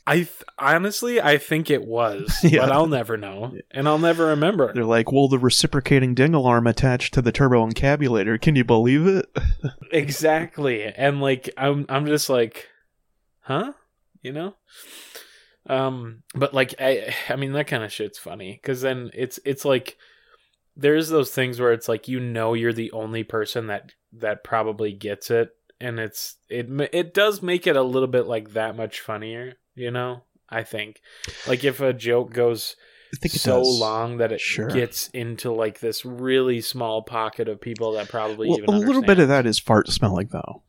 I 0.07 0.17
th- 0.17 0.31
honestly, 0.59 1.21
I 1.21 1.39
think 1.39 1.71
it 1.71 1.85
was, 1.85 2.37
Yeah. 2.43 2.61
but 2.61 2.73
I'll 2.73 2.87
never 2.89 3.17
know, 3.17 3.53
and 3.71 3.87
I'll 3.89 3.99
never 3.99 4.27
remember. 4.27 4.73
they're 4.73 4.85
like, 4.85 5.13
"Well, 5.13 5.29
the 5.29 5.39
reciprocating 5.39 6.15
dingle 6.15 6.47
arm 6.47 6.67
attached 6.67 7.15
to 7.15 7.23
the 7.23 7.31
turbo 7.33 7.65
encabulator. 7.69 8.41
Can 8.41 8.57
you 8.57 8.65
believe 8.65 9.07
it?" 9.07 9.27
exactly 9.93 10.85
and 10.85 11.21
like 11.21 11.49
i'm 11.57 11.87
i'm 11.89 12.05
just 12.07 12.29
like 12.29 12.69
huh 13.41 13.73
you 14.23 14.33
know 14.33 14.55
um 15.67 16.23
but 16.35 16.53
like 16.55 16.75
i 16.81 17.15
i 17.29 17.37
mean 17.37 17.53
that 17.53 17.67
kind 17.67 17.83
of 17.83 17.93
shit's 17.93 18.19
funny 18.19 18.59
because 18.61 18.81
then 18.81 19.11
it's 19.15 19.39
it's 19.45 19.65
like 19.65 19.97
there's 20.79 21.09
those 21.09 21.31
things 21.31 21.61
where 21.61 21.73
it's 21.73 21.89
like 21.89 22.09
you 22.09 22.21
know 22.21 22.55
you're 22.55 22.73
the 22.73 22.91
only 22.93 23.25
person 23.25 23.67
that 23.67 23.93
that 24.13 24.43
probably 24.45 24.93
gets 24.93 25.31
it 25.31 25.51
and 25.81 25.99
it's 26.01 26.37
it 26.49 26.67
it 26.93 27.13
does 27.13 27.43
make 27.43 27.67
it 27.67 27.77
a 27.77 27.83
little 27.83 28.09
bit 28.09 28.27
like 28.27 28.53
that 28.55 28.75
much 28.77 29.01
funnier 29.01 29.55
you 29.75 29.91
know 29.91 30.23
i 30.49 30.63
think 30.63 31.01
like 31.47 31.63
if 31.65 31.81
a 31.81 31.93
joke 31.93 32.33
goes 32.33 32.75
so 33.29 33.59
does. 33.61 33.81
long 33.81 34.19
that 34.19 34.33
it 34.33 34.41
Sure. 34.41 34.69
gets 34.69 35.09
into 35.11 35.51
like 35.53 35.81
this 35.81 36.05
really 36.05 36.61
small 36.61 37.03
pocket 37.03 37.49
of 37.49 37.61
people 37.61 37.93
that 37.93 38.09
probably 38.09 38.49
Well, 38.49 38.59
even 38.59 38.75
a 38.75 38.79
little 38.79 39.03
bit 39.03 39.19
of 39.19 39.29
that 39.29 39.47
is 39.47 39.59
fart 39.59 39.89
smelling 39.89 40.29
though. 40.31 40.63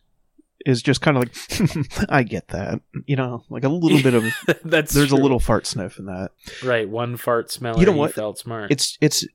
Is 0.66 0.82
just 0.82 1.02
kind 1.02 1.18
of 1.18 1.24
like 1.24 2.06
I 2.10 2.24
get 2.24 2.48
that, 2.50 2.80
you 3.06 3.16
know, 3.18 3.44
like 3.50 3.64
a 3.66 3.70
little 3.70 4.02
bit 4.02 4.14
of 4.14 4.24
That's 4.64 4.94
there's 4.94 5.12
a 5.12 5.18
little 5.18 5.40
fart 5.40 5.66
sniff 5.68 6.00
in 6.00 6.06
that. 6.06 6.32
right. 6.64 6.88
One 6.88 7.18
fart 7.18 7.52
smell. 7.52 7.78
You 7.80 7.86
know 7.86 7.92
what? 7.94 8.14
felt 8.14 8.38
smart. 8.38 8.72
It's 8.72 8.98
it's 9.02 9.26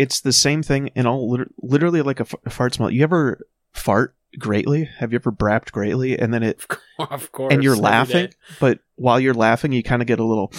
it's 0.00 0.20
the 0.20 0.32
same 0.32 0.62
thing 0.62 0.88
in 0.94 1.06
all 1.06 1.30
liter- 1.30 1.50
literally 1.58 2.00
like 2.00 2.20
a, 2.20 2.22
f- 2.22 2.34
a 2.46 2.50
fart 2.50 2.72
smell. 2.72 2.90
You 2.90 3.02
ever 3.02 3.46
fart 3.74 4.14
greatly? 4.38 4.84
Have 4.84 5.12
you 5.12 5.16
ever 5.16 5.30
brapped 5.30 5.72
greatly 5.72 6.18
and 6.18 6.32
then 6.32 6.42
it 6.42 6.64
of 6.98 7.30
course. 7.32 7.52
and 7.52 7.62
you're 7.62 7.76
laughing, 7.76 8.28
day. 8.28 8.32
but 8.58 8.78
while 8.96 9.20
you're 9.20 9.34
laughing, 9.34 9.72
you 9.72 9.82
kind 9.82 10.00
of 10.00 10.08
get 10.08 10.18
a 10.18 10.24
little 10.24 10.52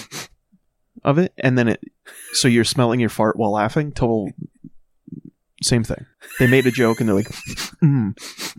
of 1.03 1.17
it, 1.17 1.33
and 1.39 1.57
then 1.57 1.67
it 1.67 1.83
so 2.33 2.47
you're 2.47 2.63
smelling 2.63 2.99
your 2.99 3.09
fart 3.09 3.35
while 3.35 3.53
laughing. 3.53 3.91
Total 3.91 4.29
same 5.63 5.83
thing. 5.83 6.05
They 6.37 6.45
made 6.47 6.67
a 6.67 6.71
joke 6.71 6.99
and 6.99 7.09
they're 7.09 7.15
like, 7.15 7.29
mm, 7.83 8.13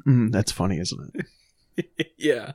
mm, 0.07 0.33
"That's 0.33 0.51
funny, 0.51 0.79
isn't 0.81 1.15
it?" 1.77 2.15
yeah. 2.19 2.53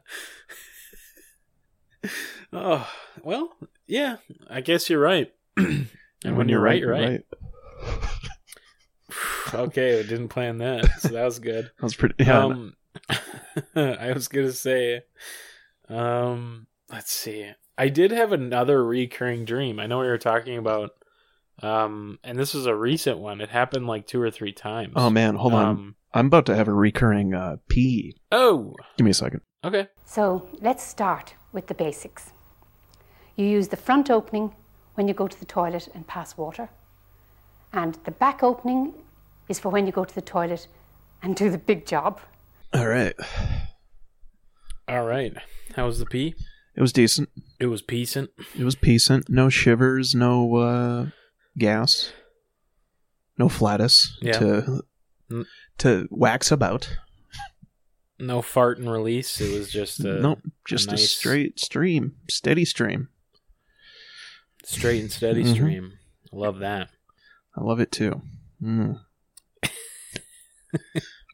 oh 2.51 2.89
well, 3.23 3.55
yeah. 3.87 4.17
I 4.49 4.59
guess 4.59 4.89
you're 4.89 4.99
right. 4.99 5.33
and 5.57 5.87
when, 6.23 6.49
you're, 6.49 6.59
right, 6.59 6.79
you're 6.79 6.91
right. 6.91 7.25
okay, 9.53 9.99
I 9.99 10.03
didn't 10.03 10.29
plan 10.29 10.57
that, 10.59 10.85
so 10.99 11.09
that 11.09 11.23
was 11.25 11.39
good. 11.39 11.65
That 11.65 11.83
was 11.83 11.95
pretty. 11.95 12.15
Yeah, 12.19 12.45
Um, 12.45 12.73
I 13.75 14.11
was 14.13 14.27
gonna 14.27 14.51
say, 14.51 15.01
um, 15.89 16.67
let's 16.91 17.11
see. 17.11 17.51
I 17.77 17.89
did 17.89 18.11
have 18.11 18.31
another 18.33 18.83
recurring 18.83 19.45
dream. 19.45 19.79
I 19.79 19.85
know 19.87 19.99
we 19.99 20.07
were 20.07 20.17
talking 20.17 20.57
about, 20.57 20.91
um, 21.61 22.19
and 22.23 22.37
this 22.37 22.53
was 22.53 22.65
a 22.65 22.75
recent 22.75 23.19
one. 23.19 23.39
It 23.41 23.49
happened 23.49 23.87
like 23.87 24.07
two 24.07 24.21
or 24.21 24.31
three 24.31 24.51
times. 24.53 24.93
oh 24.95 25.09
man, 25.09 25.35
hold 25.35 25.53
on. 25.53 25.65
Um, 25.65 25.95
I'm 26.13 26.27
about 26.27 26.45
to 26.47 26.55
have 26.55 26.67
a 26.67 26.73
recurring 26.73 27.33
uh, 27.33 27.57
pee. 27.69 28.17
oh, 28.31 28.73
Give 28.97 29.05
me 29.05 29.11
a 29.11 29.13
second. 29.13 29.41
okay. 29.63 29.87
So 30.05 30.47
let's 30.61 30.83
start 30.83 31.35
with 31.53 31.67
the 31.67 31.73
basics. 31.75 32.31
You 33.35 33.45
use 33.45 33.67
the 33.67 33.77
front 33.77 34.09
opening 34.09 34.55
when 34.95 35.07
you 35.07 35.13
go 35.13 35.27
to 35.27 35.39
the 35.39 35.45
toilet 35.45 35.87
and 35.93 36.07
pass 36.07 36.35
water, 36.37 36.69
and 37.77 37.93
the 38.05 38.11
back 38.11 38.43
opening 38.43 38.93
is 39.47 39.59
for 39.59 39.69
when 39.69 39.85
you 39.85 39.91
go 39.91 40.03
to 40.03 40.15
the 40.15 40.21
toilet 40.21 40.67
and 41.21 41.35
do 41.35 41.49
the 41.49 41.57
big 41.57 41.85
job. 41.85 42.19
All 42.73 42.87
right, 42.87 43.13
All 44.87 45.05
right. 45.05 45.33
How 45.75 45.85
was 45.85 45.99
the 45.99 46.05
pee? 46.05 46.33
it 46.75 46.81
was 46.81 46.91
decent. 46.93 47.29
It 47.59 47.67
was 47.67 47.81
decent. 47.81 48.29
It 48.57 48.63
was 48.63 48.75
decent. 48.75 49.29
No 49.29 49.49
shivers. 49.49 50.13
No 50.15 50.55
uh, 50.55 51.05
gas. 51.57 52.11
No 53.37 53.47
flatus 53.49 54.17
Yeah. 54.21 54.39
to 54.39 54.81
Mm. 55.29 55.45
to 55.79 56.07
wax 56.09 56.51
about. 56.51 56.97
No 58.19 58.41
fart 58.41 58.79
and 58.79 58.89
release. 58.89 59.41
It 59.41 59.57
was 59.59 59.69
just 59.69 59.99
a 59.99 60.19
nope, 60.21 60.39
just 60.65 60.87
a, 60.87 60.91
nice- 60.91 61.11
straight 61.11 61.59
stream, 61.59 62.15
steady 62.29 62.63
stream. 62.65 63.09
straight 64.63 65.01
and 65.01 65.11
steady 65.11 65.43
Mhm. 65.43 65.53
stream. 65.53 65.93
Love 66.31 66.59
that. 66.59 66.89
I 67.57 67.61
love 67.63 67.79
it 67.79 67.91
too. 67.91 68.21
Mm. 68.61 68.99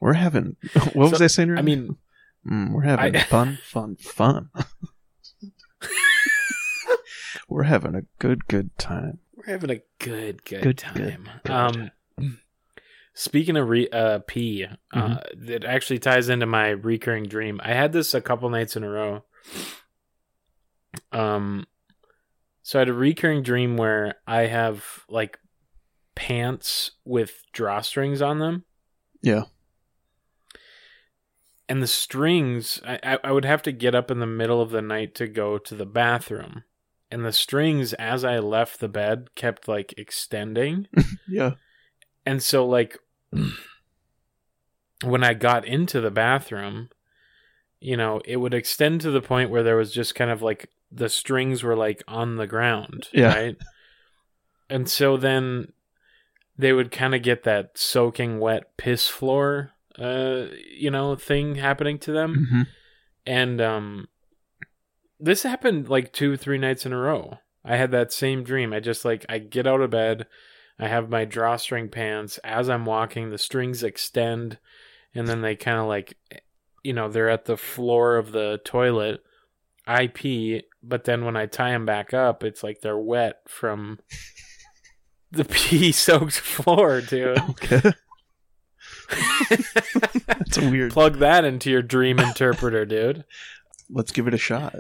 we're 0.02 0.14
having. 0.14 0.56
What 0.94 0.96
was 1.12 1.18
So, 1.18 1.24
I 1.26 1.28
saying? 1.28 1.58
I 1.58 1.62
mean, 1.62 1.98
Mm, 2.50 2.74
we're 2.74 2.82
having 2.84 3.16
I- 3.16 3.20
fun, 3.24 3.58
fun, 3.64 3.96
fun. 3.96 4.50
we're 7.48 7.64
having 7.64 7.96
a 7.96 8.02
good, 8.20 8.48
good 8.48 8.78
time. 8.78 9.20
we're 9.36 9.46
having 9.46 9.70
a 9.70 9.82
good, 10.00 10.44
good, 10.46 10.62
Good, 10.62 10.78
time. 10.78 10.94
good, 10.94 11.18
good. 11.44 11.52
Um, 11.52 11.92
speaking 13.14 13.56
of 13.58 13.70
re- 13.70 13.90
uh, 13.90 14.20
pee, 14.28 14.66
uh, 14.66 14.76
Mm-hmm. 14.98 15.50
it 15.52 15.64
actually 15.64 16.00
ties 16.00 16.30
into 16.30 16.46
my 16.46 16.70
recurring 16.70 17.24
dream. 17.28 17.60
I 17.64 17.74
had 17.74 17.94
this 17.94 18.14
a 18.14 18.22
couple 18.22 18.50
nights 18.50 18.76
in 18.76 18.84
a 18.84 18.90
row. 18.90 19.24
Um, 21.12 21.66
so 22.62 22.80
I 22.80 22.82
had 22.82 22.90
a 22.90 22.94
recurring 22.94 23.42
dream 23.44 23.78
where 23.78 24.16
I 24.28 24.48
have 24.48 24.84
like 25.10 25.40
pants 26.16 26.92
with 27.06 27.44
drawstrings 27.54 28.26
on 28.26 28.40
them. 28.40 28.64
Yeah. 29.22 29.44
and 31.70 31.82
the 31.82 31.88
strings 31.88 32.82
I, 32.86 33.18
I 33.24 33.32
would 33.32 33.46
have 33.46 33.62
to 33.64 33.72
get 33.72 33.96
up 33.96 34.12
in 34.12 34.20
the 34.20 34.26
middle 34.28 34.62
of 34.62 34.70
the 34.72 34.82
night 34.82 35.16
to 35.16 35.28
go 35.28 35.58
to 35.58 35.76
the 35.76 35.86
bathroom 35.86 36.64
and 37.10 37.24
the 37.24 37.32
strings 37.32 37.94
as 37.94 38.26
i 38.26 38.38
left 38.40 38.80
the 38.82 38.90
bed 38.90 39.30
kept 39.36 39.68
like 39.68 39.94
extending 39.98 40.88
Yeah. 41.28 41.52
and 42.26 42.44
so 42.44 42.66
like 42.66 43.00
when 45.04 45.24
i 45.24 45.34
got 45.34 45.66
into 45.66 46.02
the 46.02 46.12
bathroom 46.12 46.90
you 47.80 47.96
know 47.98 48.22
it 48.26 48.38
would 48.38 48.54
extend 48.54 49.00
to 49.02 49.12
the 49.12 49.22
point 49.22 49.50
where 49.50 49.64
there 49.64 49.78
was 49.78 49.92
just 49.94 50.16
kind 50.16 50.32
of 50.32 50.42
like 50.42 50.70
the 50.92 51.10
strings 51.10 51.64
were 51.64 51.76
like 51.76 52.04
on 52.08 52.36
the 52.36 52.48
ground 52.48 53.08
Yeah. 53.14 53.34
right 53.34 53.58
and 54.70 54.90
so 54.90 55.18
then 55.18 55.72
they 56.58 56.74
would 56.74 56.92
kind 56.92 57.16
of 57.16 57.22
get 57.24 57.44
that 57.44 57.78
soaking 57.78 58.40
wet 58.40 58.78
piss 58.78 59.08
floor 59.08 59.72
uh 60.00 60.46
you 60.76 60.90
know 60.90 61.16
thing 61.16 61.56
happening 61.56 62.00
to 62.00 62.12
them. 62.12 62.48
Hmm 62.50 62.62
and 63.26 63.62
um 63.62 64.08
this 65.20 65.44
happened 65.44 65.90
like 65.90 66.12
two 66.12 66.36
three 66.38 66.58
nights 66.58 66.86
in 66.86 66.94
a 66.94 66.98
row. 66.98 67.40
I 67.64 67.78
had 67.78 67.92
that 67.92 68.12
same 68.12 68.44
dream. 68.44 68.74
I 68.74 68.80
just 68.80 69.06
like 69.06 69.26
i 69.30 69.38
get 69.38 69.68
out 69.68 69.82
of 69.82 69.92
bed 69.92 70.28
i 70.80 70.88
have 70.88 71.10
my 71.10 71.24
drawstring 71.24 71.88
pants 71.90 72.40
as 72.40 72.70
i'm 72.70 72.86
walking 72.86 73.30
the 73.30 73.38
strings 73.38 73.84
extend 73.84 74.58
and 75.14 75.28
then 75.28 75.42
they 75.42 75.56
kind 75.56 75.78
of 75.78 75.88
like 75.88 76.18
you 76.84 76.94
know 76.94 77.10
they're 77.10 77.30
at 77.30 77.46
the 77.46 77.58
floor 77.58 78.18
of 78.18 78.32
the 78.32 78.60
toilet. 78.66 79.22
I 79.86 80.08
pee 80.08 80.64
but 80.82 81.04
then 81.04 81.26
when 81.26 81.36
i 81.36 81.46
tie 81.46 81.72
them 81.72 81.86
back 81.86 82.14
up 82.14 82.44
it's 82.44 82.64
like 82.64 82.82
they're 82.82 82.98
wet 82.98 83.42
from 83.48 84.00
the 85.34 85.46
pee 85.50 85.92
soaked 85.92 86.40
floor 86.40 87.02
dude 87.02 87.38
Okay. 87.50 87.92
That's 90.28 90.58
a 90.58 90.70
weird. 90.70 90.92
plug 90.92 91.18
that 91.20 91.44
into 91.46 91.70
your 91.70 91.82
dream 91.82 92.20
interpreter 92.20 92.86
dude 92.86 93.26
Let's 93.90 94.12
give 94.12 94.28
it 94.28 94.34
a 94.34 94.38
shot. 94.40 94.76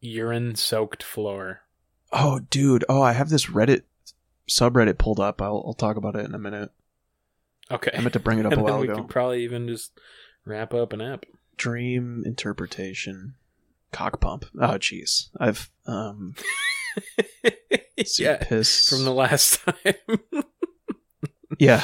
urine 0.00 0.54
soaked 0.56 1.02
floor 1.02 1.60
Oh, 2.10 2.38
dude. 2.38 2.86
Oh, 2.88 3.02
I 3.02 3.12
have 3.12 3.28
this 3.28 3.46
Reddit 3.46 3.82
subreddit 4.50 4.96
pulled 4.96 5.20
up. 5.20 5.42
I'll, 5.42 5.62
I'll 5.66 5.74
talk 5.74 5.98
about 5.98 6.16
it 6.16 6.24
in 6.24 6.34
a 6.34 6.38
minute. 6.38 6.70
Okay. 7.70 7.90
I 7.94 8.00
meant 8.00 8.14
to 8.14 8.18
bring 8.18 8.38
it 8.38 8.46
up 8.46 8.52
a 8.56 8.58
while 8.62 8.78
we 8.78 8.88
ago. 8.88 8.96
could 9.02 9.10
probably 9.10 9.44
even 9.44 9.68
just 9.68 9.92
wrap 10.46 10.72
up 10.72 10.94
an 10.94 11.02
app. 11.02 11.26
Dream 11.58 12.22
interpretation. 12.24 13.34
Cock 13.92 14.20
pump. 14.22 14.46
Oh, 14.58 14.78
jeez. 14.78 15.28
I've 15.38 15.68
um 15.86 16.34
yeah, 18.18 18.36
piss 18.38 18.88
from 18.88 19.04
the 19.04 19.12
last 19.12 19.60
time. 19.64 20.20
Yeah. 21.58 21.82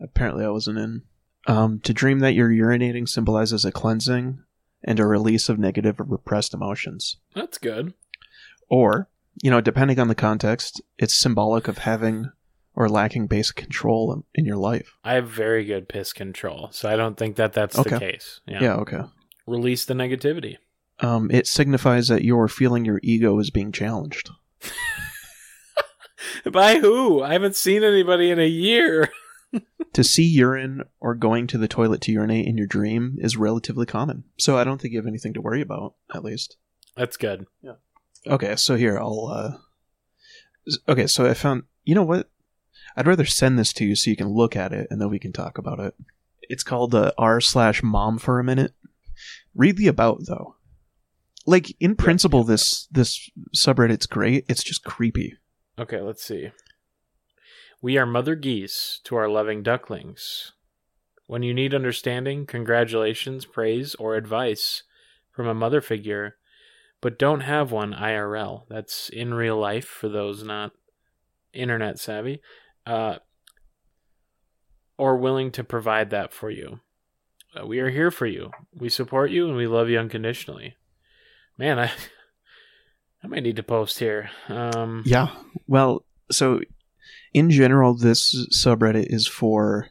Apparently 0.00 0.44
I 0.44 0.48
wasn't 0.48 0.78
in. 0.78 1.02
Um, 1.46 1.78
to 1.80 1.92
dream 1.92 2.18
that 2.20 2.34
you're 2.34 2.48
urinating 2.50 3.08
symbolizes 3.08 3.64
a 3.64 3.70
cleansing 3.70 4.40
and 4.82 4.98
a 4.98 5.06
release 5.06 5.48
of 5.48 5.58
negative 5.58 6.00
or 6.00 6.04
repressed 6.04 6.52
emotions. 6.54 7.18
That's 7.34 7.58
good. 7.58 7.94
Or, 8.68 9.08
you 9.42 9.50
know, 9.50 9.60
depending 9.60 10.00
on 10.00 10.08
the 10.08 10.14
context, 10.16 10.80
it's 10.98 11.14
symbolic 11.14 11.68
of 11.68 11.78
having 11.78 12.30
or 12.74 12.88
lacking 12.88 13.26
basic 13.28 13.54
control 13.56 14.12
in, 14.12 14.24
in 14.34 14.46
your 14.46 14.56
life. 14.56 14.96
I 15.04 15.14
have 15.14 15.28
very 15.28 15.64
good 15.64 15.88
piss 15.88 16.12
control, 16.12 16.68
so 16.72 16.88
I 16.88 16.96
don't 16.96 17.16
think 17.16 17.36
that 17.36 17.52
that's 17.52 17.78
Okay. 17.78 17.90
the 17.90 17.98
case. 18.00 18.40
Yeah. 18.48 18.62
Yeah, 18.62 18.74
okay. 18.76 19.02
Release 19.46 19.84
the 19.84 19.94
negativity. 19.94 20.56
Um, 21.00 21.30
it 21.30 21.46
signifies 21.46 22.08
that 22.08 22.24
you're 22.24 22.48
feeling 22.48 22.84
your 22.84 22.98
ego 23.02 23.38
is 23.38 23.50
being 23.50 23.70
challenged. 23.70 24.30
By 26.52 26.78
who? 26.78 27.22
I 27.22 27.32
haven't 27.32 27.56
seen 27.56 27.82
anybody 27.82 28.30
in 28.30 28.38
a 28.38 28.46
year. 28.46 29.10
To 29.92 30.02
see 30.02 30.24
urine 30.24 30.84
or 31.00 31.14
going 31.14 31.46
to 31.48 31.58
the 31.58 31.68
toilet 31.68 32.00
to 32.02 32.12
urinate 32.12 32.46
in 32.46 32.56
your 32.56 32.66
dream 32.66 33.18
is 33.20 33.36
relatively 33.36 33.84
common. 33.84 34.24
So 34.38 34.56
I 34.56 34.64
don't 34.64 34.80
think 34.80 34.92
you 34.92 34.98
have 34.98 35.06
anything 35.06 35.34
to 35.34 35.42
worry 35.42 35.60
about, 35.60 35.92
at 36.14 36.24
least. 36.24 36.56
That's 36.96 37.18
good. 37.18 37.44
Yeah. 37.60 37.74
Okay, 38.26 38.56
so 38.56 38.76
here 38.76 38.98
I'll. 38.98 39.26
uh 39.26 40.70
Okay, 40.88 41.06
so 41.06 41.26
I 41.26 41.34
found. 41.34 41.64
You 41.84 41.94
know 41.94 42.02
what? 42.04 42.30
I'd 42.96 43.06
rather 43.06 43.26
send 43.26 43.58
this 43.58 43.74
to 43.74 43.84
you 43.84 43.94
so 43.94 44.08
you 44.08 44.16
can 44.16 44.30
look 44.30 44.56
at 44.56 44.72
it 44.72 44.86
and 44.90 44.98
then 44.98 45.10
we 45.10 45.18
can 45.18 45.32
talk 45.32 45.58
about 45.58 45.80
it. 45.80 45.94
It's 46.40 46.62
called 46.62 46.94
uh, 46.94 47.12
r 47.18 47.42
slash 47.42 47.82
mom 47.82 48.18
for 48.18 48.38
a 48.40 48.44
minute. 48.44 48.72
Read 49.54 49.76
the 49.76 49.88
about 49.88 50.26
though. 50.26 50.56
Like 51.44 51.76
in 51.80 51.96
principle, 51.96 52.44
this 52.44 52.86
this 52.90 53.30
subreddit's 53.54 54.06
great. 54.06 54.46
It's 54.48 54.64
just 54.64 54.84
creepy. 54.84 55.36
Okay, 55.78 56.00
let's 56.00 56.22
see. 56.22 56.50
We 57.80 57.96
are 57.98 58.06
mother 58.06 58.34
geese 58.34 59.00
to 59.04 59.16
our 59.16 59.28
loving 59.28 59.62
ducklings. 59.62 60.52
When 61.26 61.42
you 61.42 61.54
need 61.54 61.74
understanding, 61.74 62.46
congratulations, 62.46 63.46
praise, 63.46 63.94
or 63.94 64.14
advice 64.14 64.82
from 65.30 65.48
a 65.48 65.54
mother 65.54 65.80
figure, 65.80 66.36
but 67.00 67.18
don't 67.18 67.40
have 67.40 67.72
one 67.72 67.94
IRL, 67.94 68.64
that's 68.68 69.08
in 69.08 69.34
real 69.34 69.56
life 69.56 69.86
for 69.86 70.08
those 70.08 70.44
not 70.44 70.72
internet 71.52 71.98
savvy, 71.98 72.40
uh, 72.86 73.16
or 74.98 75.16
willing 75.16 75.50
to 75.52 75.64
provide 75.64 76.10
that 76.10 76.32
for 76.32 76.50
you. 76.50 76.80
Uh, 77.58 77.66
we 77.66 77.80
are 77.80 77.90
here 77.90 78.10
for 78.10 78.26
you. 78.26 78.50
We 78.74 78.88
support 78.88 79.30
you 79.30 79.48
and 79.48 79.56
we 79.56 79.66
love 79.66 79.88
you 79.88 79.98
unconditionally. 79.98 80.76
Man, 81.58 81.78
I 81.78 81.90
I 83.24 83.28
might 83.28 83.42
need 83.42 83.56
to 83.56 83.62
post 83.62 83.98
here. 83.98 84.30
Um, 84.48 85.02
Yeah. 85.06 85.28
Well, 85.66 86.04
so 86.30 86.60
in 87.32 87.50
general, 87.50 87.94
this 87.94 88.34
subreddit 88.52 89.06
is 89.12 89.26
for. 89.26 89.88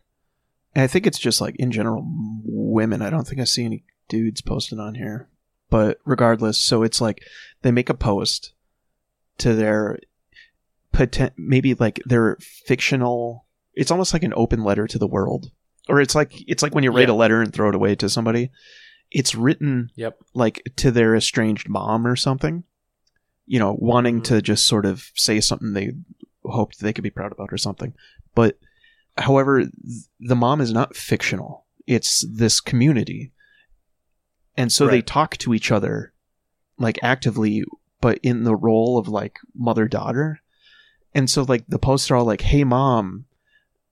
I 0.75 0.87
think 0.87 1.05
it's 1.05 1.19
just 1.19 1.41
like 1.41 1.55
in 1.57 1.71
general 1.71 2.03
women. 2.45 3.01
I 3.01 3.09
don't 3.09 3.27
think 3.27 3.41
I 3.41 3.45
see 3.45 3.65
any 3.65 3.83
dudes 4.09 4.41
posting 4.41 4.79
on 4.79 4.95
here. 4.95 5.27
But 5.69 5.99
regardless, 6.05 6.57
so 6.59 6.83
it's 6.83 6.99
like 7.01 7.23
they 7.61 7.71
make 7.71 7.89
a 7.89 7.93
post 7.93 8.53
to 9.39 9.53
their 9.53 9.99
poten- 10.93 11.31
maybe 11.37 11.73
like 11.73 12.01
their 12.05 12.37
fictional. 12.41 13.45
It's 13.73 13.91
almost 13.91 14.13
like 14.13 14.23
an 14.23 14.33
open 14.35 14.63
letter 14.63 14.87
to 14.87 14.97
the 14.99 15.07
world, 15.07 15.51
or 15.89 16.01
it's 16.01 16.15
like 16.15 16.33
it's 16.47 16.61
like 16.63 16.75
when 16.75 16.83
you 16.83 16.91
write 16.91 17.07
Yeah. 17.07 17.13
a 17.13 17.15
letter 17.15 17.41
and 17.41 17.53
throw 17.53 17.69
it 17.69 17.75
away 17.75 17.95
to 17.95 18.09
somebody. 18.09 18.51
it's 19.13 19.35
written 19.35 19.91
Yep. 19.95 20.19
like 20.33 20.61
to 20.77 20.89
their 20.89 21.13
estranged 21.17 21.67
mom 21.67 22.07
or 22.07 22.15
something. 22.15 22.63
You 23.51 23.59
know, 23.59 23.75
wanting 23.77 24.21
to 24.23 24.35
mm-hmm. 24.35 24.43
just 24.43 24.65
sort 24.65 24.85
of 24.85 25.11
say 25.15 25.41
something 25.41 25.73
they 25.73 25.91
hoped 26.45 26.79
they 26.79 26.93
could 26.93 27.03
be 27.03 27.09
proud 27.09 27.31
about 27.31 27.51
or 27.51 27.57
something. 27.57 27.93
But 28.33 28.57
however, 29.17 29.61
th- 29.61 29.71
the 30.19 30.35
mom 30.35 30.61
is 30.61 30.71
not 30.71 30.95
fictional. 30.95 31.65
It's 31.85 32.25
this 32.27 32.61
community. 32.61 33.33
And 34.55 34.71
so 34.71 34.87
they 34.87 35.01
talk 35.01 35.37
to 35.37 35.53
each 35.53 35.71
other 35.71 36.13
like 36.77 36.99
actively 37.03 37.63
but 38.01 38.19
in 38.23 38.43
the 38.43 38.55
role 38.55 38.97
of 38.97 39.07
like 39.07 39.39
mother 39.55 39.87
daughter. 39.87 40.41
And 41.13 41.29
so 41.29 41.43
like 41.43 41.65
the 41.67 41.79
posts 41.79 42.09
are 42.09 42.15
all 42.15 42.25
like, 42.25 42.41
"Hey 42.41 42.63
mom, 42.63 43.25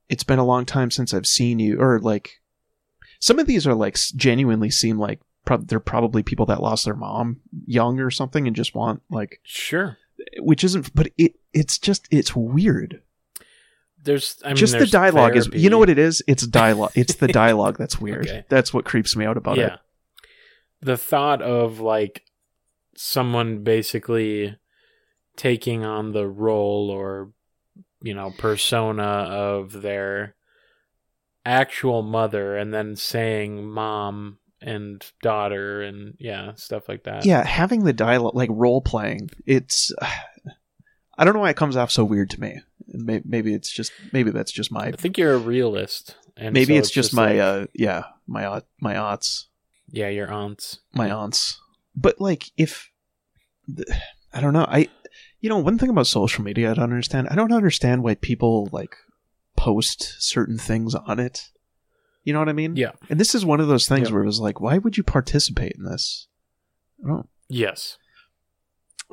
it's 0.09 0.23
been 0.23 0.39
a 0.39 0.45
long 0.45 0.65
time 0.65 0.89
since 0.89 1.13
I've 1.13 1.27
seen 1.27 1.59
you," 1.59 1.79
or 1.79 1.99
like 1.99 2.41
some 3.19 3.39
of 3.39 3.47
these 3.47 3.67
are 3.67 3.75
like 3.75 3.97
genuinely 4.15 4.71
seem 4.71 4.97
like 4.97 5.21
prob- 5.45 5.67
they're 5.67 5.79
probably 5.79 6.23
people 6.23 6.45
that 6.47 6.61
lost 6.61 6.85
their 6.85 6.95
mom 6.95 7.41
young 7.65 7.99
or 7.99 8.11
something 8.11 8.47
and 8.47 8.55
just 8.55 8.75
want 8.75 9.01
like 9.09 9.39
Sure. 9.43 9.97
which 10.39 10.63
isn't 10.63 10.93
but 10.93 11.09
it 11.17 11.35
it's 11.53 11.77
just 11.77 12.07
it's 12.11 12.35
weird. 12.35 13.01
There's 14.03 14.37
I 14.45 14.49
mean, 14.49 14.55
just 14.55 14.73
the 14.73 14.79
there's 14.79 14.91
dialogue 14.91 15.35
is 15.35 15.49
you 15.53 15.69
know 15.69 15.77
what 15.77 15.89
it 15.89 15.99
is? 15.99 16.23
It's 16.27 16.47
dialogue. 16.47 16.91
it's 16.95 17.15
the 17.15 17.27
dialogue 17.43 17.77
that's 17.77 17.99
weird. 17.99 18.27
Okay. 18.27 18.45
That's 18.49 18.73
what 18.73 18.85
creeps 18.85 19.15
me 19.15 19.25
out 19.25 19.37
about 19.37 19.57
yeah. 19.57 19.73
it. 19.73 19.79
The 20.81 20.97
thought 20.97 21.41
of 21.41 21.79
like 21.79 22.23
someone 22.95 23.63
basically 23.63 24.57
taking 25.35 25.85
on 25.85 26.11
the 26.11 26.27
role 26.27 26.89
or 26.89 27.31
you 28.01 28.13
know 28.13 28.31
persona 28.37 29.03
of 29.03 29.81
their 29.81 30.35
actual 31.45 32.01
mother 32.01 32.57
and 32.57 32.73
then 32.73 32.95
saying 32.95 33.69
mom 33.69 34.38
and 34.61 35.05
daughter 35.21 35.81
and 35.81 36.15
yeah 36.19 36.53
stuff 36.55 36.89
like 36.89 37.03
that 37.03 37.25
Yeah, 37.25 37.43
having 37.45 37.83
the 37.83 37.93
dialogue 37.93 38.35
like 38.35 38.49
role 38.51 38.81
playing, 38.81 39.29
it's 39.45 39.91
I 41.17 41.25
don't 41.25 41.33
know 41.33 41.41
why 41.41 41.49
it 41.49 41.57
comes 41.57 41.75
off 41.75 41.91
so 41.91 42.03
weird 42.03 42.29
to 42.31 42.41
me. 42.41 42.61
Maybe, 42.87 43.23
maybe 43.27 43.53
it's 43.53 43.71
just 43.71 43.91
maybe 44.11 44.31
that's 44.31 44.51
just 44.51 44.71
my 44.71 44.85
i 44.87 44.91
think 44.91 45.17
you're 45.17 45.33
a 45.35 45.37
realist 45.37 46.15
and 46.35 46.53
maybe 46.53 46.73
so 46.73 46.79
it's, 46.79 46.89
just, 46.89 47.13
my 47.13 47.33
like- 47.33 47.39
uh 47.39 47.67
yeah 47.75 48.03
my 48.25 48.45
aunt 48.47 48.65
my 48.81 48.97
aunts 48.97 49.47
yeah 49.91 50.07
your 50.09 50.31
aunts 50.31 50.79
my 50.93 51.09
aunts. 51.11 51.59
But 51.95 52.19
like 52.19 52.49
if 52.57 52.89
I 54.33 54.41
don't 54.41 54.53
know 54.53 54.65
I 54.67 54.87
you 55.39 55.49
know 55.49 55.59
one 55.59 55.77
thing 55.77 55.89
about 55.89 56.07
social 56.07 56.43
media 56.43 56.71
I 56.71 56.73
don't 56.73 56.85
understand 56.85 57.27
I 57.29 57.35
don't 57.35 57.51
understand 57.53 58.03
why 58.03 58.15
people 58.15 58.67
like 58.71 58.95
post 59.55 60.15
certain 60.19 60.57
things 60.57 60.95
on 60.95 61.19
it. 61.19 61.49
You 62.23 62.33
know 62.33 62.39
what 62.39 62.49
I 62.49 62.53
mean? 62.53 62.75
yeah 62.75 62.91
And 63.09 63.19
this 63.19 63.33
is 63.33 63.45
one 63.45 63.59
of 63.59 63.67
those 63.67 63.87
things 63.87 64.09
Yeah. 64.09 64.13
where 64.15 64.23
it 64.23 64.27
was 64.27 64.39
like, 64.39 64.59
why 64.59 64.77
would 64.77 64.97
you 64.97 65.03
participate 65.03 65.73
in 65.77 65.83
this? 65.83 66.27
I 67.03 67.07
don't 67.07 67.29
yes 67.47 67.97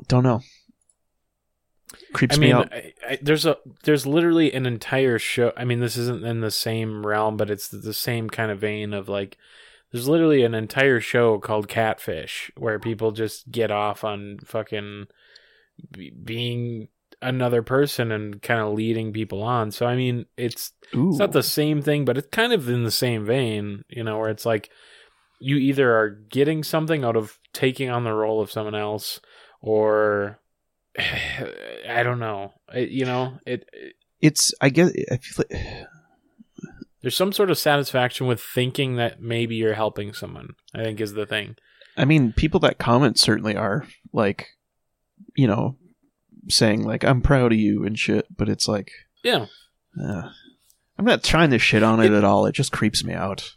don't 0.07 0.23
know. 0.23 0.41
Creeps 2.13 2.37
I 2.37 2.39
me 2.39 2.47
mean, 2.47 2.55
out. 2.55 2.73
I, 2.73 2.93
I, 3.07 3.19
there's 3.21 3.45
a 3.45 3.57
there's 3.83 4.05
literally 4.05 4.51
an 4.53 4.65
entire 4.65 5.17
show. 5.17 5.53
I 5.57 5.63
mean, 5.65 5.79
this 5.79 5.95
isn't 5.97 6.23
in 6.25 6.41
the 6.41 6.51
same 6.51 7.05
realm, 7.05 7.37
but 7.37 7.49
it's 7.49 7.69
the 7.69 7.93
same 7.93 8.29
kind 8.29 8.51
of 8.51 8.59
vein 8.59 8.93
of 8.93 9.07
like. 9.09 9.37
There's 9.91 10.07
literally 10.07 10.43
an 10.43 10.53
entire 10.53 10.99
show 10.99 11.39
called 11.39 11.69
Catfish 11.69 12.51
where 12.57 12.77
people 12.77 13.11
just 13.13 13.49
get 13.49 13.71
off 13.71 14.03
on 14.03 14.37
fucking 14.43 15.07
be- 15.89 16.11
being 16.11 16.89
another 17.21 17.61
person 17.63 18.11
and 18.11 18.41
kind 18.41 18.59
of 18.61 18.73
leading 18.73 19.11
people 19.13 19.41
on. 19.41 19.71
So 19.71 19.85
I 19.85 19.95
mean, 19.95 20.25
it's 20.37 20.71
Ooh. 20.95 21.09
it's 21.09 21.19
not 21.19 21.31
the 21.31 21.43
same 21.43 21.81
thing, 21.81 22.05
but 22.05 22.17
it's 22.17 22.27
kind 22.31 22.53
of 22.53 22.69
in 22.69 22.83
the 22.83 22.91
same 22.91 23.25
vein, 23.25 23.83
you 23.89 24.03
know, 24.03 24.17
where 24.19 24.29
it's 24.29 24.45
like 24.45 24.69
you 25.39 25.57
either 25.57 25.95
are 25.95 26.09
getting 26.09 26.63
something 26.63 27.03
out 27.03 27.15
of 27.15 27.37
taking 27.53 27.89
on 27.89 28.03
the 28.03 28.13
role 28.13 28.41
of 28.41 28.51
someone 28.51 28.75
else, 28.75 29.19
or 29.61 30.39
I 31.89 32.03
don't 32.03 32.19
know, 32.19 32.53
It- 32.73 32.89
you 32.89 33.05
know, 33.05 33.39
it, 33.45 33.67
it 33.73 33.93
it's 34.21 34.53
I 34.61 34.69
get 34.69 34.91
I 35.11 35.17
feel 35.17 35.45
like 35.49 35.61
there's 37.01 37.15
some 37.15 37.31
sort 37.31 37.51
of 37.51 37.57
satisfaction 37.57 38.25
with 38.27 38.41
thinking 38.41 38.95
that 38.95 39.21
maybe 39.21 39.55
you're 39.55 39.73
helping 39.75 40.13
someone. 40.13 40.55
I 40.73 40.83
think 40.83 40.99
is 40.99 41.13
the 41.13 41.25
thing. 41.25 41.55
I 41.95 42.05
mean 42.05 42.33
people 42.33 42.59
that 42.61 42.77
comment 42.79 43.19
certainly 43.19 43.55
are 43.55 43.87
like 44.13 44.47
you 45.35 45.47
know 45.47 45.77
saying 46.49 46.83
like 46.83 47.03
I'm 47.03 47.21
proud 47.21 47.51
of 47.53 47.57
you 47.59 47.85
and 47.85 47.97
shit, 47.97 48.25
but 48.35 48.49
it's 48.49 48.67
like 48.67 48.91
Yeah, 49.23 49.45
uh, 50.01 50.29
I'm 50.97 51.05
not 51.05 51.23
trying 51.23 51.51
to 51.51 51.59
shit 51.59 51.83
on 51.83 51.99
it, 52.01 52.11
It- 52.11 52.17
at 52.17 52.23
all. 52.23 52.45
It 52.45 52.53
just 52.53 52.71
creeps 52.71 53.03
me 53.03 53.13
out. 53.13 53.55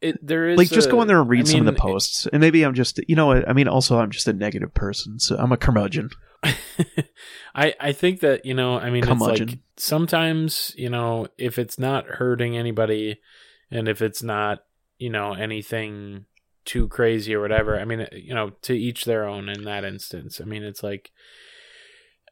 it 0.00 0.24
there 0.26 0.48
is 0.48 0.58
Like 0.58 0.68
just 0.70 0.88
a- 0.88 0.90
go 0.90 1.02
in 1.02 1.08
there 1.08 1.20
and 1.20 1.28
read 1.28 1.46
I 1.46 1.50
some 1.50 1.60
of 1.60 1.66
the 1.66 1.80
posts. 1.80 2.26
And 2.32 2.40
maybe 2.40 2.62
I'm 2.64 2.74
just 2.74 3.00
you 3.08 3.16
know 3.16 3.26
what 3.26 3.48
I 3.48 3.52
mean 3.52 3.68
also 3.68 3.98
I'm 3.98 4.10
just 4.10 4.28
a 4.28 4.32
negative 4.32 4.74
person, 4.74 5.18
so 5.18 5.36
I'm 5.36 5.52
a 5.52 5.56
curmudgeon. 5.56 6.10
I 7.54 7.74
I 7.80 7.92
think 7.92 8.20
that 8.20 8.44
you 8.44 8.54
know 8.54 8.78
I 8.78 8.90
mean 8.90 9.06
it's 9.08 9.20
like 9.20 9.58
sometimes 9.76 10.72
you 10.76 10.88
know 10.88 11.26
if 11.36 11.58
it's 11.58 11.78
not 11.78 12.06
hurting 12.06 12.56
anybody 12.56 13.18
and 13.70 13.88
if 13.88 14.00
it's 14.02 14.22
not 14.22 14.60
you 14.98 15.10
know 15.10 15.32
anything 15.34 16.26
too 16.64 16.86
crazy 16.88 17.34
or 17.34 17.40
whatever 17.40 17.78
I 17.80 17.84
mean 17.84 18.06
you 18.12 18.34
know 18.34 18.50
to 18.62 18.74
each 18.74 19.04
their 19.04 19.24
own 19.26 19.48
in 19.48 19.64
that 19.64 19.84
instance 19.84 20.40
I 20.40 20.44
mean 20.44 20.62
it's 20.62 20.82
like 20.82 21.10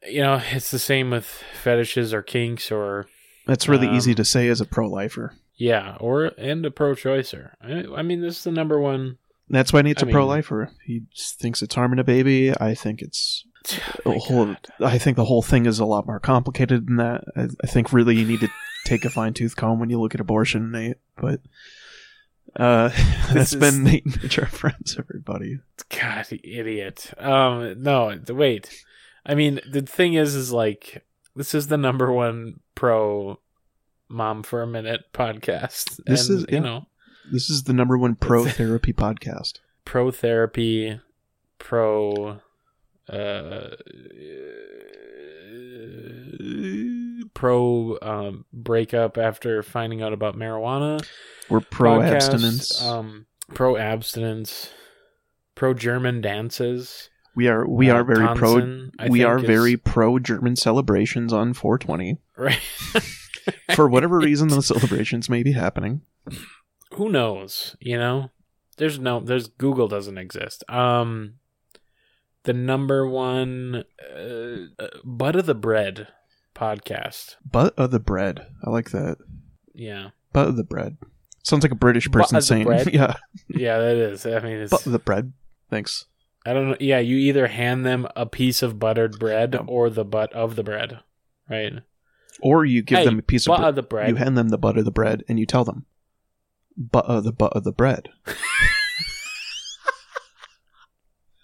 you 0.08 0.20
know 0.20 0.40
it's 0.52 0.70
the 0.70 0.78
same 0.78 1.10
with 1.10 1.24
fetishes 1.62 2.12
or 2.14 2.22
kinks 2.22 2.70
or 2.72 3.06
That's 3.46 3.68
really 3.68 3.88
easy 3.90 4.12
Um, 4.12 4.16
to 4.16 4.24
say 4.24 4.48
as 4.48 4.60
a 4.60 4.64
pro 4.66 4.88
lifer. 4.88 5.34
yeah 5.56 5.96
or 6.00 6.26
and 6.38 6.64
a 6.66 6.70
pro-choicer 6.70 7.50
I, 7.62 7.84
I 7.98 8.02
mean 8.02 8.20
this 8.20 8.38
is 8.38 8.44
the 8.44 8.50
number 8.52 8.78
one 8.80 9.18
That's 9.48 9.72
why 9.72 9.82
Nate's 9.82 10.02
I 10.02 10.08
a 10.08 10.10
pro 10.12 10.26
lifer. 10.26 10.70
He 10.84 11.02
thinks 11.16 11.62
it's 11.62 11.74
harming 11.74 11.98
a 12.00 12.04
baby. 12.04 12.52
I 12.58 12.74
think 12.74 13.00
it's 13.02 13.44
Oh 14.06 14.18
whole. 14.18 14.46
God. 14.46 14.58
I 14.80 14.98
think 14.98 15.16
the 15.16 15.24
whole 15.24 15.42
thing 15.42 15.66
is 15.66 15.78
a 15.78 15.84
lot 15.86 16.06
more 16.06 16.20
complicated 16.20 16.86
than 16.86 16.96
that. 16.96 17.24
I, 17.36 17.48
I 17.62 17.66
think 17.66 17.92
really 17.92 18.16
you 18.16 18.26
need 18.26 18.40
to 18.40 18.48
take 18.84 19.04
a 19.04 19.10
fine 19.10 19.34
tooth 19.34 19.56
comb 19.56 19.78
when 19.80 19.90
you 19.90 20.00
look 20.00 20.14
at 20.14 20.20
abortion, 20.20 20.70
Nate. 20.72 20.96
But 21.16 21.40
uh, 22.54 22.88
that's 23.32 23.52
is- 23.52 23.60
been 23.60 23.82
Nate 23.84 24.04
and 24.04 24.22
Mitch, 24.22 24.38
our 24.38 24.46
friends, 24.60 24.96
everybody. 24.98 25.58
God, 26.00 26.26
idiot. 26.44 27.12
Um, 27.18 27.82
no, 27.82 28.18
wait. 28.28 28.84
I 29.26 29.34
mean, 29.34 29.60
the 29.68 29.82
thing 29.82 30.14
is, 30.14 30.34
is 30.36 30.52
like 30.52 31.04
this 31.34 31.54
is 31.54 31.66
the 31.66 31.76
number 31.76 32.12
one 32.12 32.60
pro 32.76 33.40
mom 34.08 34.42
for 34.44 34.62
a 34.62 34.66
minute 34.66 35.06
podcast. 35.12 36.00
This 36.06 36.28
and, 36.28 36.38
is- 36.38 36.46
you 36.48 36.54
yeah. 36.54 36.60
know 36.60 36.86
This 37.32 37.50
is 37.50 37.64
the 37.64 37.72
number 37.72 37.98
one 37.98 38.14
pro 38.14 38.44
therapy 38.46 38.92
podcast. 38.92 39.54
pro 39.84 40.10
therapy, 40.12 41.00
pro 41.58 42.38
uh, 43.08 43.68
pro 47.34 47.98
um 48.02 48.44
breakup 48.52 49.18
after 49.18 49.62
finding 49.62 50.02
out 50.02 50.12
about 50.12 50.36
marijuana. 50.36 51.04
We're 51.48 51.60
pro 51.60 51.98
podcast, 51.98 52.14
abstinence. 52.14 52.82
Um, 52.82 53.26
pro 53.54 53.76
abstinence. 53.76 54.70
Pro 55.54 55.72
German 55.74 56.20
dances. 56.20 57.08
We 57.36 57.46
are 57.48 57.68
we 57.68 57.90
uh, 57.90 57.94
are 57.96 58.04
very 58.04 58.26
pro. 58.36 58.88
I 58.98 59.08
We 59.08 59.22
are 59.22 59.38
is- 59.38 59.44
very 59.44 59.76
pro 59.76 60.18
German 60.18 60.56
celebrations 60.56 61.32
on 61.32 61.52
420. 61.54 62.18
right. 62.36 62.58
For 63.76 63.88
whatever 63.88 64.18
reason, 64.18 64.48
those 64.48 64.66
celebrations 64.66 65.30
may 65.30 65.44
be 65.44 65.52
happening. 65.52 66.00
who 66.94 67.08
knows 67.10 67.76
you 67.78 67.96
know 67.96 68.30
there's 68.78 68.98
no 68.98 69.20
there's 69.20 69.48
google 69.48 69.86
doesn't 69.86 70.18
exist 70.18 70.64
um 70.70 71.34
the 72.44 72.52
number 72.52 73.06
one 73.08 73.84
uh, 74.16 74.82
uh, 74.82 74.88
butt 75.04 75.36
of 75.36 75.46
the 75.46 75.54
bread 75.54 76.08
podcast 76.54 77.36
Butt 77.44 77.74
of 77.76 77.90
the 77.90 78.00
bread. 78.00 78.46
I 78.64 78.70
like 78.70 78.90
that. 78.90 79.18
yeah 79.74 80.10
Butt 80.32 80.48
of 80.48 80.56
the 80.56 80.64
bread. 80.64 80.96
Sounds 81.44 81.62
like 81.62 81.72
a 81.72 81.76
British 81.76 82.10
person 82.10 82.40
saying? 82.42 82.66
"Yeah, 82.92 83.14
yeah 83.48 83.78
that 83.78 83.96
is 83.96 84.26
i 84.26 84.40
mean 84.40 84.56
it's 84.62 84.70
butt 84.72 84.86
of 84.86 84.92
the 84.92 84.98
bread." 84.98 85.32
Thanks. 85.70 86.06
I 86.46 86.52
don't 86.54 86.70
know 86.70 86.76
yeah 86.80 86.98
you 86.98 87.16
either 87.16 87.48
hand 87.48 87.84
them 87.84 88.06
a 88.16 88.24
piece 88.24 88.62
of 88.62 88.78
buttered 88.78 89.18
bread 89.18 89.52
No. 89.52 89.64
or 89.68 89.90
the 89.90 90.04
butt 90.04 90.32
of 90.32 90.56
the 90.56 90.62
bread 90.62 91.00
right 91.50 91.72
Or 92.40 92.64
you 92.64 92.82
give 92.82 92.98
Hey, 93.00 93.04
them 93.04 93.18
a 93.18 93.22
piece 93.22 93.46
of 93.46 93.50
butt 93.50 93.58
bread. 93.60 93.68
of 93.70 93.74
the 93.76 93.82
bread 93.82 94.08
You 94.08 94.14
hand 94.16 94.38
them 94.38 94.48
the 94.50 94.58
butt 94.58 94.78
of 94.78 94.84
the 94.84 94.90
bread, 94.90 95.24
and 95.28 95.38
you 95.40 95.46
tell 95.46 95.64
them, 95.64 95.86
"Butt 96.76 97.06
of 97.06 97.24
the 97.24 97.32
butt 97.32 97.52
of 97.56 97.64
the 97.64 97.72
bread." 97.72 98.08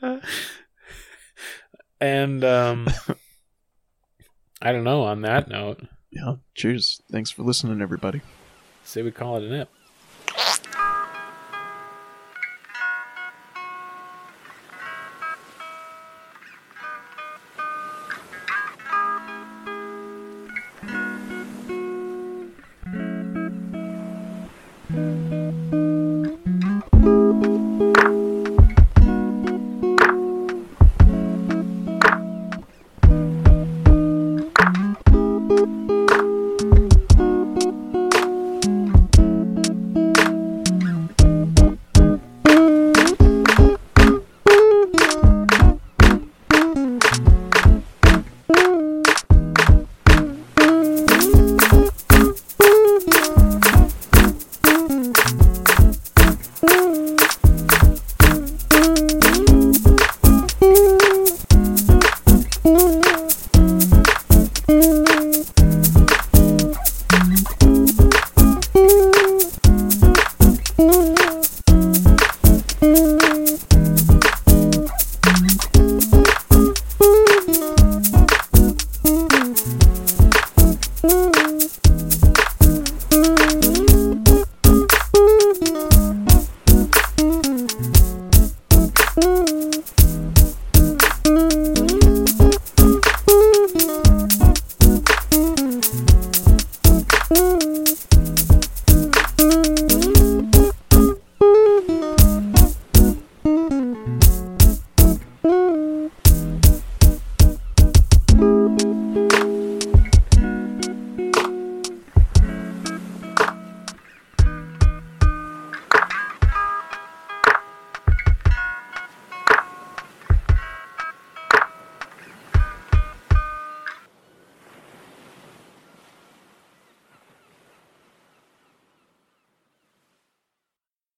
and 2.00 2.44
um 2.44 2.88
i 4.62 4.72
don't 4.72 4.84
know 4.84 5.02
on 5.02 5.22
that 5.22 5.48
note 5.48 5.80
Yeah. 6.10 6.34
Cheers. 6.54 7.00
Thanks 7.10 7.30
for 7.30 7.42
listening, 7.42 7.80
everybody. 7.80 8.20
say 8.84 9.02
we 9.02 9.10
call 9.10 9.36
it 9.38 9.44
a 9.44 9.48
nip 9.48 9.70